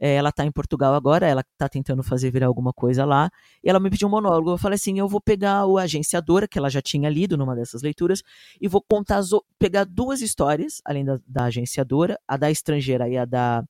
É, 0.00 0.14
ela 0.14 0.28
está 0.28 0.44
em 0.44 0.52
Portugal 0.52 0.94
agora, 0.94 1.26
ela 1.26 1.40
está 1.40 1.68
tentando 1.68 2.04
fazer 2.04 2.30
virar 2.30 2.46
alguma 2.46 2.72
coisa 2.72 3.04
lá, 3.04 3.28
e 3.64 3.68
ela 3.68 3.80
me 3.80 3.90
pediu 3.90 4.06
um 4.06 4.10
monólogo. 4.10 4.50
Eu 4.50 4.58
falei 4.58 4.76
assim: 4.76 4.98
eu 4.98 5.08
vou 5.08 5.20
pegar 5.20 5.66
o 5.66 5.76
Agenciadora, 5.76 6.46
que 6.46 6.58
ela 6.58 6.70
já 6.70 6.80
tinha 6.80 7.10
lido 7.10 7.36
numa 7.36 7.54
dessas 7.56 7.82
leituras, 7.82 8.22
e 8.60 8.68
vou 8.68 8.80
contar, 8.80 9.20
pegar 9.58 9.84
duas 9.84 10.22
histórias, 10.22 10.80
além 10.84 11.04
da, 11.04 11.18
da 11.26 11.44
Agenciadora, 11.44 12.18
a 12.28 12.36
da 12.36 12.50
estrangeira 12.50 13.08
e 13.08 13.18
a 13.18 13.24
da 13.24 13.64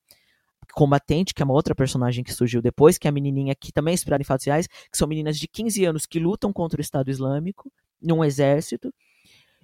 combatente, 0.73 1.33
que 1.33 1.41
é 1.41 1.45
uma 1.45 1.53
outra 1.53 1.73
personagem 1.73 2.23
que 2.23 2.31
surgiu 2.31 2.61
depois, 2.61 2.97
que 2.97 3.07
é 3.07 3.09
a 3.09 3.11
menininha 3.11 3.55
que 3.55 3.71
também 3.71 3.93
é 3.93 3.95
inspirada 3.95 4.21
em 4.21 4.25
fatos 4.25 4.45
reais, 4.45 4.67
que 4.67 4.97
são 4.97 5.07
meninas 5.07 5.37
de 5.37 5.47
15 5.47 5.83
anos 5.85 6.05
que 6.05 6.19
lutam 6.19 6.53
contra 6.53 6.79
o 6.79 6.81
Estado 6.81 7.09
Islâmico 7.09 7.71
num 8.01 8.23
exército, 8.23 8.93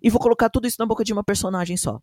e 0.01 0.09
vou 0.09 0.19
colocar 0.19 0.49
tudo 0.49 0.67
isso 0.67 0.77
na 0.79 0.85
boca 0.85 1.03
de 1.03 1.13
uma 1.13 1.23
personagem 1.23 1.77
só. 1.77 1.99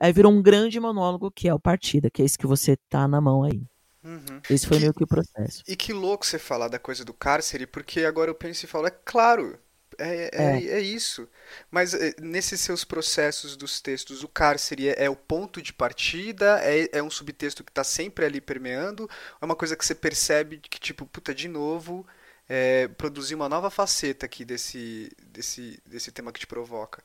Aí 0.00 0.12
virou 0.12 0.32
um 0.32 0.42
grande 0.42 0.78
monólogo 0.78 1.30
que 1.30 1.48
é 1.48 1.54
o 1.54 1.58
Partida, 1.58 2.10
que 2.10 2.22
é 2.22 2.24
esse 2.24 2.38
que 2.38 2.46
você 2.46 2.76
tá 2.88 3.08
na 3.08 3.20
mão 3.20 3.42
aí. 3.42 3.62
Uhum. 4.04 4.40
Esse 4.48 4.66
foi 4.66 4.76
que, 4.76 4.82
meio 4.82 4.94
que 4.94 5.04
o 5.04 5.08
processo. 5.08 5.62
E 5.66 5.74
que 5.74 5.92
louco 5.92 6.24
você 6.24 6.38
falar 6.38 6.68
da 6.68 6.78
coisa 6.78 7.04
do 7.04 7.12
cárcere, 7.12 7.66
porque 7.66 8.04
agora 8.04 8.30
eu 8.30 8.34
penso 8.34 8.64
e 8.64 8.68
falo, 8.68 8.86
é 8.86 8.90
claro, 8.90 9.58
é, 9.98 10.30
é, 10.32 10.42
é. 10.42 10.66
é 10.74 10.80
isso. 10.80 11.28
Mas 11.70 11.92
é, 11.92 12.14
nesses 12.20 12.60
seus 12.60 12.84
processos 12.84 13.56
dos 13.56 13.80
textos, 13.80 14.22
o 14.22 14.28
cárcere 14.28 14.88
é, 14.88 15.04
é 15.04 15.10
o 15.10 15.16
ponto 15.16 15.60
de 15.60 15.72
partida? 15.72 16.60
É, 16.62 16.98
é 16.98 17.02
um 17.02 17.10
subtexto 17.10 17.64
que 17.64 17.70
está 17.70 17.82
sempre 17.82 18.24
ali 18.24 18.40
permeando? 18.40 19.10
É 19.40 19.44
uma 19.44 19.56
coisa 19.56 19.76
que 19.76 19.84
você 19.84 19.94
percebe 19.94 20.58
que, 20.58 20.78
tipo, 20.78 21.04
puta, 21.04 21.34
de 21.34 21.48
novo, 21.48 22.06
é, 22.48 22.88
produzir 22.88 23.34
uma 23.34 23.48
nova 23.48 23.70
faceta 23.70 24.26
aqui 24.26 24.44
desse, 24.44 25.10
desse, 25.26 25.82
desse 25.84 26.12
tema 26.12 26.32
que 26.32 26.40
te 26.40 26.46
provoca? 26.46 27.02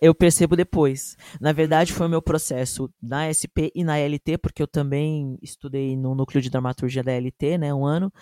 Eu 0.00 0.14
percebo 0.14 0.56
depois. 0.56 1.16
Na 1.40 1.52
verdade, 1.52 1.92
foi 1.92 2.06
o 2.06 2.10
meu 2.10 2.22
processo 2.22 2.92
na 3.02 3.28
SP 3.28 3.70
e 3.74 3.84
na 3.84 3.98
LT, 3.98 4.38
porque 4.38 4.62
eu 4.62 4.66
também 4.66 5.38
estudei 5.42 5.96
no 5.96 6.14
núcleo 6.14 6.40
de 6.40 6.50
dramaturgia 6.50 7.02
da 7.02 7.12
LT, 7.12 7.58
né, 7.58 7.74
um 7.74 7.84
ano. 7.84 8.12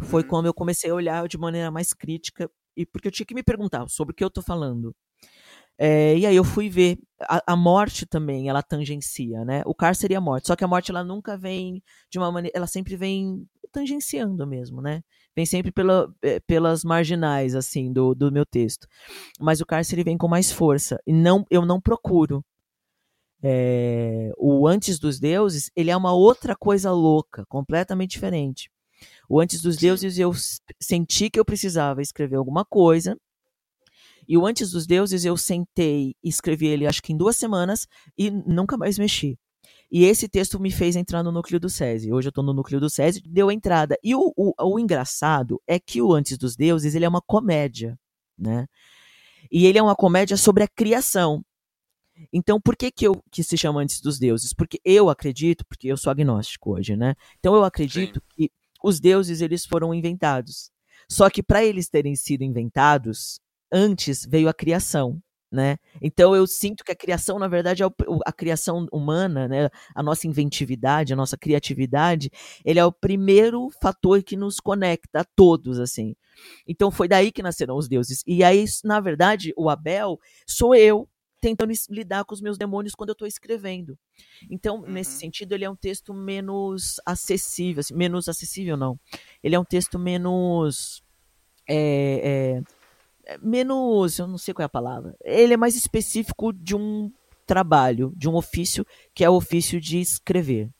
Foi 0.00 0.22
uhum. 0.22 0.28
quando 0.28 0.46
eu 0.46 0.54
comecei 0.54 0.90
a 0.90 0.94
olhar 0.94 1.26
de 1.26 1.36
maneira 1.36 1.70
mais 1.70 1.92
crítica, 1.92 2.50
e 2.76 2.86
porque 2.86 3.08
eu 3.08 3.12
tinha 3.12 3.26
que 3.26 3.34
me 3.34 3.42
perguntar 3.42 3.88
sobre 3.88 4.12
o 4.12 4.14
que 4.14 4.24
eu 4.24 4.30
tô 4.30 4.42
falando. 4.42 4.94
É, 5.78 6.16
e 6.16 6.24
aí 6.26 6.36
eu 6.36 6.44
fui 6.44 6.68
ver 6.70 6.98
a, 7.20 7.52
a, 7.52 7.56
morte 7.56 8.06
também, 8.06 8.48
ela 8.48 8.62
tangencia, 8.62 9.44
né? 9.44 9.62
O 9.66 9.74
cárcere 9.74 10.14
e 10.14 10.16
a 10.16 10.20
morte. 10.20 10.46
Só 10.46 10.56
que 10.56 10.64
a 10.64 10.68
morte 10.68 10.90
ela 10.90 11.02
nunca 11.02 11.36
vem 11.36 11.82
de 12.10 12.18
uma 12.18 12.30
maneira, 12.30 12.56
ela 12.56 12.66
sempre 12.66 12.96
vem 12.96 13.44
tangenciando 13.72 14.46
mesmo, 14.46 14.80
né? 14.80 15.02
Vem 15.36 15.44
sempre 15.44 15.72
pela, 15.72 16.14
é, 16.22 16.38
pelas 16.40 16.84
marginais, 16.84 17.54
assim, 17.54 17.92
do, 17.92 18.14
do 18.14 18.30
meu 18.30 18.46
texto. 18.46 18.86
Mas 19.40 19.60
o 19.60 19.66
cárcere 19.66 20.04
vem 20.04 20.16
com 20.16 20.28
mais 20.28 20.52
força. 20.52 20.98
E 21.06 21.12
não, 21.12 21.44
eu 21.50 21.66
não 21.66 21.80
procuro. 21.80 22.44
É, 23.42 24.32
o 24.38 24.66
Antes 24.66 24.98
dos 24.98 25.20
Deuses, 25.20 25.70
ele 25.76 25.90
é 25.90 25.96
uma 25.96 26.14
outra 26.14 26.56
coisa 26.56 26.90
louca, 26.92 27.44
completamente 27.46 28.12
diferente. 28.12 28.70
O 29.28 29.40
Antes 29.40 29.60
dos 29.60 29.76
Deuses, 29.76 30.18
eu 30.18 30.32
senti 30.80 31.28
que 31.28 31.38
eu 31.38 31.44
precisava 31.44 32.00
escrever 32.00 32.36
alguma 32.36 32.64
coisa. 32.64 33.18
E 34.26 34.38
o 34.38 34.46
Antes 34.46 34.70
dos 34.70 34.86
Deuses, 34.86 35.24
eu 35.24 35.36
sentei 35.36 36.14
e 36.22 36.28
escrevi 36.28 36.66
ele, 36.66 36.86
acho 36.86 37.02
que 37.02 37.12
em 37.12 37.16
duas 37.16 37.36
semanas, 37.36 37.86
e 38.16 38.30
nunca 38.30 38.76
mais 38.76 38.98
mexi. 38.98 39.38
E 39.94 40.06
esse 40.06 40.28
texto 40.28 40.58
me 40.58 40.72
fez 40.72 40.96
entrar 40.96 41.22
no 41.22 41.30
núcleo 41.30 41.60
do 41.60 41.70
SESI. 41.70 42.12
Hoje 42.12 42.26
eu 42.26 42.30
estou 42.30 42.42
no 42.42 42.52
núcleo 42.52 42.80
do 42.80 42.90
SESI, 42.90 43.22
deu 43.24 43.48
entrada. 43.48 43.96
E 44.02 44.12
o, 44.12 44.32
o, 44.36 44.52
o, 44.60 44.76
engraçado 44.80 45.62
é 45.68 45.78
que 45.78 46.02
o 46.02 46.12
Antes 46.12 46.36
dos 46.36 46.56
Deuses, 46.56 46.96
ele 46.96 47.04
é 47.04 47.08
uma 47.08 47.22
comédia, 47.22 47.96
né? 48.36 48.66
E 49.52 49.66
ele 49.66 49.78
é 49.78 49.82
uma 49.82 49.94
comédia 49.94 50.36
sobre 50.36 50.64
a 50.64 50.68
criação. 50.68 51.44
Então, 52.32 52.60
por 52.60 52.74
que 52.74 52.90
que, 52.90 53.06
eu, 53.06 53.22
que 53.30 53.44
se 53.44 53.56
chama 53.56 53.82
Antes 53.82 54.00
dos 54.00 54.18
Deuses? 54.18 54.52
Porque 54.52 54.80
eu 54.84 55.08
acredito, 55.08 55.64
porque 55.64 55.86
eu 55.86 55.96
sou 55.96 56.10
agnóstico 56.10 56.72
hoje, 56.72 56.96
né? 56.96 57.14
Então 57.38 57.54
eu 57.54 57.62
acredito 57.62 58.18
Sim. 58.18 58.26
que 58.34 58.52
os 58.82 58.98
deuses, 58.98 59.40
eles 59.40 59.64
foram 59.64 59.94
inventados. 59.94 60.72
Só 61.08 61.30
que 61.30 61.40
para 61.40 61.64
eles 61.64 61.88
terem 61.88 62.16
sido 62.16 62.42
inventados, 62.42 63.38
antes 63.70 64.26
veio 64.26 64.48
a 64.48 64.52
criação, 64.52 65.22
né? 65.54 65.78
Então 66.02 66.34
eu 66.34 66.46
sinto 66.46 66.84
que 66.84 66.92
a 66.92 66.96
criação, 66.96 67.38
na 67.38 67.48
verdade, 67.48 67.82
é 67.82 67.86
o, 67.86 67.92
a 68.26 68.32
criação 68.32 68.86
humana, 68.92 69.48
né? 69.48 69.70
A 69.94 70.02
nossa 70.02 70.26
inventividade, 70.26 71.12
a 71.12 71.16
nossa 71.16 71.36
criatividade, 71.36 72.30
ele 72.64 72.78
é 72.78 72.84
o 72.84 72.92
primeiro 72.92 73.70
fator 73.80 74.22
que 74.22 74.36
nos 74.36 74.58
conecta 74.58 75.20
a 75.20 75.24
todos, 75.24 75.78
assim. 75.78 76.14
Então 76.66 76.90
foi 76.90 77.06
daí 77.06 77.30
que 77.30 77.42
nasceram 77.42 77.76
os 77.76 77.88
deuses. 77.88 78.22
E 78.26 78.42
aí, 78.42 78.64
na 78.82 79.00
verdade, 79.00 79.54
o 79.56 79.70
Abel 79.70 80.18
sou 80.46 80.74
eu 80.74 81.08
tentando 81.40 81.72
lidar 81.90 82.24
com 82.24 82.34
os 82.34 82.40
meus 82.40 82.56
demônios 82.56 82.94
quando 82.94 83.10
eu 83.10 83.14
estou 83.14 83.28
escrevendo. 83.28 83.98
Então, 84.50 84.76
uhum. 84.76 84.90
nesse 84.90 85.12
sentido, 85.12 85.52
ele 85.52 85.64
é 85.64 85.70
um 85.70 85.76
texto 85.76 86.14
menos 86.14 86.98
acessível, 87.04 87.80
assim, 87.80 87.94
menos 87.94 88.28
acessível 88.28 88.78
não. 88.78 88.98
Ele 89.42 89.54
é 89.54 89.60
um 89.60 89.64
texto 89.64 89.98
menos 89.98 91.04
é, 91.68 92.56
é, 92.58 92.62
menos, 93.42 94.18
eu 94.18 94.26
não 94.26 94.38
sei 94.38 94.52
qual 94.54 94.64
é 94.64 94.66
a 94.66 94.68
palavra. 94.68 95.14
Ele 95.24 95.54
é 95.54 95.56
mais 95.56 95.76
específico 95.76 96.52
de 96.52 96.74
um 96.76 97.10
trabalho, 97.46 98.12
de 98.16 98.28
um 98.28 98.34
ofício, 98.34 98.86
que 99.14 99.24
é 99.24 99.30
o 99.30 99.34
ofício 99.34 99.80
de 99.80 100.00
escrever. 100.00 100.70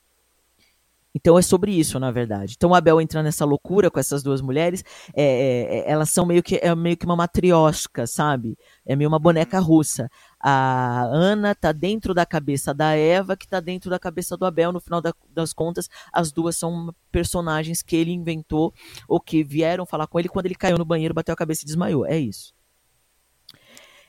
Então 1.14 1.38
é 1.38 1.42
sobre 1.42 1.70
isso, 1.72 1.98
na 2.00 2.10
verdade. 2.10 2.54
Então 2.56 2.70
o 2.70 2.74
Abel 2.74 3.00
entra 3.00 3.22
nessa 3.22 3.44
loucura 3.44 3.88
com 3.88 4.00
essas 4.00 4.22
duas 4.22 4.40
mulheres. 4.40 4.82
É, 5.14 5.22
é, 5.22 5.78
é 5.78 5.90
elas 5.90 6.10
são 6.10 6.26
meio 6.26 6.42
que, 6.42 6.56
é 6.56 6.74
meio 6.74 6.96
que 6.96 7.06
uma 7.06 7.14
matriosca, 7.14 8.06
sabe? 8.06 8.58
É 8.84 8.96
meio 8.96 9.08
uma 9.08 9.18
boneca 9.18 9.58
uhum. 9.58 9.64
russa. 9.64 10.10
A 10.40 11.04
Ana 11.04 11.54
tá 11.54 11.70
dentro 11.70 12.12
da 12.12 12.26
cabeça 12.26 12.74
da 12.74 12.94
Eva, 12.96 13.36
que 13.36 13.46
tá 13.46 13.60
dentro 13.60 13.88
da 13.88 13.98
cabeça 13.98 14.36
do 14.36 14.44
Abel. 14.44 14.72
No 14.72 14.80
final 14.80 15.00
da, 15.00 15.14
das 15.30 15.52
contas, 15.52 15.88
as 16.12 16.32
duas 16.32 16.56
são 16.56 16.92
personagens 17.12 17.80
que 17.80 17.94
ele 17.94 18.10
inventou 18.10 18.74
ou 19.06 19.20
que 19.20 19.44
vieram 19.44 19.86
falar 19.86 20.08
com 20.08 20.18
ele 20.18 20.28
quando 20.28 20.46
ele 20.46 20.56
caiu 20.56 20.76
no 20.76 20.84
banheiro, 20.84 21.14
bateu 21.14 21.32
a 21.32 21.36
cabeça 21.36 21.62
e 21.62 21.66
desmaiou. 21.66 22.04
É 22.04 22.18
isso. 22.18 22.52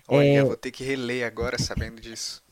Olha, 0.08 0.26
é... 0.26 0.44
vou 0.44 0.58
ter 0.58 0.72
que 0.72 0.84
reler 0.84 1.26
agora 1.26 1.58
sabendo 1.60 2.02
disso. 2.02 2.45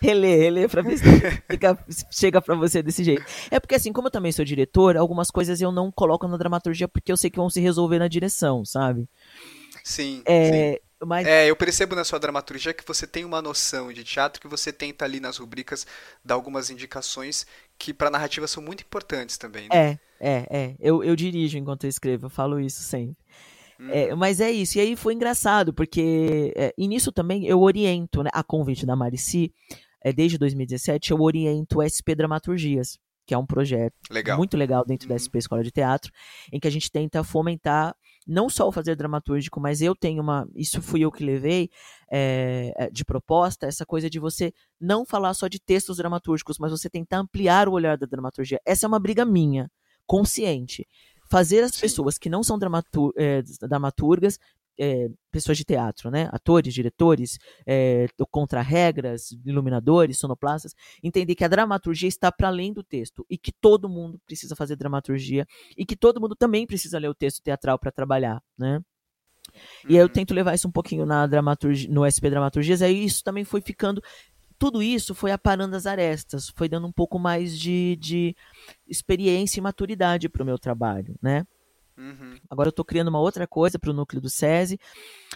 Reler, 0.00 0.38
reler 0.38 0.68
pra 0.68 0.82
ver 0.82 0.98
se 0.98 1.04
fica, 1.50 1.78
chega 2.10 2.40
pra 2.40 2.54
você 2.54 2.82
desse 2.82 3.04
jeito. 3.04 3.24
É 3.50 3.58
porque 3.60 3.74
assim, 3.74 3.92
como 3.92 4.08
eu 4.08 4.12
também 4.12 4.32
sou 4.32 4.44
diretor, 4.44 4.96
algumas 4.96 5.30
coisas 5.30 5.60
eu 5.60 5.72
não 5.72 5.90
coloco 5.90 6.26
na 6.28 6.36
dramaturgia 6.36 6.88
porque 6.88 7.10
eu 7.12 7.16
sei 7.16 7.30
que 7.30 7.38
vão 7.38 7.50
se 7.50 7.60
resolver 7.60 7.98
na 7.98 8.08
direção, 8.08 8.64
sabe? 8.64 9.08
Sim, 9.84 10.22
é, 10.24 10.72
sim. 10.72 10.78
Mas... 11.06 11.26
É, 11.26 11.48
eu 11.48 11.54
percebo 11.54 11.94
na 11.94 12.02
sua 12.02 12.18
dramaturgia 12.18 12.74
que 12.74 12.84
você 12.86 13.06
tem 13.06 13.24
uma 13.24 13.40
noção 13.40 13.92
de 13.92 14.02
teatro 14.02 14.40
que 14.40 14.48
você 14.48 14.72
tenta 14.72 15.04
ali 15.04 15.20
nas 15.20 15.36
rubricas 15.36 15.86
dar 16.24 16.34
algumas 16.34 16.70
indicações 16.70 17.46
que 17.78 17.94
para 17.94 18.10
narrativa 18.10 18.48
são 18.48 18.62
muito 18.62 18.82
importantes 18.82 19.38
também. 19.38 19.68
Né? 19.68 19.68
É, 19.70 19.98
é, 20.20 20.46
é. 20.50 20.74
Eu, 20.80 21.04
eu 21.04 21.14
dirijo 21.14 21.56
enquanto 21.56 21.84
eu 21.84 21.88
escrevo, 21.88 22.26
eu 22.26 22.30
falo 22.30 22.58
isso 22.58 22.82
sempre. 22.82 23.16
É, 23.90 24.12
uhum. 24.12 24.16
mas 24.16 24.40
é 24.40 24.50
isso. 24.50 24.78
E 24.78 24.80
aí 24.80 24.96
foi 24.96 25.14
engraçado, 25.14 25.72
porque. 25.72 26.52
É, 26.56 26.74
e 26.76 26.88
nisso 26.88 27.12
também 27.12 27.46
eu 27.46 27.60
oriento, 27.60 28.22
né, 28.22 28.30
a 28.32 28.42
convite 28.42 28.84
da 28.84 28.96
Marici, 28.96 29.52
é, 30.02 30.12
desde 30.12 30.36
2017, 30.38 31.12
eu 31.12 31.20
oriento 31.20 31.78
SP 31.82 32.14
Dramaturgias, 32.14 32.98
que 33.24 33.34
é 33.34 33.38
um 33.38 33.46
projeto 33.46 33.94
legal. 34.10 34.36
muito 34.36 34.56
legal 34.56 34.84
dentro 34.84 35.08
uhum. 35.08 35.14
da 35.14 35.18
SP 35.20 35.38
Escola 35.38 35.62
de 35.62 35.70
Teatro, 35.70 36.12
em 36.52 36.58
que 36.58 36.66
a 36.66 36.70
gente 36.70 36.90
tenta 36.90 37.22
fomentar 37.22 37.94
não 38.26 38.50
só 38.50 38.68
o 38.68 38.72
fazer 38.72 38.94
dramatúrgico, 38.94 39.58
mas 39.58 39.80
eu 39.80 39.94
tenho 39.94 40.22
uma. 40.22 40.46
Isso 40.54 40.82
fui 40.82 41.00
eu 41.00 41.10
que 41.10 41.24
levei 41.24 41.70
é, 42.10 42.90
de 42.92 43.04
proposta, 43.04 43.66
essa 43.66 43.86
coisa 43.86 44.10
de 44.10 44.18
você 44.18 44.52
não 44.78 45.06
falar 45.06 45.32
só 45.34 45.48
de 45.48 45.58
textos 45.58 45.96
dramatúrgicos, 45.96 46.58
mas 46.58 46.70
você 46.70 46.90
tentar 46.90 47.18
ampliar 47.18 47.68
o 47.68 47.72
olhar 47.72 47.96
da 47.96 48.06
dramaturgia. 48.06 48.60
Essa 48.66 48.86
é 48.86 48.88
uma 48.88 48.98
briga 48.98 49.24
minha, 49.24 49.70
consciente 50.04 50.86
fazer 51.28 51.62
as 51.62 51.72
Sim. 51.74 51.82
pessoas 51.82 52.18
que 52.18 52.28
não 52.28 52.42
são 52.42 52.58
dramatur 52.58 53.12
é, 53.16 53.42
dramaturgas, 53.62 54.38
é, 54.78 55.08
pessoas 55.30 55.58
de 55.58 55.64
teatro, 55.64 56.10
né? 56.10 56.28
Atores, 56.32 56.72
diretores, 56.72 57.38
é, 57.66 58.06
contra-regras, 58.30 59.32
iluminadores, 59.44 60.18
sonoplastas, 60.18 60.74
entender 61.02 61.34
que 61.34 61.44
a 61.44 61.48
dramaturgia 61.48 62.08
está 62.08 62.30
para 62.30 62.48
além 62.48 62.72
do 62.72 62.82
texto 62.82 63.26
e 63.28 63.36
que 63.36 63.50
todo 63.50 63.88
mundo 63.88 64.20
precisa 64.24 64.54
fazer 64.54 64.76
dramaturgia 64.76 65.46
e 65.76 65.84
que 65.84 65.96
todo 65.96 66.20
mundo 66.20 66.36
também 66.36 66.66
precisa 66.66 66.98
ler 66.98 67.08
o 67.08 67.14
texto 67.14 67.42
teatral 67.42 67.78
para 67.78 67.90
trabalhar, 67.90 68.40
né? 68.56 68.80
E 69.88 69.94
aí 69.94 69.96
eu 69.96 70.06
uhum. 70.06 70.12
tento 70.12 70.34
levar 70.34 70.54
isso 70.54 70.68
um 70.68 70.72
pouquinho 70.72 71.06
na 71.06 71.26
dramaturgia, 71.26 71.90
no 71.90 72.04
SP 72.04 72.28
Dramaturgias, 72.30 72.82
aí 72.82 73.04
isso 73.04 73.24
também 73.24 73.44
foi 73.44 73.60
ficando 73.60 74.02
tudo 74.58 74.82
isso 74.82 75.14
foi 75.14 75.30
aparando 75.30 75.76
as 75.76 75.86
arestas, 75.86 76.52
foi 76.54 76.68
dando 76.68 76.86
um 76.86 76.92
pouco 76.92 77.18
mais 77.18 77.58
de, 77.58 77.96
de 77.96 78.36
experiência 78.86 79.60
e 79.60 79.62
maturidade 79.62 80.28
para 80.28 80.42
o 80.42 80.46
meu 80.46 80.58
trabalho, 80.58 81.14
né? 81.22 81.46
Uhum. 81.96 82.36
Agora 82.48 82.68
eu 82.68 82.70
estou 82.70 82.84
criando 82.84 83.08
uma 83.08 83.18
outra 83.18 83.46
coisa 83.46 83.78
para 83.78 83.90
o 83.90 83.92
núcleo 83.92 84.22
do 84.22 84.30
SESI, 84.30 84.78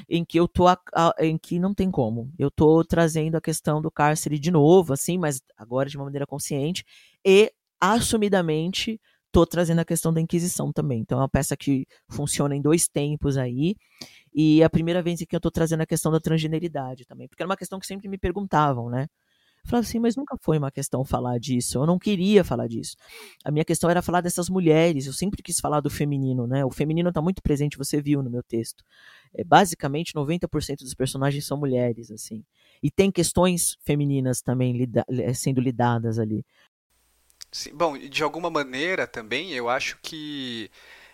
em 0.08 0.24
que 0.24 0.38
eu 0.38 0.46
tô 0.46 0.68
a, 0.68 0.78
a, 0.94 1.14
em 1.18 1.36
que 1.36 1.58
não 1.58 1.74
tem 1.74 1.90
como. 1.90 2.32
Eu 2.38 2.48
estou 2.48 2.84
trazendo 2.84 3.36
a 3.36 3.40
questão 3.40 3.82
do 3.82 3.90
cárcere 3.90 4.38
de 4.38 4.50
novo, 4.50 4.92
assim, 4.92 5.18
mas 5.18 5.42
agora 5.56 5.88
de 5.88 5.96
uma 5.96 6.04
maneira 6.04 6.26
consciente 6.26 6.84
e 7.24 7.52
assumidamente 7.80 9.00
estou 9.26 9.46
trazendo 9.46 9.80
a 9.80 9.84
questão 9.84 10.12
da 10.12 10.20
Inquisição 10.20 10.72
também. 10.72 11.00
Então 11.00 11.18
é 11.18 11.22
uma 11.22 11.28
peça 11.28 11.56
que 11.56 11.86
funciona 12.08 12.54
em 12.54 12.62
dois 12.62 12.86
tempos 12.86 13.36
aí 13.36 13.74
e 14.34 14.62
é 14.62 14.64
a 14.64 14.70
primeira 14.70 15.02
vez 15.02 15.20
que 15.20 15.34
eu 15.34 15.38
estou 15.38 15.50
trazendo 15.50 15.82
a 15.82 15.86
questão 15.86 16.10
da 16.10 16.20
transgeneridade 16.20 17.04
também, 17.04 17.28
porque 17.28 17.42
era 17.42 17.48
uma 17.48 17.56
questão 17.56 17.78
que 17.78 17.86
sempre 17.86 18.08
me 18.08 18.18
perguntavam, 18.18 18.88
né? 18.88 19.08
Eu 19.64 19.70
falava 19.70 19.86
assim, 19.86 20.00
mas 20.00 20.16
nunca 20.16 20.36
foi 20.40 20.58
uma 20.58 20.72
questão 20.72 21.04
falar 21.04 21.38
disso, 21.38 21.78
eu 21.78 21.86
não 21.86 21.96
queria 21.98 22.42
falar 22.42 22.66
disso. 22.66 22.96
A 23.44 23.50
minha 23.50 23.64
questão 23.64 23.88
era 23.88 24.02
falar 24.02 24.20
dessas 24.20 24.48
mulheres, 24.48 25.06
eu 25.06 25.12
sempre 25.12 25.40
quis 25.40 25.60
falar 25.60 25.80
do 25.80 25.88
feminino, 25.88 26.48
né? 26.48 26.64
O 26.64 26.70
feminino 26.70 27.10
está 27.10 27.22
muito 27.22 27.40
presente, 27.40 27.78
você 27.78 28.02
viu 28.02 28.22
no 28.22 28.30
meu 28.30 28.42
texto. 28.42 28.82
É, 29.32 29.44
basicamente, 29.44 30.14
90% 30.14 30.78
dos 30.78 30.94
personagens 30.94 31.46
são 31.46 31.56
mulheres, 31.56 32.10
assim. 32.10 32.44
E 32.82 32.90
tem 32.90 33.10
questões 33.10 33.76
femininas 33.82 34.42
também 34.42 34.76
lida 34.76 35.06
sendo 35.34 35.60
lidadas 35.60 36.18
ali. 36.18 36.44
Sim, 37.52 37.74
bom, 37.74 37.96
de 37.96 38.22
alguma 38.22 38.50
maneira 38.50 39.06
também 39.06 39.52
eu 39.52 39.68
acho 39.68 39.98
que 40.02 40.70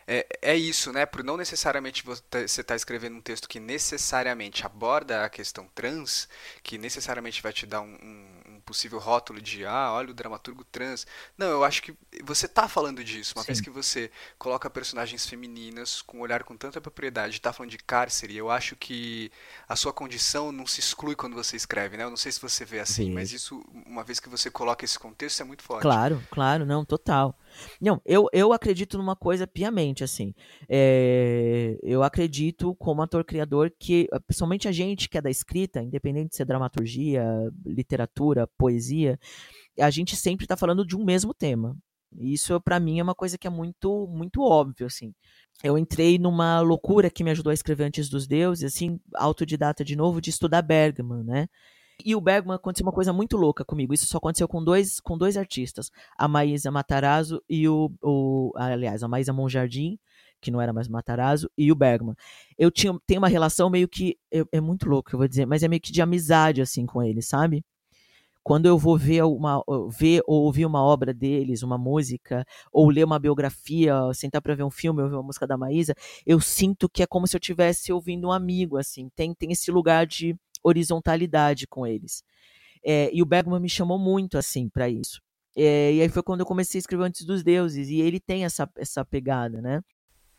é, 0.09 0.27
é 0.41 0.57
isso, 0.57 0.91
né? 0.91 1.05
Por 1.05 1.23
não 1.23 1.37
necessariamente 1.37 2.03
você 2.03 2.23
está 2.47 2.65
tá 2.65 2.75
escrevendo 2.75 3.17
um 3.17 3.21
texto 3.21 3.47
que 3.47 3.61
necessariamente 3.61 4.65
aborda 4.65 5.23
a 5.23 5.29
questão 5.29 5.69
trans, 5.75 6.27
que 6.63 6.79
necessariamente 6.79 7.43
vai 7.43 7.53
te 7.53 7.67
dar 7.67 7.83
um, 7.83 7.95
um 8.03 8.38
possível 8.69 8.99
rótulo 8.99 9.41
de 9.41 9.65
ah, 9.65 9.93
olha 9.95 10.11
o 10.11 10.15
dramaturgo 10.15 10.63
trans. 10.63 11.07
Não, 11.39 11.47
eu 11.47 11.65
acho 11.65 11.83
que 11.83 11.95
você 12.23 12.45
está 12.45 12.69
falando 12.69 13.03
disso. 13.03 13.33
Uma 13.35 13.43
Sim. 13.43 13.47
vez 13.47 13.61
que 13.63 13.71
você 13.71 14.11
coloca 14.39 14.69
personagens 14.69 15.27
femininas 15.27 16.03
com 16.03 16.19
um 16.19 16.21
olhar 16.21 16.45
com 16.45 16.55
tanta 16.55 16.79
propriedade, 16.79 17.37
está 17.37 17.51
falando 17.51 17.71
de 17.71 17.79
cárcere, 17.79 18.37
eu 18.37 18.51
acho 18.51 18.77
que 18.77 19.33
a 19.67 19.75
sua 19.75 19.91
condição 19.93 20.53
não 20.53 20.67
se 20.67 20.81
exclui 20.81 21.17
quando 21.17 21.35
você 21.35 21.57
escreve, 21.57 21.97
né? 21.97 22.05
Eu 22.05 22.11
não 22.11 22.17
sei 22.17 22.31
se 22.31 22.41
você 22.41 22.63
vê 22.67 22.81
assim, 22.81 23.07
Sim. 23.07 23.15
mas 23.15 23.33
isso, 23.33 23.65
uma 23.87 24.05
vez 24.05 24.21
que 24.21 24.29
você 24.29 24.51
coloca 24.51 24.85
esse 24.85 24.99
contexto, 24.99 25.41
é 25.41 25.45
muito 25.45 25.63
forte. 25.63 25.83
Claro, 25.83 26.23
claro, 26.31 26.67
não, 26.67 26.85
total. 26.85 27.35
Não, 27.81 28.03
eu, 28.05 28.29
eu 28.33 28.53
acredito 28.53 28.99
numa 28.99 29.17
coisa 29.17 29.47
piamente, 29.47 30.05
assim. 30.05 30.35
É, 30.69 31.79
eu 31.83 32.03
acredito, 32.03 32.75
como 32.75 33.01
ator-criador, 33.01 33.73
que, 33.79 34.07
principalmente 34.27 34.69
a 34.69 34.73
gente 34.73 35.09
que 35.09 35.17
é 35.17 35.23
da 35.23 35.31
escrita, 35.31 35.83
independente 35.83 36.31
de 36.31 36.37
ser 36.37 36.45
dramaturgia, 36.45 37.25
literatura, 37.65 38.47
poesia, 38.59 39.19
a 39.79 39.91
gente 39.91 40.17
sempre 40.17 40.45
está 40.45 40.57
falando 40.57 40.85
de 40.87 40.97
um 40.97 41.05
mesmo 41.05 41.33
tema. 41.33 41.77
Isso 42.17 42.59
para 42.61 42.81
mim 42.81 42.99
é 42.99 43.03
uma 43.03 43.15
coisa 43.15 43.37
que 43.37 43.47
é 43.47 43.51
muito 43.51 44.07
muito 44.09 44.43
óbvio 44.43 44.87
assim. 44.87 45.13
Eu 45.63 45.77
entrei 45.77 46.19
numa 46.19 46.61
loucura 46.61 47.11
que 47.11 47.25
me 47.25 47.31
ajudou 47.31 47.51
a 47.51 47.55
escrever 47.55 47.85
antes 47.85 48.09
dos 48.09 48.27
deuses, 48.27 48.65
assim, 48.73 49.01
autodidata 49.15 49.85
de 49.85 49.97
novo 49.97 50.21
de 50.21 50.31
estudar 50.31 50.63
Bergman, 50.63 51.25
né? 51.25 51.49
E 52.05 52.15
o 52.15 52.21
Bergman 52.21 52.55
aconteceu 52.55 52.87
uma 52.87 52.93
coisa 52.93 53.13
muito 53.13 53.37
louca 53.37 53.65
comigo. 53.65 53.93
Isso 53.93 54.07
só 54.07 54.19
aconteceu 54.19 54.47
com 54.47 54.63
dois, 54.63 55.01
com 55.01 55.19
dois 55.19 55.37
artistas, 55.37 55.91
a 56.17 56.29
Maísa 56.29 56.71
Matarazzo 56.71 57.43
e 57.49 57.69
o, 57.69 57.91
o 58.03 58.53
aliás, 58.57 59.03
a 59.03 59.09
Maísa 59.09 59.33
Monjardim, 59.33 59.99
que 60.41 60.51
não 60.51 60.61
era 60.61 60.73
mais 60.73 60.89
Matarazzo, 60.89 61.51
e 61.59 61.73
o 61.73 61.75
Bergman. 61.75 62.15
Eu 62.57 62.71
tinha, 62.71 62.97
tenho 63.07 63.21
uma 63.21 63.29
relação 63.29 63.69
meio 63.69 63.89
que 63.89 64.17
é, 64.33 64.45
é 64.53 64.61
muito 64.61 64.89
louco, 64.89 65.11
eu 65.13 65.19
vou 65.19 65.29
dizer, 65.29 65.47
mas 65.47 65.65
é 65.65 65.69
meio 65.69 65.83
que 65.83 65.93
de 65.93 66.01
amizade 66.01 66.63
assim 66.63 66.87
com 66.87 67.03
ele, 67.03 67.21
sabe? 67.21 67.65
Quando 68.49 68.65
eu 68.65 68.79
vou 68.79 68.97
ver, 68.97 69.23
uma, 69.25 69.63
ver 69.91 70.23
ou 70.27 70.45
ouvir 70.45 70.65
uma 70.65 70.83
obra 70.83 71.13
deles, 71.13 71.63
uma 71.63 71.77
música, 71.77 72.47
ou 72.73 72.89
ler 72.89 73.05
uma 73.05 73.19
biografia, 73.19 73.95
sentar 74.15 74.41
para 74.41 74.55
ver 74.55 74.63
um 74.63 74.71
filme, 74.71 75.03
ouvir 75.03 75.17
uma 75.17 75.23
música 75.23 75.47
da 75.47 75.55
Maísa, 75.55 75.95
eu 76.25 76.41
sinto 76.41 76.89
que 76.89 77.03
é 77.03 77.07
como 77.07 77.27
se 77.27 77.37
eu 77.37 77.39
estivesse 77.39 77.93
ouvindo 77.93 78.29
um 78.29 78.33
amigo, 78.33 78.79
assim, 78.79 79.11
tem, 79.15 79.35
tem 79.35 79.53
esse 79.53 79.71
lugar 79.71 80.07
de 80.07 80.35
horizontalidade 80.65 81.67
com 81.67 81.87
eles. 81.87 82.23
É, 82.83 83.11
e 83.13 83.21
o 83.21 83.27
Bergman 83.27 83.61
me 83.61 83.69
chamou 83.69 83.99
muito, 83.99 84.39
assim, 84.39 84.67
para 84.67 84.89
isso. 84.89 85.21
É, 85.55 85.93
e 85.93 86.01
aí 86.01 86.09
foi 86.09 86.23
quando 86.23 86.41
eu 86.41 86.47
comecei 86.47 86.79
a 86.79 86.81
escrever 86.81 87.05
Antes 87.05 87.27
dos 87.27 87.43
Deuses, 87.43 87.91
e 87.91 88.01
ele 88.01 88.19
tem 88.19 88.47
essa, 88.47 88.67
essa 88.79 89.05
pegada, 89.05 89.61
né? 89.61 89.83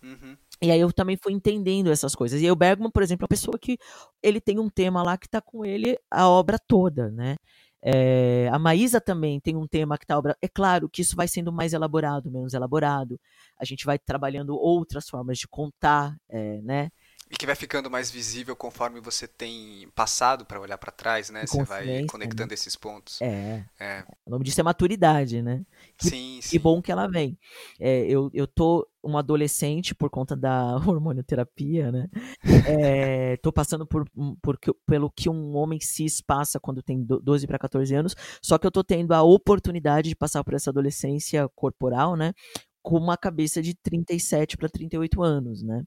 Uhum. 0.02 0.36
E 0.62 0.72
aí 0.72 0.80
eu 0.80 0.92
também 0.92 1.16
fui 1.16 1.32
entendendo 1.32 1.92
essas 1.92 2.16
coisas. 2.16 2.42
E 2.42 2.46
aí 2.46 2.52
o 2.52 2.56
Bergman, 2.56 2.90
por 2.90 3.04
exemplo, 3.04 3.24
é 3.24 3.26
uma 3.26 3.30
pessoa 3.30 3.60
que 3.60 3.78
ele 4.24 4.42
tem 4.42 4.58
um 4.58 4.68
tema 4.68 5.04
lá 5.04 5.16
que 5.16 5.30
tá 5.30 5.40
com 5.40 5.64
ele 5.64 5.96
a 6.10 6.28
obra 6.28 6.58
toda, 6.58 7.12
né? 7.12 7.38
É, 7.82 8.50
a 8.52 8.60
Maísa 8.60 9.00
também 9.00 9.40
tem 9.40 9.56
um 9.56 9.68
tema 9.68 9.98
que 9.98 10.04
está. 10.04 10.16
É 10.42 10.48
claro 10.48 10.90
que 10.90 11.02
isso 11.02 11.16
vai 11.16 11.28
sendo 11.28 11.52
mais 11.52 11.74
elaborado, 11.74 12.30
menos 12.32 12.54
elaborado. 12.54 13.20
A 13.58 13.66
gente 13.66 13.86
vai 13.86 13.98
trabalhando 13.98 14.56
outras 14.58 15.08
formas 15.08 15.38
de 15.38 15.48
contar, 15.48 16.18
é, 16.30 16.62
né? 16.62 16.92
E 17.32 17.36
que 17.38 17.46
vai 17.46 17.56
ficando 17.56 17.92
mais 17.92 18.10
visível 18.10 18.56
conforme 18.56 19.00
você 19.00 19.28
tem 19.28 19.88
passado 19.96 20.46
para 20.46 20.60
olhar 20.60 20.78
para 20.78 20.92
trás, 20.92 21.30
né? 21.30 21.46
Você 21.46 21.64
vai 21.64 21.86
Consciência, 21.86 22.08
conectando 22.08 22.50
né? 22.50 22.54
esses 22.54 22.76
pontos. 22.76 23.20
É, 23.22 23.64
É, 23.80 24.04
o 24.26 24.32
nome 24.32 24.44
disso 24.44 24.60
é 24.60 24.64
maturidade, 24.64 25.42
né? 25.42 25.64
Que, 25.98 26.10
sim, 26.10 26.40
que 26.48 26.58
sim. 26.58 26.60
bom 26.60 26.82
que 26.82 26.92
ela 26.92 27.08
vem. 27.08 27.38
É, 27.80 28.02
eu, 28.08 28.32
eu 28.34 28.48
tô 28.48 28.88
um 29.04 29.18
adolescente 29.18 29.94
por 29.94 30.10
conta 30.10 30.36
da 30.36 30.76
hormonioterapia, 30.88 31.92
né? 31.92 32.08
É, 32.66 33.38
tô 33.38 33.52
passando 33.52 33.86
por, 33.86 34.06
por 34.42 34.58
que- 34.60 34.74
pelo 34.88 35.10
que 35.12 35.30
um 35.30 35.56
homem 35.56 35.80
cis 35.80 36.22
passa 36.22 36.60
quando 36.60 36.82
tem 36.82 37.04
do- 37.04 37.20
12 37.22 37.46
para 37.48 37.60
14 37.60 37.94
anos, 37.96 38.16
só 38.42 38.58
que 38.58 38.66
eu 38.68 38.72
tô 38.72 38.84
tendo 38.84 39.14
a 39.14 39.22
oportunidade 39.24 40.10
de 40.10 40.16
passar 40.16 40.44
por 40.44 40.54
essa 40.56 40.70
adolescência 40.72 41.48
corporal, 41.56 42.16
né? 42.16 42.34
Com 42.82 42.98
uma 42.98 43.18
cabeça 43.18 43.62
de 43.62 43.74
37 43.76 44.58
para 44.58 44.70
38 44.70 45.22
anos, 45.22 45.62
né? 45.64 45.84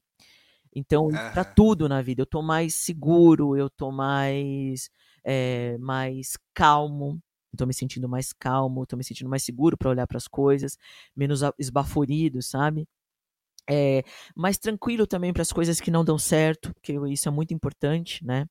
Então, 0.75 1.19
para 1.31 1.45
Aham. 1.45 1.55
tudo 1.55 1.87
na 1.89 2.01
vida, 2.01 2.21
eu 2.21 2.25
tô 2.25 2.41
mais 2.41 2.75
seguro, 2.75 3.55
eu 3.57 3.69
tô 3.69 3.91
mais, 3.91 4.89
eh, 5.23 5.77
mais 5.79 6.37
calmo, 6.53 7.19
eu 7.53 7.57
tô 7.57 7.65
me 7.65 7.73
sentindo 7.73 8.09
mais 8.09 8.33
calmo, 8.33 8.85
tô 8.85 8.97
me 8.97 9.03
sentindo 9.03 9.29
mais 9.29 9.43
seguro 9.43 9.77
para 9.77 9.89
olhar 9.89 10.07
para 10.07 10.17
as 10.17 10.27
coisas, 10.27 10.77
menos 11.15 11.41
esbaforido, 11.59 12.41
sabe? 12.41 12.87
É, 13.69 14.03
mais 14.35 14.57
tranquilo 14.57 15.07
também 15.07 15.31
para 15.33 15.41
as 15.41 15.51
coisas 15.53 15.79
que 15.79 15.89
não 15.91 16.03
dão 16.03 16.17
certo, 16.17 16.73
porque 16.73 16.93
isso 17.11 17.29
é 17.29 17.31
muito 17.31 17.53
importante, 17.53 18.25
né? 18.25 18.45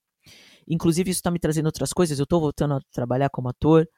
Inclusive, 0.68 1.10
isso 1.10 1.22
tá 1.22 1.30
me 1.30 1.38
trazendo 1.38 1.66
outras 1.66 1.92
coisas, 1.92 2.18
eu 2.18 2.26
tô 2.26 2.40
voltando 2.40 2.74
a 2.74 2.80
trabalhar 2.92 3.30
como 3.30 3.48
ator. 3.48 3.88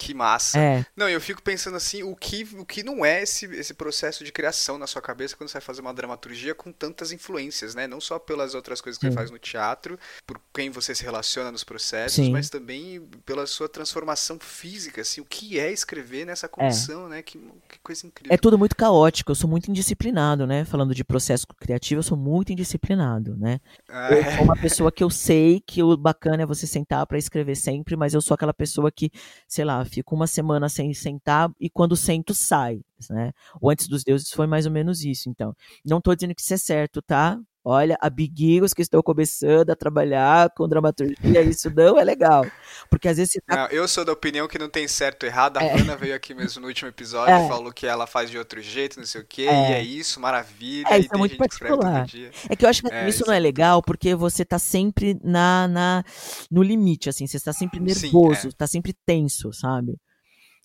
Que 0.00 0.14
massa. 0.14 0.58
É, 0.58 0.86
Não, 0.96 1.06
eu 1.10 1.20
fico 1.20 1.42
pensando 1.42 1.76
assim, 1.76 2.02
o 2.02 2.16
que, 2.16 2.48
o 2.58 2.64
que 2.64 2.82
não 2.82 3.04
é 3.04 3.22
esse, 3.22 3.44
esse 3.54 3.74
processo 3.74 4.24
de 4.24 4.32
criação 4.32 4.78
na 4.78 4.86
sua 4.86 5.02
cabeça 5.02 5.36
quando 5.36 5.50
você 5.50 5.54
vai 5.54 5.62
fazer 5.62 5.82
uma 5.82 5.92
dramaturgia 5.92 6.54
com 6.54 6.72
tantas 6.72 7.12
influências, 7.12 7.74
né? 7.74 7.86
Não 7.86 8.00
só 8.00 8.18
pelas 8.18 8.54
outras 8.54 8.80
coisas 8.80 8.98
que 8.98 9.04
você 9.04 9.10
sim, 9.10 9.14
faz 9.14 9.30
no 9.30 9.38
teatro, 9.38 9.98
por 10.26 10.40
quem 10.54 10.70
você 10.70 10.94
se 10.94 11.04
relaciona 11.04 11.52
nos 11.52 11.62
processos, 11.64 12.24
sim, 12.24 12.30
mas 12.30 12.48
também 12.48 13.00
pela 13.26 13.46
sua 13.46 13.68
transformação 13.68 14.38
física, 14.40 15.02
assim, 15.02 15.20
o 15.20 15.24
que 15.26 15.58
é 15.60 15.70
escrever 15.70 16.24
nessa 16.24 16.46
é. 16.58 16.70
condição, 16.70 17.06
né? 17.06 17.22
Que, 17.22 17.38
que 17.68 17.78
coisa 17.82 18.06
É 18.06 18.08
incrível. 18.08 18.38
tudo 18.38 18.58
muito 18.58 18.74
caótico, 18.74 19.30
eu 19.32 19.34
sou 19.34 19.50
muito 19.50 19.70
indisciplinado, 19.70 20.46
né? 20.46 20.64
Falando 20.64 20.94
de 20.94 21.04
processo 21.04 21.46
criativo, 21.58 21.98
eu 21.98 22.02
sou 22.02 22.16
muito 22.16 22.52
indisciplinado, 22.52 23.36
né? 23.36 23.60
Ah, 23.88 24.14
Eu 24.14 24.24
sou 24.24 24.44
uma 24.44 24.54
é. 24.54 24.56
pessoa 24.56 24.90
que 24.92 25.04
eu 25.04 25.10
sei 25.10 25.60
que 25.60 25.82
o 25.82 25.96
bacana 25.96 26.42
é 26.42 26.46
você 26.46 26.66
sentar 26.66 27.06
para 27.06 27.18
escrever 27.18 27.54
sempre, 27.56 27.96
mas 27.96 28.14
eu 28.14 28.20
sou 28.22 28.34
aquela 28.34 28.54
pessoa 28.54 28.90
que, 28.90 29.10
sei 29.48 29.64
lá, 29.64 29.84
fico 29.90 30.14
uma 30.14 30.26
semana 30.26 30.68
sem 30.68 30.92
sentar 30.94 31.50
e 31.60 31.68
quando 31.70 31.96
sento 31.96 32.34
sai, 32.34 32.80
né? 33.10 33.32
O 33.60 33.70
Antes 33.70 33.88
dos 33.88 34.04
Deuses 34.04 34.30
foi 34.30 34.46
mais 34.46 34.66
ou 34.66 34.72
menos 34.72 35.04
isso, 35.04 35.28
então. 35.28 35.54
Não 35.84 36.00
tô 36.00 36.14
dizendo 36.14 36.34
que 36.34 36.42
isso 36.42 36.54
é 36.54 36.56
certo, 36.56 37.02
tá? 37.02 37.38
Olha, 37.64 37.96
amiguinhos 38.00 38.72
que 38.74 38.82
estão 38.82 39.02
começando 39.02 39.70
a 39.70 39.76
trabalhar 39.76 40.50
com 40.56 40.68
dramaturgia, 40.68 41.42
isso 41.42 41.70
não 41.70 41.98
é 41.98 42.04
legal. 42.04 42.52
Porque 42.90 43.08
às 43.08 43.16
vezes 43.18 43.32
você 43.34 43.40
tá. 43.42 43.56
Não, 43.56 43.66
eu 43.68 43.88
sou 43.88 44.04
da 44.04 44.12
opinião 44.12 44.46
que 44.46 44.58
não 44.58 44.68
tem 44.70 44.86
certo 44.86 45.24
ou 45.24 45.28
errado. 45.28 45.56
A 45.56 45.60
É, 45.60 45.74
Hannah 45.74 45.96
veio 45.96 46.14
aqui 46.14 46.32
mesmo 46.34 46.60
no 46.62 46.68
último 46.68 46.88
episódio, 46.88 47.40
é, 47.40 47.42
falou 47.42 47.72
que 47.72 47.86
ela 47.86 48.06
faz 48.06 48.30
de 48.30 48.38
outro 48.38 48.60
jeito, 48.62 48.98
não 48.98 49.06
sei 49.06 49.20
o 49.22 49.26
quê, 49.26 49.54
e 49.56 49.72
é 49.72 49.80
é, 49.80 49.82
isso, 49.82 50.20
maravilha, 50.20 50.96
é, 50.96 51.00
e 51.00 51.00
isso 51.00 51.10
é 51.12 51.16
tem 51.16 51.18
muito 51.18 51.36
que 51.36 51.36
particular. 51.36 52.10
É 52.50 52.56
que 52.56 52.64
eu 52.64 52.68
acho 52.70 52.82
que 52.82 52.88
É, 52.90 53.10
isso 53.10 53.24
isso 53.24 53.26
não 53.26 53.34
é 53.34 53.34
é 53.34 53.40
legal 53.40 53.82
porque 53.82 54.14
você 54.14 54.44
tá 54.44 54.58
sempre 54.58 55.18
na, 55.22 55.68
na, 55.68 56.04
no 56.50 56.62
limite, 56.62 57.08
assim, 57.08 57.26
você 57.26 57.36
está 57.38 57.52
sempre 57.52 57.80
Sim, 57.86 58.20
nervoso, 58.20 58.48
é. 58.48 58.52
tá 58.52 58.66
sempre 58.66 58.94
tenso, 59.06 59.52
sabe? 59.52 59.98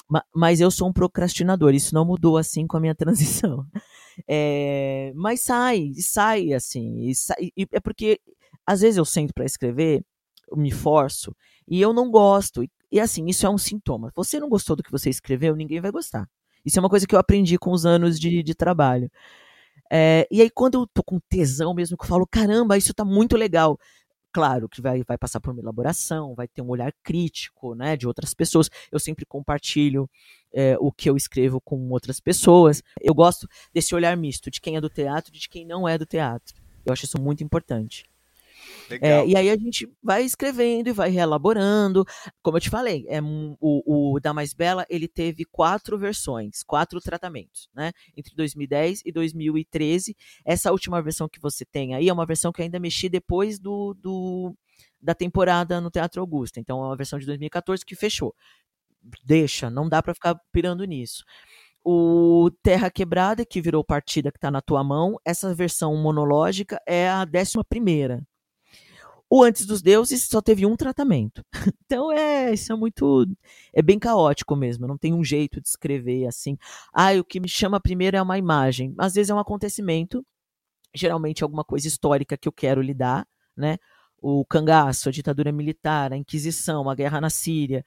Ma- 0.10 0.26
Mas 0.36 0.62
eu 0.62 0.72
sou 0.72 0.90
um 0.90 0.94
procrastinador, 0.94 1.74
isso 1.76 1.96
não 1.96 2.06
mudou 2.06 2.38
assim 2.38 2.68
com 2.68 2.78
a 2.78 2.82
minha 2.82 2.96
transição. 2.96 3.66
É, 4.28 5.12
mas 5.16 5.42
sai, 5.42 5.94
sai 5.96 6.54
assim, 6.54 7.08
e 7.10 7.16
sai- 7.16 7.50
e 7.58 7.68
é 7.72 7.80
porque 7.80 8.20
às 8.66 8.82
vezes 8.82 8.98
eu 8.98 9.06
sento 9.06 9.34
para 9.34 9.46
escrever, 9.46 10.04
eu 10.50 10.58
me 10.58 10.72
forço 10.72 11.36
e 11.68 11.82
eu 11.82 11.94
não 11.94 12.10
gosto. 12.12 12.64
E, 12.64 12.72
e, 12.92 13.00
assim, 13.00 13.26
isso 13.28 13.46
é 13.46 13.50
um 13.50 13.58
sintoma. 13.58 14.12
Você 14.16 14.40
não 14.40 14.50
gostou 14.50 14.76
do 14.76 14.84
que 14.84 14.92
você 14.92 15.10
escreveu, 15.10 15.56
ninguém 15.56 15.82
vai 15.82 15.92
gostar. 15.92 16.28
Isso 16.66 16.80
é 16.80 16.82
uma 16.82 16.90
coisa 16.90 17.06
que 17.08 17.14
eu 17.16 17.20
aprendi 17.20 17.58
com 17.58 17.72
os 17.72 17.86
anos 17.86 18.20
de, 18.20 18.42
de 18.44 18.56
trabalho. 18.56 19.10
É, 19.92 20.28
e 20.32 20.42
aí, 20.42 20.50
quando 20.50 20.76
eu 20.82 20.88
tô 20.88 21.04
com 21.04 21.20
tesão 21.30 21.74
mesmo, 21.74 21.98
que 21.98 22.04
eu 22.04 22.08
falo, 22.10 22.28
caramba, 22.28 22.78
isso 22.78 22.94
tá 22.94 23.06
muito 23.06 23.38
legal. 23.38 23.78
Claro 24.36 24.68
que 24.68 24.82
vai, 24.82 25.02
vai 25.02 25.18
passar 25.18 25.40
por 25.40 25.52
uma 25.54 25.62
elaboração, 25.62 26.36
vai 26.36 26.46
ter 26.46 26.62
um 26.62 26.68
olhar 26.68 26.92
crítico, 27.02 27.74
né, 27.74 27.96
de 27.96 28.06
outras 28.06 28.34
pessoas. 28.34 28.70
Eu 28.92 29.00
sempre 29.00 29.26
compartilho 29.26 30.10
é, 30.54 30.76
o 30.78 30.92
que 30.92 31.10
eu 31.10 31.16
escrevo 31.16 31.62
com 31.62 31.90
outras 31.90 32.20
pessoas. 32.20 32.84
Eu 33.00 33.16
gosto 33.16 33.48
desse 33.74 33.96
olhar 33.96 34.18
misto, 34.18 34.52
de 34.52 34.60
quem 34.60 34.76
é 34.76 34.82
do 34.82 34.90
teatro 34.90 35.34
e 35.34 35.40
de 35.40 35.48
quem 35.48 35.66
não 35.66 35.88
é 35.88 35.98
do 35.98 36.06
teatro. 36.06 36.54
Eu 36.86 36.92
acho 36.92 37.06
isso 37.06 37.18
muito 37.18 37.46
importante. 37.46 38.04
É, 39.02 39.26
e 39.26 39.36
aí 39.36 39.50
a 39.50 39.58
gente 39.58 39.88
vai 40.02 40.24
escrevendo 40.24 40.88
e 40.88 40.94
vai 40.94 41.10
reelaborando. 41.10 42.06
Como 42.42 42.58
eu 42.58 42.62
te 42.62 42.70
falei, 42.70 43.06
é, 43.08 43.20
o, 43.22 44.14
o 44.16 44.20
Da 44.20 44.34
Mais 44.34 44.54
Bela 44.54 44.86
ele 44.90 45.08
teve 45.08 45.46
quatro 45.46 45.98
versões, 45.98 46.64
quatro 46.64 47.00
tratamentos, 47.02 47.70
né? 47.74 47.92
Entre 48.16 48.36
2010 48.36 49.02
e 49.06 49.12
2013. 49.12 50.16
Essa 50.46 50.72
última 50.72 51.02
versão 51.02 51.28
que 51.28 51.40
você 51.40 51.66
tem 51.66 51.94
aí 51.96 52.08
é 52.10 52.14
uma 52.14 52.26
versão 52.26 52.52
que 52.52 52.62
ainda 52.62 52.80
mexi 52.80 53.10
depois 53.10 53.60
do, 53.60 53.94
do- 53.96 54.56
da 55.02 55.14
temporada 55.14 55.80
no 55.82 55.90
Teatro 55.92 56.22
Augusta. 56.22 56.60
Então 56.60 56.82
é 56.84 56.88
uma 56.88 56.96
versão 56.98 57.20
de 57.20 57.26
2014 57.26 57.86
que 57.86 57.96
fechou. 57.96 58.34
Deixa, 59.24 59.70
não 59.70 59.88
dá 59.88 60.02
pra 60.02 60.14
ficar 60.14 60.36
pirando 60.52 60.84
nisso. 60.86 61.24
O 61.84 62.50
Terra 62.64 62.90
Quebrada, 62.90 63.46
que 63.46 63.62
virou 63.62 63.84
partida 63.84 64.32
que 64.32 64.40
tá 64.40 64.50
na 64.50 64.62
tua 64.62 64.84
mão, 64.84 65.18
essa 65.24 65.54
versão 65.54 65.96
monológica 65.96 66.80
é 66.88 67.08
a 67.08 67.24
décima 67.26 67.64
primeira. 67.64 68.26
O 69.30 69.44
Antes 69.44 69.66
dos 69.66 69.82
Deuses 69.82 70.24
só 70.24 70.42
teve 70.42 70.66
um 70.66 70.76
tratamento. 70.76 71.44
Então 71.86 72.12
é, 72.12 72.52
isso 72.54 72.74
é 72.74 72.76
muito, 72.76 73.28
é 73.72 73.82
bem 73.82 74.00
caótico 74.00 74.56
mesmo, 74.56 74.88
não 74.88 74.98
tem 74.98 75.14
um 75.14 75.24
jeito 75.24 75.62
de 75.62 75.68
escrever 75.68 76.26
assim. 76.28 76.58
Ah, 76.92 77.14
o 77.14 77.24
que 77.24 77.40
me 77.40 77.48
chama 77.48 77.80
primeiro 77.80 78.18
é 78.18 78.22
uma 78.22 78.38
imagem. 78.40 78.94
Às 78.98 79.14
vezes 79.14 79.30
é 79.30 79.36
um 79.36 79.40
acontecimento, 79.40 80.26
geralmente 80.96 81.44
alguma 81.44 81.64
coisa 81.64 81.88
histórica 81.88 82.38
que 82.38 82.48
eu 82.48 82.52
quero 82.52 82.82
lidar, 82.82 83.28
né? 83.56 83.78
O 84.20 84.46
cangaço, 84.46 85.10
a 85.10 85.12
ditadura 85.12 85.52
militar, 85.52 86.12
a 86.14 86.18
Inquisição, 86.18 86.90
a 86.90 86.96
guerra 86.96 87.22
na 87.22 87.30
Síria. 87.30 87.86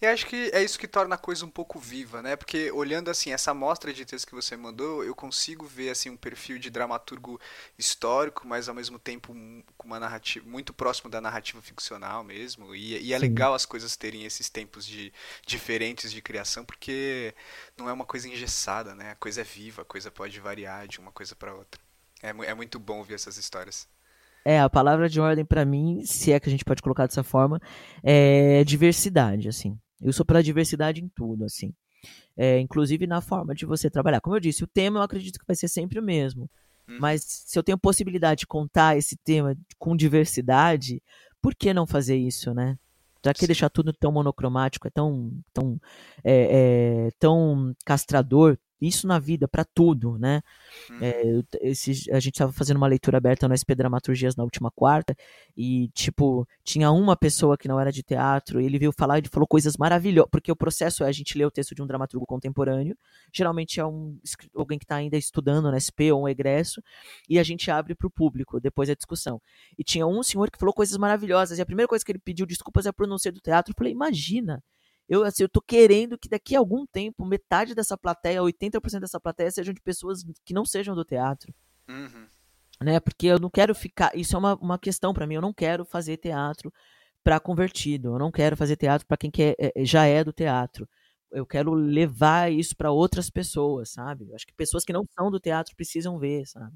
E 0.00 0.06
acho 0.06 0.26
que 0.26 0.50
é 0.52 0.62
isso 0.62 0.78
que 0.78 0.86
torna 0.86 1.14
a 1.14 1.18
coisa 1.18 1.44
um 1.44 1.50
pouco 1.50 1.78
viva, 1.78 2.22
né? 2.22 2.36
Porque 2.36 2.70
olhando 2.70 3.10
assim 3.10 3.32
essa 3.32 3.50
amostra 3.50 3.92
de 3.92 4.04
texto 4.04 4.26
que 4.26 4.34
você 4.34 4.56
mandou, 4.56 5.02
eu 5.04 5.14
consigo 5.14 5.66
ver 5.66 5.90
assim 5.90 6.10
um 6.10 6.16
perfil 6.16 6.58
de 6.58 6.70
dramaturgo 6.70 7.40
histórico, 7.76 8.46
mas 8.46 8.68
ao 8.68 8.74
mesmo 8.74 8.98
tempo 8.98 9.34
com 9.76 9.86
uma 9.86 9.98
narrativa 9.98 10.48
muito 10.48 10.72
próximo 10.72 11.10
da 11.10 11.20
narrativa 11.20 11.60
ficcional 11.60 12.22
mesmo. 12.22 12.74
E, 12.74 12.98
e 13.02 13.12
é 13.12 13.18
legal 13.18 13.54
as 13.54 13.66
coisas 13.66 13.96
terem 13.96 14.24
esses 14.24 14.48
tempos 14.48 14.86
de 14.86 15.12
diferentes 15.46 16.12
de 16.12 16.22
criação, 16.22 16.64
porque 16.64 17.34
não 17.76 17.88
é 17.88 17.92
uma 17.92 18.06
coisa 18.06 18.28
engessada, 18.28 18.94
né? 18.94 19.12
A 19.12 19.16
coisa 19.16 19.40
é 19.40 19.44
viva, 19.44 19.82
a 19.82 19.84
coisa 19.84 20.10
pode 20.10 20.38
variar 20.40 20.86
de 20.86 20.98
uma 21.00 21.12
coisa 21.12 21.34
para 21.34 21.54
outra. 21.54 21.80
É, 22.22 22.30
é 22.30 22.54
muito 22.54 22.78
bom 22.78 22.98
ouvir 22.98 23.14
essas 23.14 23.36
histórias. 23.36 23.88
É, 24.48 24.60
a 24.60 24.70
palavra 24.70 25.10
de 25.10 25.20
ordem 25.20 25.44
pra 25.44 25.62
mim, 25.62 26.00
se 26.06 26.32
é 26.32 26.40
que 26.40 26.48
a 26.48 26.50
gente 26.50 26.64
pode 26.64 26.80
colocar 26.80 27.06
dessa 27.06 27.22
forma, 27.22 27.60
é 28.02 28.64
diversidade, 28.64 29.46
assim. 29.46 29.78
Eu 30.00 30.10
sou 30.10 30.24
pela 30.24 30.42
diversidade 30.42 31.04
em 31.04 31.08
tudo, 31.08 31.44
assim. 31.44 31.74
É, 32.34 32.58
inclusive 32.58 33.06
na 33.06 33.20
forma 33.20 33.54
de 33.54 33.66
você 33.66 33.90
trabalhar. 33.90 34.22
Como 34.22 34.34
eu 34.34 34.40
disse, 34.40 34.64
o 34.64 34.66
tema 34.66 35.00
eu 35.00 35.02
acredito 35.02 35.38
que 35.38 35.46
vai 35.46 35.54
ser 35.54 35.68
sempre 35.68 35.98
o 35.98 36.02
mesmo. 36.02 36.48
Uhum. 36.88 36.96
Mas 36.98 37.22
se 37.26 37.58
eu 37.58 37.62
tenho 37.62 37.76
possibilidade 37.76 38.38
de 38.40 38.46
contar 38.46 38.96
esse 38.96 39.18
tema 39.18 39.54
com 39.78 39.94
diversidade, 39.94 41.02
por 41.42 41.54
que 41.54 41.74
não 41.74 41.86
fazer 41.86 42.16
isso, 42.16 42.54
né? 42.54 42.78
Pra 43.20 43.34
que 43.34 43.40
Sim. 43.40 43.48
deixar 43.48 43.68
tudo 43.68 43.92
tão 43.92 44.10
monocromático, 44.10 44.88
é 44.88 44.90
tão, 44.90 45.30
tão, 45.52 45.78
é, 46.24 47.08
é, 47.08 47.10
tão 47.18 47.74
castrador? 47.84 48.56
Isso 48.80 49.06
na 49.06 49.18
vida, 49.18 49.48
pra 49.48 49.64
tudo, 49.64 50.18
né? 50.18 50.40
Uhum. 50.90 50.98
É, 51.00 51.22
esse- 51.62 52.10
a 52.12 52.20
gente 52.20 52.34
estava 52.34 52.52
fazendo 52.52 52.76
uma 52.76 52.86
leitura 52.86 53.16
aberta 53.18 53.48
no 53.48 53.54
SP 53.54 53.74
Dramaturgias 53.74 54.36
na 54.36 54.44
última 54.44 54.70
quarta 54.70 55.16
e, 55.56 55.88
tipo, 55.88 56.46
tinha 56.62 56.90
uma 56.90 57.16
pessoa 57.16 57.56
que 57.58 57.66
não 57.66 57.80
era 57.80 57.90
de 57.90 58.02
teatro 58.02 58.60
e 58.60 58.66
ele 58.66 58.78
veio 58.78 58.92
falar 58.92 59.16
e 59.16 59.20
ele 59.20 59.28
falou 59.28 59.46
coisas 59.46 59.76
maravilhosas, 59.76 60.30
porque 60.30 60.52
o 60.52 60.56
processo 60.56 61.02
é 61.04 61.08
a 61.08 61.12
gente 61.12 61.36
ler 61.36 61.46
o 61.46 61.50
texto 61.50 61.74
de 61.74 61.82
um 61.82 61.86
dramaturgo 61.86 62.24
contemporâneo, 62.26 62.96
geralmente 63.32 63.80
é 63.80 63.84
um, 63.86 64.18
alguém 64.54 64.78
que 64.78 64.84
está 64.84 64.96
ainda 64.96 65.16
estudando 65.16 65.70
no 65.70 65.76
SP 65.80 66.12
ou 66.12 66.22
um 66.22 66.28
egresso, 66.28 66.82
e 67.28 67.38
a 67.38 67.42
gente 67.42 67.70
abre 67.70 67.94
para 67.94 68.06
o 68.06 68.10
público 68.10 68.60
depois 68.60 68.88
da 68.88 68.94
discussão. 68.94 69.40
E 69.78 69.82
tinha 69.84 70.06
um 70.06 70.22
senhor 70.22 70.50
que 70.50 70.58
falou 70.58 70.72
coisas 70.74 70.96
maravilhosas 70.96 71.58
e 71.58 71.62
a 71.62 71.66
primeira 71.66 71.88
coisa 71.88 72.04
que 72.04 72.12
ele 72.12 72.18
pediu 72.18 72.46
desculpas 72.46 72.86
é 72.86 72.92
por 72.92 73.06
não 73.06 73.18
ser 73.18 73.32
do 73.32 73.40
teatro. 73.40 73.72
Eu 73.72 73.76
falei, 73.76 73.92
imagina, 73.92 74.62
eu, 75.08 75.24
assim, 75.24 75.42
eu 75.42 75.48
tô 75.48 75.60
querendo 75.62 76.18
que 76.18 76.28
daqui 76.28 76.54
a 76.56 76.58
algum 76.58 76.86
tempo, 76.86 77.24
metade 77.24 77.74
dessa 77.74 77.96
plateia, 77.96 78.42
80% 78.42 79.00
dessa 79.00 79.20
plateia 79.20 79.50
sejam 79.50 79.72
de 79.74 79.80
pessoas 79.80 80.22
que 80.44 80.52
não 80.54 80.64
sejam 80.64 80.94
do 80.94 81.04
teatro, 81.04 81.52
Uhum. 81.88 82.26
né? 82.82 83.00
Porque 83.00 83.26
eu 83.26 83.38
não 83.38 83.50
quero 83.50 83.74
ficar. 83.74 84.10
Isso 84.16 84.36
é 84.36 84.38
uma, 84.38 84.54
uma 84.56 84.78
questão 84.78 85.12
pra 85.14 85.26
mim. 85.26 85.34
Eu 85.36 85.42
não 85.42 85.52
quero 85.54 85.84
fazer 85.84 86.16
teatro 86.18 86.72
pra 87.24 87.40
convertido. 87.40 88.14
Eu 88.14 88.18
não 88.18 88.30
quero 88.30 88.56
fazer 88.56 88.76
teatro 88.76 89.06
pra 89.06 89.16
quem 89.16 89.30
quer, 89.30 89.54
é, 89.58 89.72
é, 89.74 89.84
já 89.84 90.04
é 90.06 90.22
do 90.24 90.32
teatro. 90.32 90.88
Eu 91.30 91.44
quero 91.46 91.74
levar 91.74 92.50
isso 92.52 92.74
pra 92.76 92.90
outras 92.90 93.28
pessoas, 93.30 93.90
sabe? 93.90 94.28
Eu 94.28 94.34
acho 94.34 94.46
que 94.46 94.54
pessoas 94.54 94.84
que 94.84 94.92
não 94.92 95.04
são 95.18 95.30
do 95.30 95.38
teatro 95.40 95.74
precisam 95.76 96.18
ver, 96.18 96.46
sabe? 96.46 96.74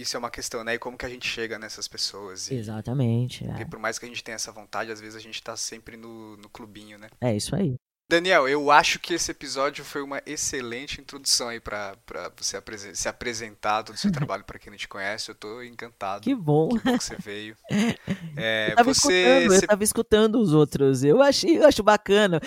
Isso 0.00 0.16
é 0.16 0.18
uma 0.18 0.30
questão, 0.30 0.64
né? 0.64 0.74
E 0.74 0.78
como 0.78 0.96
que 0.96 1.06
a 1.06 1.08
gente 1.08 1.26
chega 1.26 1.58
nessas 1.58 1.86
pessoas. 1.88 2.50
E... 2.50 2.54
Exatamente. 2.54 3.44
Porque 3.44 3.62
É. 3.62 3.66
por 3.66 3.78
mais 3.78 3.98
que 3.98 4.06
a 4.06 4.08
gente 4.08 4.22
tenha 4.22 4.36
essa 4.36 4.52
vontade, 4.52 4.90
às 4.90 5.00
vezes 5.00 5.16
a 5.16 5.20
gente 5.20 5.42
tá 5.42 5.56
sempre 5.56 5.96
no, 5.96 6.36
no 6.36 6.48
clubinho, 6.48 6.98
né? 6.98 7.08
é 7.20 7.34
isso 7.36 7.54
aí. 7.54 7.76
Daniel, 8.10 8.48
eu 8.48 8.70
acho 8.72 8.98
que 8.98 9.14
esse 9.14 9.30
episódio 9.30 9.84
foi 9.84 10.02
uma 10.02 10.20
excelente 10.26 11.00
introdução 11.00 11.48
aí 11.48 11.60
pra 11.60 11.94
você 12.36 12.56
apresen- 12.56 12.94
se 12.94 13.08
apresentar 13.08 13.82
do 13.82 13.96
seu 13.96 14.10
trabalho 14.28 14.42
pra 14.44 14.58
quem 14.58 14.70
não 14.70 14.76
te 14.76 14.88
conhece. 14.88 15.30
Eu 15.30 15.34
tô 15.36 15.62
encantado. 15.62 16.22
Que 16.22 16.34
bom. 16.34 16.68
Que 16.70 16.78
bom 16.80 16.98
que 16.98 17.04
você 17.04 17.16
veio. 17.16 17.56
É, 18.36 18.72
Eu 18.72 18.76
tava 18.76 18.94
você, 18.94 19.12
escutando, 19.12 19.48
você- 19.54 19.64
eu 19.64 19.68
tava 19.68 19.84
escutando 19.84 20.40
os 20.40 20.52
outros. 20.52 21.04
Eu 21.04 21.22
achei, 21.22 21.58
eu 21.58 21.66
acho 21.66 21.82
bacana. 21.82 22.40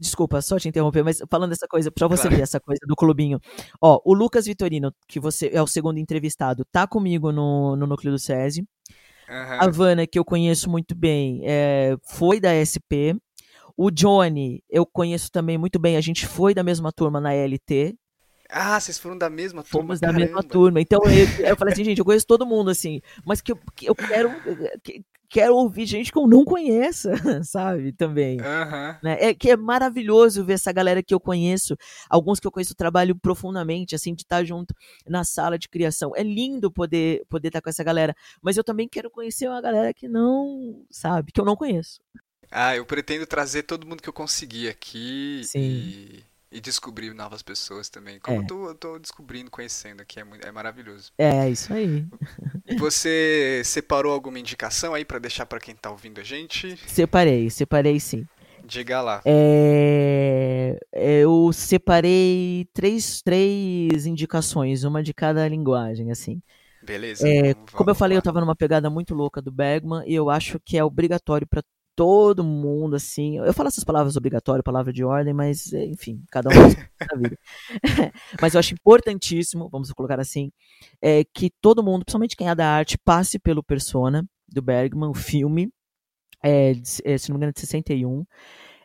Desculpa, 0.00 0.40
só 0.42 0.58
te 0.58 0.68
interromper, 0.68 1.02
mas 1.04 1.20
falando 1.30 1.52
essa 1.52 1.66
coisa, 1.68 1.90
pra 1.90 2.06
você 2.08 2.22
Claro. 2.22 2.36
ver 2.36 2.42
essa 2.42 2.58
coisa 2.60 2.80
do 2.86 2.96
clubinho. 2.96 3.38
Ó, 3.80 4.00
o 4.04 4.12
Lucas 4.14 4.46
Vitorino, 4.46 4.92
que 5.06 5.20
você 5.20 5.50
é 5.52 5.62
o 5.62 5.66
segundo 5.66 5.98
entrevistado, 5.98 6.64
tá 6.72 6.86
comigo 6.86 7.30
no, 7.30 7.76
no 7.76 7.86
núcleo 7.86 8.12
do 8.12 8.18
SESI. 8.18 8.64
Aham. 9.28 9.58
A 9.60 9.68
Vana, 9.70 10.06
que 10.06 10.18
eu 10.18 10.24
conheço 10.24 10.70
muito 10.70 10.94
bem, 10.94 11.42
é, 11.44 11.94
foi 12.16 12.40
da 12.40 12.50
SP. 12.56 13.14
O 13.80 13.92
Johnny, 13.92 14.60
eu 14.68 14.84
conheço 14.84 15.30
também 15.30 15.56
muito 15.56 15.78
bem. 15.78 15.96
A 15.96 16.00
gente 16.00 16.26
foi 16.26 16.52
da 16.52 16.64
mesma 16.64 16.90
turma 16.90 17.20
na 17.20 17.32
LT. 17.32 17.96
Ah, 18.50 18.80
vocês 18.80 18.98
foram 18.98 19.16
da 19.16 19.30
mesma 19.30 19.62
turma? 19.62 19.84
Fomos 19.86 20.00
da 20.00 20.12
mesma 20.12 20.42
turma. 20.42 20.80
Então 20.80 20.98
eu, 21.04 21.46
eu 21.46 21.56
falei 21.56 21.72
assim, 21.72 21.84
gente, 21.84 21.98
eu 21.98 22.04
conheço 22.04 22.26
todo 22.26 22.44
mundo, 22.44 22.70
assim. 22.70 23.00
Mas 23.24 23.40
que 23.40 23.52
eu, 23.52 23.58
que 23.76 23.86
eu 23.86 23.94
quero, 23.94 24.30
que- 24.82 25.04
quero 25.28 25.54
ouvir 25.54 25.86
gente 25.86 26.10
que 26.10 26.18
eu 26.18 26.26
não 26.26 26.44
conheça, 26.44 27.12
sabe? 27.44 27.92
Também. 27.92 28.40
Aham. 28.40 28.98
né? 29.00 29.16
É 29.20 29.32
que 29.32 29.48
é 29.48 29.56
maravilhoso 29.56 30.42
ver 30.44 30.54
essa 30.54 30.72
galera 30.72 31.00
que 31.00 31.14
eu 31.14 31.20
conheço, 31.20 31.76
alguns 32.10 32.40
que 32.40 32.48
eu 32.48 32.50
conheço 32.50 32.74
trabalho 32.74 33.14
profundamente, 33.14 33.94
assim, 33.94 34.12
de 34.12 34.22
estar 34.22 34.42
junto 34.42 34.74
na 35.06 35.22
sala 35.22 35.56
de 35.56 35.68
criação. 35.68 36.10
É 36.16 36.22
lindo 36.24 36.68
poder 36.68 37.22
poder 37.28 37.46
estar 37.48 37.60
com 37.62 37.70
essa 37.70 37.84
galera, 37.84 38.12
mas 38.42 38.56
eu 38.56 38.64
também 38.64 38.88
quero 38.88 39.08
conhecer 39.08 39.46
uma 39.46 39.60
galera 39.60 39.94
que 39.94 40.08
não, 40.08 40.82
sabe, 40.90 41.30
que 41.30 41.40
eu 41.40 41.44
não 41.44 41.54
conheço. 41.54 42.00
Ah, 42.50 42.74
eu 42.76 42.84
pretendo 42.86 43.26
trazer 43.26 43.62
todo 43.64 43.86
mundo 43.86 44.02
que 44.02 44.08
eu 44.08 44.12
conseguir 44.12 44.68
aqui 44.68 45.42
Sim. 45.44 45.60
e, 45.60 46.24
e 46.50 46.60
descobrir 46.60 47.12
novas 47.14 47.42
pessoas 47.42 47.88
também. 47.88 48.18
Como 48.18 48.38
É. 48.38 48.42
eu, 48.42 48.46
tô, 48.46 48.68
eu 48.68 48.74
tô 48.74 48.98
descobrindo, 48.98 49.50
conhecendo 49.50 50.00
aqui, 50.00 50.18
é, 50.20 50.24
muito, 50.24 50.46
é 50.46 50.50
maravilhoso. 50.50 51.12
É, 51.18 51.48
isso 51.50 51.72
aí. 51.72 52.06
Você 52.78 53.62
separou 53.64 54.12
alguma 54.12 54.38
indicação 54.38 54.94
aí 54.94 55.04
pra 55.04 55.18
deixar 55.18 55.46
pra 55.46 55.58
quem 55.60 55.74
tá 55.74 55.90
ouvindo 55.90 56.20
a 56.20 56.24
gente? 56.24 56.76
Separei, 56.86 57.50
separei 57.50 57.98
sim. 58.00 58.26
Diga 58.64 59.00
lá. 59.00 59.22
É, 59.24 60.78
eu 60.92 61.50
separei 61.52 62.68
três, 62.74 63.22
três 63.22 64.04
indicações, 64.04 64.84
uma 64.84 65.02
de 65.02 65.14
cada 65.14 65.46
linguagem, 65.48 66.10
assim. 66.10 66.42
Beleza? 66.82 67.26
É, 67.26 67.54
vamos- 67.54 67.70
como 67.72 67.90
eu 67.90 67.94
falei, 67.94 68.16
lá. 68.16 68.18
eu 68.18 68.22
tava 68.22 68.40
numa 68.40 68.54
pegada 68.56 68.90
muito 68.90 69.14
louca 69.14 69.40
do 69.40 69.50
Bergman 69.50 70.04
e 70.06 70.14
eu 70.14 70.28
acho 70.28 70.60
que 70.60 70.76
é 70.76 70.84
obrigatório 70.84 71.46
pra 71.46 71.62
todo 71.98 72.44
mundo, 72.44 72.94
assim. 72.94 73.38
Eu 73.38 73.52
falo 73.52 73.66
essas 73.68 73.82
palavras 73.82 74.16
obrigatório, 74.16 74.62
palavra 74.62 74.92
de 74.92 75.02
ordem, 75.04 75.34
mas 75.34 75.72
é, 75.72 75.84
enfim, 75.84 76.22
cada 76.30 76.48
um 76.48 76.68
vida. 77.20 77.36
mas 78.40 78.54
eu 78.54 78.60
acho 78.60 78.74
importantíssimo, 78.74 79.68
vamos 79.68 79.92
colocar 79.92 80.20
assim, 80.20 80.52
é, 81.02 81.24
que 81.24 81.50
todo 81.60 81.82
mundo, 81.82 82.04
principalmente 82.04 82.36
quem 82.36 82.48
é 82.48 82.54
da 82.54 82.68
arte, 82.68 82.96
passe 82.98 83.38
pelo 83.38 83.62
Persona 83.64 84.24
do 84.48 84.62
Bergman, 84.62 85.10
o 85.10 85.14
filme, 85.14 85.70
é, 86.44 86.72
é, 87.04 87.18
se 87.18 87.28
não 87.30 87.34
me 87.34 87.38
engano, 87.38 87.50
é 87.50 87.52
de 87.52 87.60
61. 87.60 88.24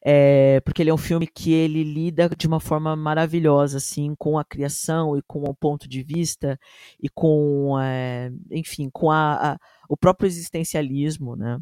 É, 0.05 0.59
porque 0.61 0.81
ele 0.81 0.89
é 0.89 0.93
um 0.93 0.97
filme 0.97 1.27
que 1.27 1.53
ele 1.53 1.83
lida 1.83 2.29
de 2.37 2.47
uma 2.47 2.59
forma 2.59 2.95
maravilhosa, 2.95 3.77
assim, 3.77 4.15
com 4.17 4.37
a 4.37 4.43
criação 4.45 5.17
e 5.17 5.21
com 5.27 5.41
o 5.43 5.55
ponto 5.55 5.87
de 5.87 6.03
vista 6.03 6.59
e 7.01 7.09
com, 7.09 7.79
é, 7.79 8.31
enfim, 8.51 8.89
com 8.91 9.09
a, 9.11 9.53
a- 9.53 9.57
o 9.89 9.95
próprio 9.97 10.27
existencialismo, 10.27 11.35
né? 11.37 11.57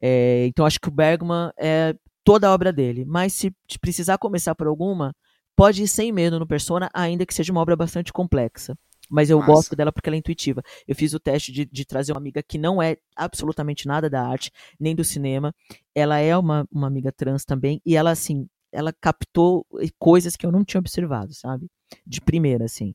É, 0.00 0.46
então 0.46 0.66
acho 0.66 0.80
que 0.80 0.88
o 0.88 0.92
Bergman 0.92 1.50
é 1.58 1.94
toda 2.22 2.48
a 2.48 2.52
obra 2.52 2.72
dele, 2.72 3.04
mas 3.04 3.32
se 3.32 3.54
precisar 3.80 4.18
começar 4.18 4.54
por 4.54 4.66
alguma, 4.66 5.14
pode 5.54 5.82
ir 5.82 5.88
sem 5.88 6.10
medo 6.10 6.38
no 6.38 6.46
Persona, 6.46 6.88
ainda 6.92 7.26
que 7.26 7.34
seja 7.34 7.52
uma 7.52 7.60
obra 7.60 7.76
bastante 7.76 8.12
complexa. 8.12 8.76
Mas 9.10 9.28
eu 9.28 9.38
Massa. 9.38 9.52
gosto 9.52 9.76
dela 9.76 9.92
porque 9.92 10.08
ela 10.08 10.16
é 10.16 10.18
intuitiva. 10.18 10.62
Eu 10.88 10.94
fiz 10.94 11.12
o 11.12 11.20
teste 11.20 11.52
de, 11.52 11.66
de 11.66 11.84
trazer 11.84 12.12
uma 12.12 12.18
amiga 12.18 12.42
que 12.42 12.56
não 12.56 12.82
é 12.82 12.96
absolutamente 13.14 13.86
nada 13.86 14.08
da 14.08 14.26
arte, 14.26 14.50
nem 14.80 14.94
do 14.94 15.04
cinema. 15.04 15.54
Ela 15.94 16.18
é 16.18 16.36
uma, 16.36 16.66
uma 16.72 16.86
amiga 16.86 17.12
trans 17.12 17.44
também, 17.44 17.80
e 17.84 17.96
ela, 17.96 18.10
assim, 18.10 18.48
ela 18.72 18.92
captou 18.92 19.66
coisas 19.98 20.36
que 20.36 20.46
eu 20.46 20.50
não 20.50 20.64
tinha 20.64 20.80
observado, 20.80 21.34
sabe? 21.34 21.66
De 22.06 22.20
primeira, 22.20 22.64
assim. 22.64 22.94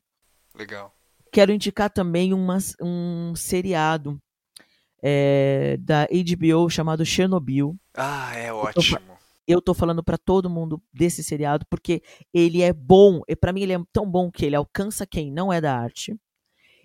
Legal. 0.54 0.94
Quero 1.32 1.52
indicar 1.52 1.88
também 1.88 2.34
uma, 2.34 2.58
um 2.82 3.34
seriado 3.36 4.20
é, 5.02 5.76
da 5.80 6.06
HBO 6.06 6.68
chamado 6.68 7.04
Chernobyl. 7.04 7.76
Ah, 7.94 8.36
é 8.36 8.52
ótimo. 8.52 8.98
Eu 9.46 9.60
tô 9.60 9.74
falando 9.74 10.02
pra 10.04 10.16
todo 10.16 10.48
mundo 10.48 10.80
desse 10.92 11.24
seriado 11.24 11.66
porque 11.68 12.02
ele 12.32 12.62
é 12.62 12.72
bom. 12.72 13.20
E 13.28 13.34
para 13.34 13.52
mim 13.52 13.62
ele 13.62 13.72
é 13.72 13.82
tão 13.92 14.08
bom 14.08 14.30
que 14.30 14.44
ele 14.44 14.54
alcança 14.54 15.06
quem 15.06 15.32
não 15.32 15.52
é 15.52 15.60
da 15.60 15.76
arte 15.76 16.16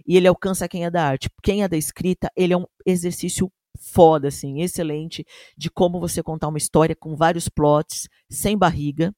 e 0.06 0.18
ele 0.18 0.28
alcança 0.28 0.68
quem 0.68 0.86
é 0.86 0.90
da 0.90 1.04
arte. 1.04 1.30
Quem 1.44 1.64
é 1.64 1.68
da 1.68 1.78
escrita, 1.78 2.32
ele 2.36 2.54
é 2.54 2.58
um 2.58 2.66
exercício 2.86 3.52
foda, 3.78 4.30
assim, 4.30 4.62
excelente 4.62 5.26
de 5.58 5.70
como 5.70 6.00
você 6.00 6.24
contar 6.24 6.48
uma 6.48 6.58
história 6.58 6.96
com 6.96 7.16
vários 7.16 7.50
plots, 7.50 8.08
sem 8.30 8.58
barriga, 8.58 9.14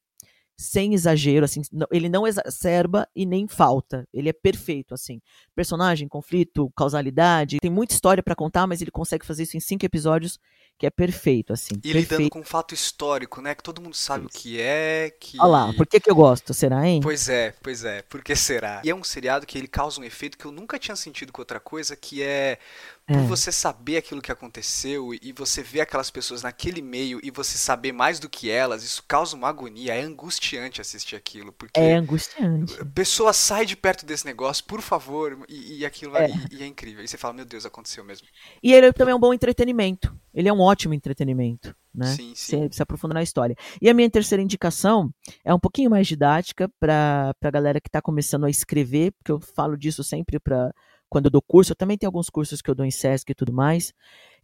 sem 0.58 0.95
exagero, 0.95 1.45
assim, 1.45 1.62
ele 1.91 2.10
não 2.10 2.26
exacerba 2.26 3.08
e 3.16 3.28
nem 3.28 3.47
falta. 3.47 4.08
Ele 4.12 4.28
é 4.28 4.34
perfeito, 4.34 4.93
assim. 4.93 5.22
Personagem, 5.55 6.08
conflito, 6.08 6.72
causalidade, 6.76 7.60
tem 7.60 7.70
muita 7.70 7.93
história 7.93 8.24
pra 8.24 8.36
contar, 8.36 8.66
mas 8.66 8.82
ele 8.82 8.89
consegue 8.89 9.26
fazer 9.26 9.43
isso 9.43 9.55
em 9.55 9.60
cinco 9.60 9.86
episódios, 9.86 10.39
que 10.78 10.88
é 10.88 10.89
perfeito, 10.89 11.53
assim. 11.53 11.76
E 11.84 11.88
lidando 11.89 12.08
perfeito. 12.08 12.32
com 12.32 12.39
um 12.39 12.43
fato 12.43 12.74
histórico, 12.74 13.39
né? 13.39 13.53
Que 13.53 13.64
todo 13.64 13.82
mundo 13.82 13.95
sabe 13.95 14.26
o 14.26 14.30
Isso. 14.30 14.39
que 14.39 14.60
é, 14.60 15.12
que... 15.20 15.39
Olha 15.39 15.47
lá, 15.47 15.74
por 15.74 15.88
que 15.88 15.99
que 15.99 16.10
eu 16.10 16.16
gosto, 16.16 16.53
será, 16.53 16.88
hein? 16.88 17.01
Pois 17.01 17.30
é, 17.30 17.53
pois 17.62 17.84
é. 17.84 18.01
Por 18.03 18.24
que 18.24 18.36
será? 18.36 18.82
E 18.84 18.89
é 18.89 18.95
um 18.95 19.03
seriado 19.03 19.45
que 19.45 19.58
ele 19.58 19.68
causa 19.68 19.99
um 19.99 20.03
efeito 20.03 20.38
que 20.38 20.45
eu 20.45 20.51
nunca 20.51 20.78
tinha 20.78 20.95
sentido 20.95 21.32
com 21.32 21.41
outra 21.41 21.60
coisa, 21.60 21.95
que 21.95 22.22
é 22.22 22.60
por 23.08 23.16
É. 23.16 23.22
você 23.26 23.53
saber 23.53 23.95
aquilo 23.97 24.22
que 24.22 24.32
aconteceu 24.32 25.14
e 25.14 25.32
você 25.32 25.64
ver 25.64 25.80
aquelas 25.80 26.12
pessoas 26.12 26.43
naquele 26.43 26.82
meio 26.82 27.22
e 27.24 27.32
você 27.32 27.58
saber 27.58 27.93
mais 27.93 28.20
do 28.20 28.28
que 28.30 28.49
elas, 28.49 28.84
isso 28.84 29.01
causa 29.08 29.34
uma 29.36 29.47
agonia, 29.47 29.93
é 29.95 30.01
angustiante 30.01 30.82
assistir 30.82 31.16
aquilo, 31.16 31.53
porque 31.53 31.80
É 31.80 31.95
angustiante. 31.95 32.74
pessoa 32.93 33.32
sai 33.32 33.66
de 33.66 33.78
perto 33.78 34.05
desse 34.05 34.26
negócio, 34.26 34.64
por 34.66 34.82
favor, 34.82 35.38
e, 35.47 35.78
e 35.80 35.86
aquilo 35.86 36.12
vai- 36.12 36.30
E, 36.51 36.58
e 36.58 36.64
é 36.64 36.66
incrível. 36.68 37.01
E 37.03 37.08
você 37.08 37.18
fala, 37.18 37.34
meu 37.34 37.45
Deus, 37.45 37.66
aconteceu 37.66 38.03
mesmo. 38.03 38.28
E 38.62 38.74
ele 38.74 38.91
também 38.91 39.14
é 39.14 39.16
um 39.16 39.20
bom 39.20 39.34
entretenimento. 39.34 40.14
Ele 40.34 40.49
é 40.49 40.53
um 40.53 40.60
ótimo 40.60 40.93
entretenimento, 40.93 41.74
né? 41.95 42.08
Sim, 42.08 42.34
sim. 42.36 42.68
Se, 42.70 42.76
se 42.76 42.84
aprofunda 42.84 43.14
na 43.14 43.24
história. 43.24 43.55
E 43.82 43.89
a 43.89 43.93
minha 43.93 44.10
terceira 44.10 44.41
indicação 44.43 45.10
é 45.45 45.53
um 45.53 45.60
pouquinho 45.60 45.89
mais 45.89 46.05
didática 46.08 46.70
para 46.80 47.34
a 47.41 47.49
galera 47.51 47.80
que 47.80 47.88
está 47.88 48.01
começando 48.01 48.43
a 48.45 48.49
escrever, 48.49 49.14
porque 49.14 49.32
eu 49.32 49.39
falo 49.39 49.78
disso 49.78 50.03
sempre 50.03 50.39
para 50.39 50.74
quando 51.10 51.26
eu 51.26 51.32
dou 51.32 51.41
curso. 51.41 51.72
Eu 51.72 51.76
também 51.76 51.97
tenho 51.97 52.10
alguns 52.10 52.30
cursos 52.30 52.62
que 52.62 52.70
eu 52.70 52.76
dou 52.76 52.86
em 52.86 52.91
Sesc 52.91 53.32
e 53.32 53.36
tudo 53.36 53.53
mais, 53.53 53.93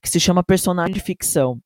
que 0.01 0.09
se 0.09 0.19
chama 0.19 0.43
Personagem 0.43 0.93
de 0.93 0.99
Ficção, 0.99 1.61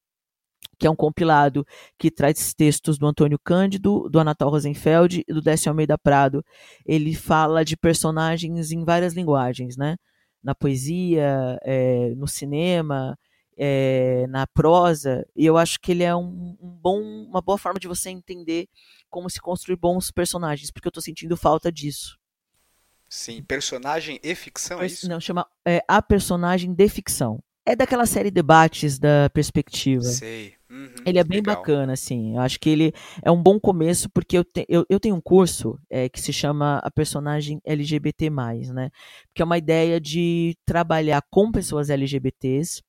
que 0.80 0.88
é 0.88 0.90
um 0.90 0.96
compilado 0.96 1.66
que 1.98 2.12
traz 2.12 2.54
textos 2.54 2.98
do 2.98 3.08
Antônio 3.08 3.40
Cândido, 3.40 4.10
do 4.10 4.20
Anatol 4.20 4.52
Rosenfeld 4.52 5.24
e 5.28 5.34
do 5.34 5.42
Décio 5.42 5.70
Almeida 5.70 5.98
Prado. 5.98 6.44
Ele 6.86 7.16
fala 7.16 7.66
de 7.66 7.76
personagens 7.76 8.72
em 8.72 8.84
várias 8.84 9.14
linguagens, 9.14 9.78
né? 9.78 9.98
Na 10.44 10.54
poesia, 10.56 11.58
eh, 11.64 12.14
no 12.16 12.28
cinema, 12.28 13.18
eh, 13.58 14.28
na 14.30 14.46
prosa, 14.48 15.26
e 15.36 15.46
eu 15.46 15.58
acho 15.58 15.80
que 15.80 15.92
ele 15.92 16.04
é 16.04 16.16
um, 16.16 16.56
um 16.62 16.80
bom, 16.82 17.02
uma 17.02 17.42
boa 17.42 17.58
forma 17.58 17.80
de 17.80 17.88
você 17.88 18.10
entender 18.10 18.68
como 19.10 19.30
se 19.30 19.42
construir 19.42 19.78
bons 19.78 20.12
personagens, 20.12 20.72
porque 20.72 20.88
eu 20.88 20.92
tô 20.92 21.02
sentindo 21.02 21.36
falta 21.36 21.72
disso. 21.72 22.18
Sim, 23.10 23.42
personagem 23.44 24.20
e 24.22 24.36
ficção, 24.36 24.78
é 24.78 24.82
Pers- 24.82 24.94
isso? 24.94 25.10
Não, 25.10 25.20
chama 25.20 25.48
é, 25.66 25.82
A 25.88 26.02
Personagem 26.02 26.74
de 26.74 26.90
Ficção. 26.90 27.42
É 27.66 27.76
daquela 27.76 28.06
série 28.06 28.32
Debates 28.32 28.98
da 28.98 29.30
Perspectiva. 29.34 30.04
Sei. 30.04 30.54
Uhum, 30.70 30.96
Ele 31.06 31.18
é 31.20 31.24
bem 31.24 31.40
legal. 31.40 31.56
bacana, 31.58 31.94
assim. 31.94 32.36
Eu 32.36 32.42
acho 32.42 32.60
que 32.60 32.70
ele 32.70 32.94
é 33.22 33.32
um 33.32 33.42
bom 33.42 33.60
começo, 33.60 34.10
porque 34.10 34.38
eu, 34.38 34.44
te- 34.44 34.66
eu, 34.70 34.86
eu 34.90 35.00
tenho 35.00 35.16
um 35.16 35.22
curso 35.22 35.78
é, 35.90 36.08
que 36.10 36.20
se 36.22 36.32
chama 36.32 36.80
A 36.84 36.92
Personagem 36.92 37.60
LGBT, 37.66 38.30
né? 38.74 38.90
Que 39.34 39.42
é 39.42 39.46
uma 39.46 39.58
ideia 39.58 40.00
de 40.00 40.56
trabalhar 40.66 41.22
com 41.30 41.52
pessoas 41.52 41.90
LGBTs 41.90 42.82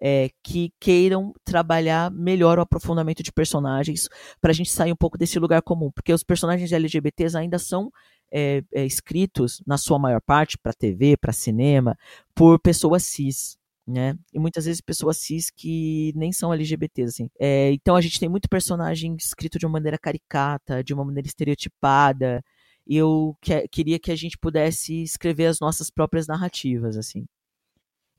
é, 0.00 0.30
que 0.42 0.72
queiram 0.80 1.32
trabalhar 1.44 2.10
melhor 2.10 2.58
o 2.58 2.62
aprofundamento 2.62 3.22
de 3.22 3.30
personagens, 3.32 4.08
para 4.40 4.50
a 4.50 4.54
gente 4.54 4.70
sair 4.70 4.92
um 4.92 4.96
pouco 4.96 5.16
desse 5.16 5.38
lugar 5.38 5.62
comum. 5.62 5.90
Porque 5.94 6.12
os 6.12 6.24
personagens 6.24 6.72
LGBTs 6.72 7.36
ainda 7.36 7.58
são 7.58 7.90
é, 8.32 8.62
é, 8.72 8.84
escritos, 8.86 9.62
na 9.66 9.76
sua 9.76 9.98
maior 9.98 10.20
parte, 10.20 10.58
para 10.58 10.72
TV, 10.72 11.16
para 11.16 11.32
cinema, 11.32 11.96
por 12.34 12.58
pessoas 12.58 13.04
cis 13.04 13.58
né? 13.86 14.16
E 14.32 14.38
muitas 14.38 14.64
vezes 14.64 14.80
pessoas 14.80 15.18
cis 15.18 15.50
que 15.50 16.12
nem 16.14 16.32
são 16.32 16.52
LGBTs, 16.52 17.08
assim. 17.08 17.30
É, 17.38 17.72
então 17.72 17.96
a 17.96 18.00
gente 18.00 18.18
tem 18.18 18.28
muito 18.28 18.48
personagem 18.48 19.14
escrito 19.16 19.58
de 19.58 19.66
uma 19.66 19.72
maneira 19.72 19.98
caricata, 19.98 20.82
de 20.84 20.94
uma 20.94 21.04
maneira 21.04 21.26
estereotipada. 21.26 22.42
e 22.86 22.96
eu 22.96 23.36
que, 23.40 23.68
queria 23.68 23.98
que 23.98 24.10
a 24.12 24.16
gente 24.16 24.38
pudesse 24.38 25.02
escrever 25.02 25.46
as 25.46 25.60
nossas 25.60 25.90
próprias 25.90 26.26
narrativas, 26.26 26.96
assim. 26.96 27.26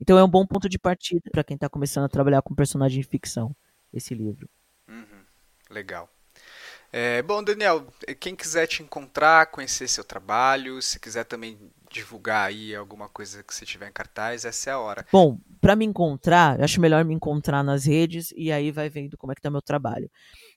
Então 0.00 0.18
é 0.18 0.24
um 0.24 0.28
bom 0.28 0.46
ponto 0.46 0.68
de 0.68 0.78
partida 0.78 1.30
para 1.30 1.44
quem 1.44 1.54
está 1.54 1.68
começando 1.68 2.04
a 2.04 2.08
trabalhar 2.08 2.42
com 2.42 2.54
personagem 2.54 3.00
de 3.00 3.08
ficção, 3.08 3.54
esse 3.92 4.14
livro. 4.14 4.48
Uhum, 4.88 5.24
legal. 5.70 6.10
É, 6.96 7.20
bom, 7.22 7.42
Daniel, 7.42 7.84
quem 8.20 8.36
quiser 8.36 8.68
te 8.68 8.80
encontrar, 8.80 9.50
conhecer 9.50 9.88
seu 9.88 10.04
trabalho, 10.04 10.80
se 10.80 11.00
quiser 11.00 11.24
também 11.24 11.58
divulgar 11.90 12.46
aí 12.46 12.72
alguma 12.72 13.08
coisa 13.08 13.42
que 13.42 13.52
você 13.52 13.66
tiver 13.66 13.88
em 13.88 13.92
cartaz, 13.92 14.44
essa 14.44 14.70
é 14.70 14.72
a 14.74 14.78
hora. 14.78 15.04
Bom, 15.10 15.36
para 15.60 15.74
me 15.74 15.84
encontrar, 15.84 16.56
eu 16.56 16.64
acho 16.64 16.80
melhor 16.80 17.04
me 17.04 17.12
encontrar 17.12 17.64
nas 17.64 17.84
redes 17.84 18.32
e 18.36 18.52
aí 18.52 18.70
vai 18.70 18.88
vendo 18.88 19.18
como 19.18 19.32
é 19.32 19.34
que 19.34 19.40
tá 19.40 19.50
meu 19.50 19.60
trabalho. 19.60 20.08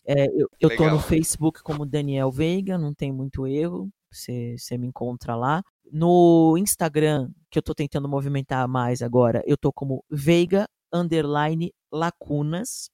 É, 0.05 0.27
eu, 0.27 0.47
eu 0.59 0.77
tô 0.77 0.87
no 0.87 0.99
Facebook 0.99 1.63
como 1.63 1.87
Daniel 1.87 2.31
Veiga, 2.31 2.77
não 2.77 2.93
tem 2.93 3.11
muito 3.11 3.47
erro, 3.47 3.89
você, 4.11 4.55
você 4.59 4.77
me 4.77 4.85
encontra 4.85 5.35
lá. 5.35 5.63
No 5.91 6.55
Instagram, 6.55 7.31
que 7.49 7.57
eu 7.57 7.63
tô 7.63 7.73
tentando 7.73 8.07
movimentar 8.07 8.67
mais 8.67 9.01
agora, 9.01 9.41
eu 9.47 9.57
tô 9.57 9.73
como 9.73 10.05
Veiga 10.07 10.69
underline 10.93 11.73
lacunas. 11.91 12.91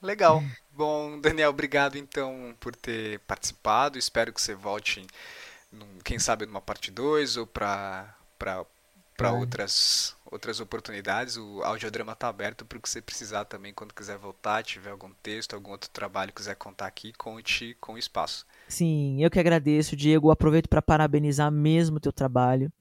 Legal. 0.01 0.43
Bom, 0.71 1.19
Daniel, 1.19 1.49
obrigado 1.49 1.97
então 1.97 2.55
por 2.59 2.75
ter 2.75 3.19
participado. 3.21 3.97
Espero 3.97 4.31
que 4.31 4.41
você 4.41 4.53
volte, 4.53 5.05
quem 6.03 6.19
sabe, 6.19 6.45
numa 6.45 6.61
parte 6.61 6.91
2 6.91 7.37
ou 7.37 7.47
para 7.47 8.15
para 8.37 9.31
outras 9.31 10.15
outras 10.29 10.59
oportunidades. 10.59 11.37
O 11.37 11.63
audiodrama 11.63 12.11
está 12.11 12.27
aberto 12.27 12.65
para 12.65 12.77
o 12.77 12.81
que 12.81 12.89
você 12.89 13.01
precisar 13.01 13.45
também 13.45 13.73
quando 13.73 13.93
quiser 13.93 14.17
voltar, 14.17 14.63
tiver 14.63 14.89
algum 14.89 15.11
texto, 15.23 15.53
algum 15.53 15.71
outro 15.71 15.89
trabalho 15.89 16.33
quiser 16.33 16.55
contar 16.55 16.87
aqui, 16.87 17.13
conte 17.13 17.77
com 17.79 17.97
espaço. 17.97 18.45
Sim, 18.67 19.23
eu 19.23 19.31
que 19.31 19.39
agradeço, 19.39 19.95
Diego. 19.95 20.31
Aproveito 20.31 20.67
para 20.67 20.81
parabenizar 20.81 21.51
mesmo 21.51 21.97
o 21.97 21.99
teu 21.99 22.11
trabalho. 22.11 22.71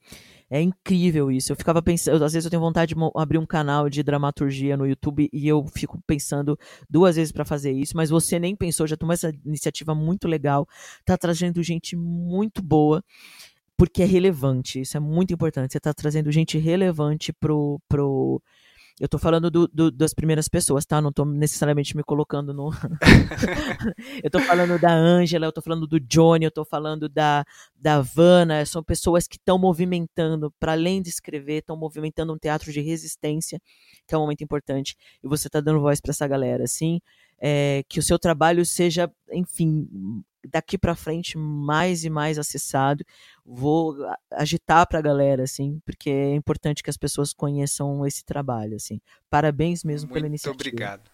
É 0.51 0.61
incrível 0.61 1.31
isso. 1.31 1.53
Eu 1.53 1.57
ficava 1.57 1.83
pensando, 1.83 2.23
às 2.25 2.33
vezes 2.33 2.45
eu 2.45 2.51
tenho 2.51 2.61
vontade 2.61 2.95
de 2.95 3.01
abrir 3.17 3.39
um 3.39 3.47
canal 3.47 3.89
de 3.89 4.03
dramaturgia 4.03 4.77
no 4.77 4.87
YouTube 4.87 5.29
e 5.33 5.49
eu 5.49 5.67
fico 5.67 6.01
pensando 6.07 6.59
duas 6.89 7.17
vezes 7.17 7.33
para 7.33 7.45
fazer 7.45 7.73
isso, 7.73 7.97
mas 7.97 8.11
você 8.11 8.39
nem 8.39 8.55
pensou, 8.55 8.87
já 8.87 8.97
tomou 8.97 9.15
essa 9.15 9.33
iniciativa 9.45 9.95
muito 9.95 10.29
legal, 10.29 10.69
tá 11.05 11.17
trazendo 11.17 11.63
gente 11.63 11.97
muito 11.97 12.63
boa 12.63 13.03
porque 13.77 14.03
é 14.03 14.07
relevante. 14.07 14.81
Isso 14.81 14.97
é 14.97 15.01
muito 15.01 15.33
importante. 15.35 15.73
Você 15.73 15.79
está 15.79 15.93
trazendo 15.93 16.31
gente 16.31 16.59
relevante 16.59 17.33
pro. 17.33 17.81
pro... 17.89 18.41
Eu 19.01 19.07
estou 19.07 19.19
falando 19.19 19.51
do, 19.51 19.67
do, 19.67 19.91
das 19.91 20.15
primeiras 20.15 20.49
pessoas, 20.49 20.87
tá? 20.87 21.01
Não 21.01 21.11
estou 21.11 21.27
necessariamente 21.27 21.97
me 21.97 22.05
colocando 22.05 22.55
no. 22.55 22.71
eu 24.23 24.29
estou 24.29 24.41
falando 24.41 24.79
da 24.79 24.93
Ângela, 24.93 25.47
eu 25.47 25.49
estou 25.49 25.65
falando 25.65 25.85
do 25.85 25.99
Johnny, 25.99 26.45
eu 26.45 26.49
estou 26.49 26.65
falando 26.65 27.09
da, 27.09 27.45
da 27.75 28.01
Vanna. 28.01 28.65
São 28.65 28.85
pessoas 28.85 29.27
que 29.27 29.37
estão 29.37 29.59
movimentando, 29.59 30.53
para 30.61 30.73
além 30.73 31.03
de 31.03 31.09
escrever, 31.09 31.59
estão 31.59 31.77
movimentando 31.77 32.33
um 32.33 32.39
teatro 32.39 32.73
de 32.73 32.81
resistência, 32.81 33.61
que 34.07 34.15
é 34.15 34.19
um 34.19 34.21
momento 34.21 34.45
importante. 34.45 34.97
E 35.23 35.27
você 35.27 35.49
está 35.49 35.61
dando 35.61 35.81
voz 35.81 36.01
para 36.01 36.13
essa 36.13 36.29
galera, 36.29 36.63
assim. 36.63 37.01
É, 37.41 37.85
que 37.89 37.99
o 37.99 38.03
seu 38.03 38.19
trabalho 38.19 38.65
seja, 38.65 39.13
enfim, 39.31 39.87
daqui 40.51 40.79
para 40.79 40.95
frente 40.95 41.37
mais 41.39 42.05
e 42.05 42.11
mais 42.11 42.39
acessado. 42.39 43.05
Vou 43.45 43.97
agitar 44.31 44.87
para 44.87 44.99
a 44.99 45.03
galera, 45.03 45.45
assim, 45.45 45.81
porque 45.85 46.11
é 46.11 46.35
importante 46.35 46.83
que 46.83 46.91
as 46.91 46.97
pessoas 46.97 47.33
conheçam 47.33 48.07
esse 48.07 48.25
trabalho, 48.25 48.77
assim. 48.77 49.01
Parabéns 49.29 49.85
mesmo 49.85 50.09
Muito 50.09 50.15
pela 50.15 50.27
iniciativa. 50.27 50.53
Muito 50.53 50.69
obrigado. 50.69 51.14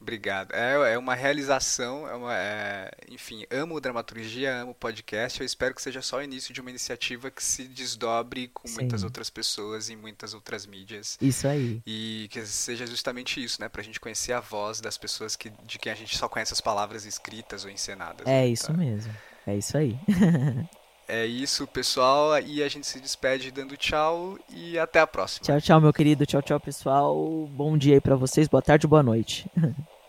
Obrigado. 0.00 0.52
É, 0.52 0.94
é 0.94 0.98
uma 0.98 1.14
realização, 1.14 2.06
é 2.06 2.14
uma, 2.14 2.34
é, 2.36 2.90
enfim, 3.10 3.44
amo 3.50 3.80
dramaturgia, 3.80 4.60
amo 4.60 4.74
podcast. 4.74 5.40
Eu 5.40 5.46
espero 5.46 5.74
que 5.74 5.80
seja 5.80 6.02
só 6.02 6.18
o 6.18 6.22
início 6.22 6.52
de 6.52 6.60
uma 6.60 6.70
iniciativa 6.70 7.30
que 7.30 7.42
se 7.42 7.64
desdobre 7.64 8.48
com 8.48 8.68
Sim. 8.68 8.74
muitas 8.74 9.02
outras 9.02 9.30
pessoas 9.30 9.88
em 9.88 9.96
muitas 9.96 10.34
outras 10.34 10.66
mídias. 10.66 11.16
Isso 11.20 11.48
aí. 11.48 11.80
E 11.86 12.28
que 12.30 12.44
seja 12.44 12.86
justamente 12.86 13.42
isso, 13.42 13.60
né? 13.60 13.68
Pra 13.68 13.82
gente 13.82 13.98
conhecer 13.98 14.32
a 14.32 14.40
voz 14.40 14.80
das 14.80 14.98
pessoas 14.98 15.34
que, 15.34 15.50
de 15.64 15.78
quem 15.78 15.90
a 15.90 15.96
gente 15.96 16.16
só 16.16 16.28
conhece 16.28 16.52
as 16.52 16.60
palavras 16.60 17.06
escritas 17.06 17.64
ou 17.64 17.70
encenadas. 17.70 18.26
É 18.26 18.42
né? 18.42 18.48
isso 18.48 18.66
tá? 18.66 18.72
mesmo. 18.74 19.14
É 19.46 19.56
isso 19.56 19.76
aí. 19.78 19.98
É 21.08 21.24
isso, 21.24 21.66
pessoal. 21.66 22.38
E 22.40 22.62
a 22.62 22.68
gente 22.68 22.86
se 22.86 23.00
despede 23.00 23.50
dando 23.50 23.76
tchau 23.76 24.38
e 24.50 24.78
até 24.78 25.00
a 25.00 25.06
próxima. 25.06 25.44
Tchau, 25.44 25.60
tchau, 25.60 25.80
meu 25.80 25.92
querido. 25.92 26.26
Tchau, 26.26 26.42
tchau, 26.42 26.58
pessoal. 26.58 27.14
Bom 27.50 27.78
dia 27.78 27.94
aí 27.94 28.00
pra 28.00 28.16
vocês. 28.16 28.48
Boa 28.48 28.62
tarde, 28.62 28.86
boa 28.86 29.02
noite. 29.02 29.46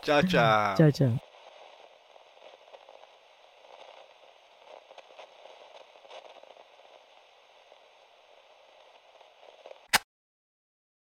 Tchau, 0.01 0.23
tchau. 0.23 0.75
tchau, 0.77 0.91
tchau. 0.91 1.26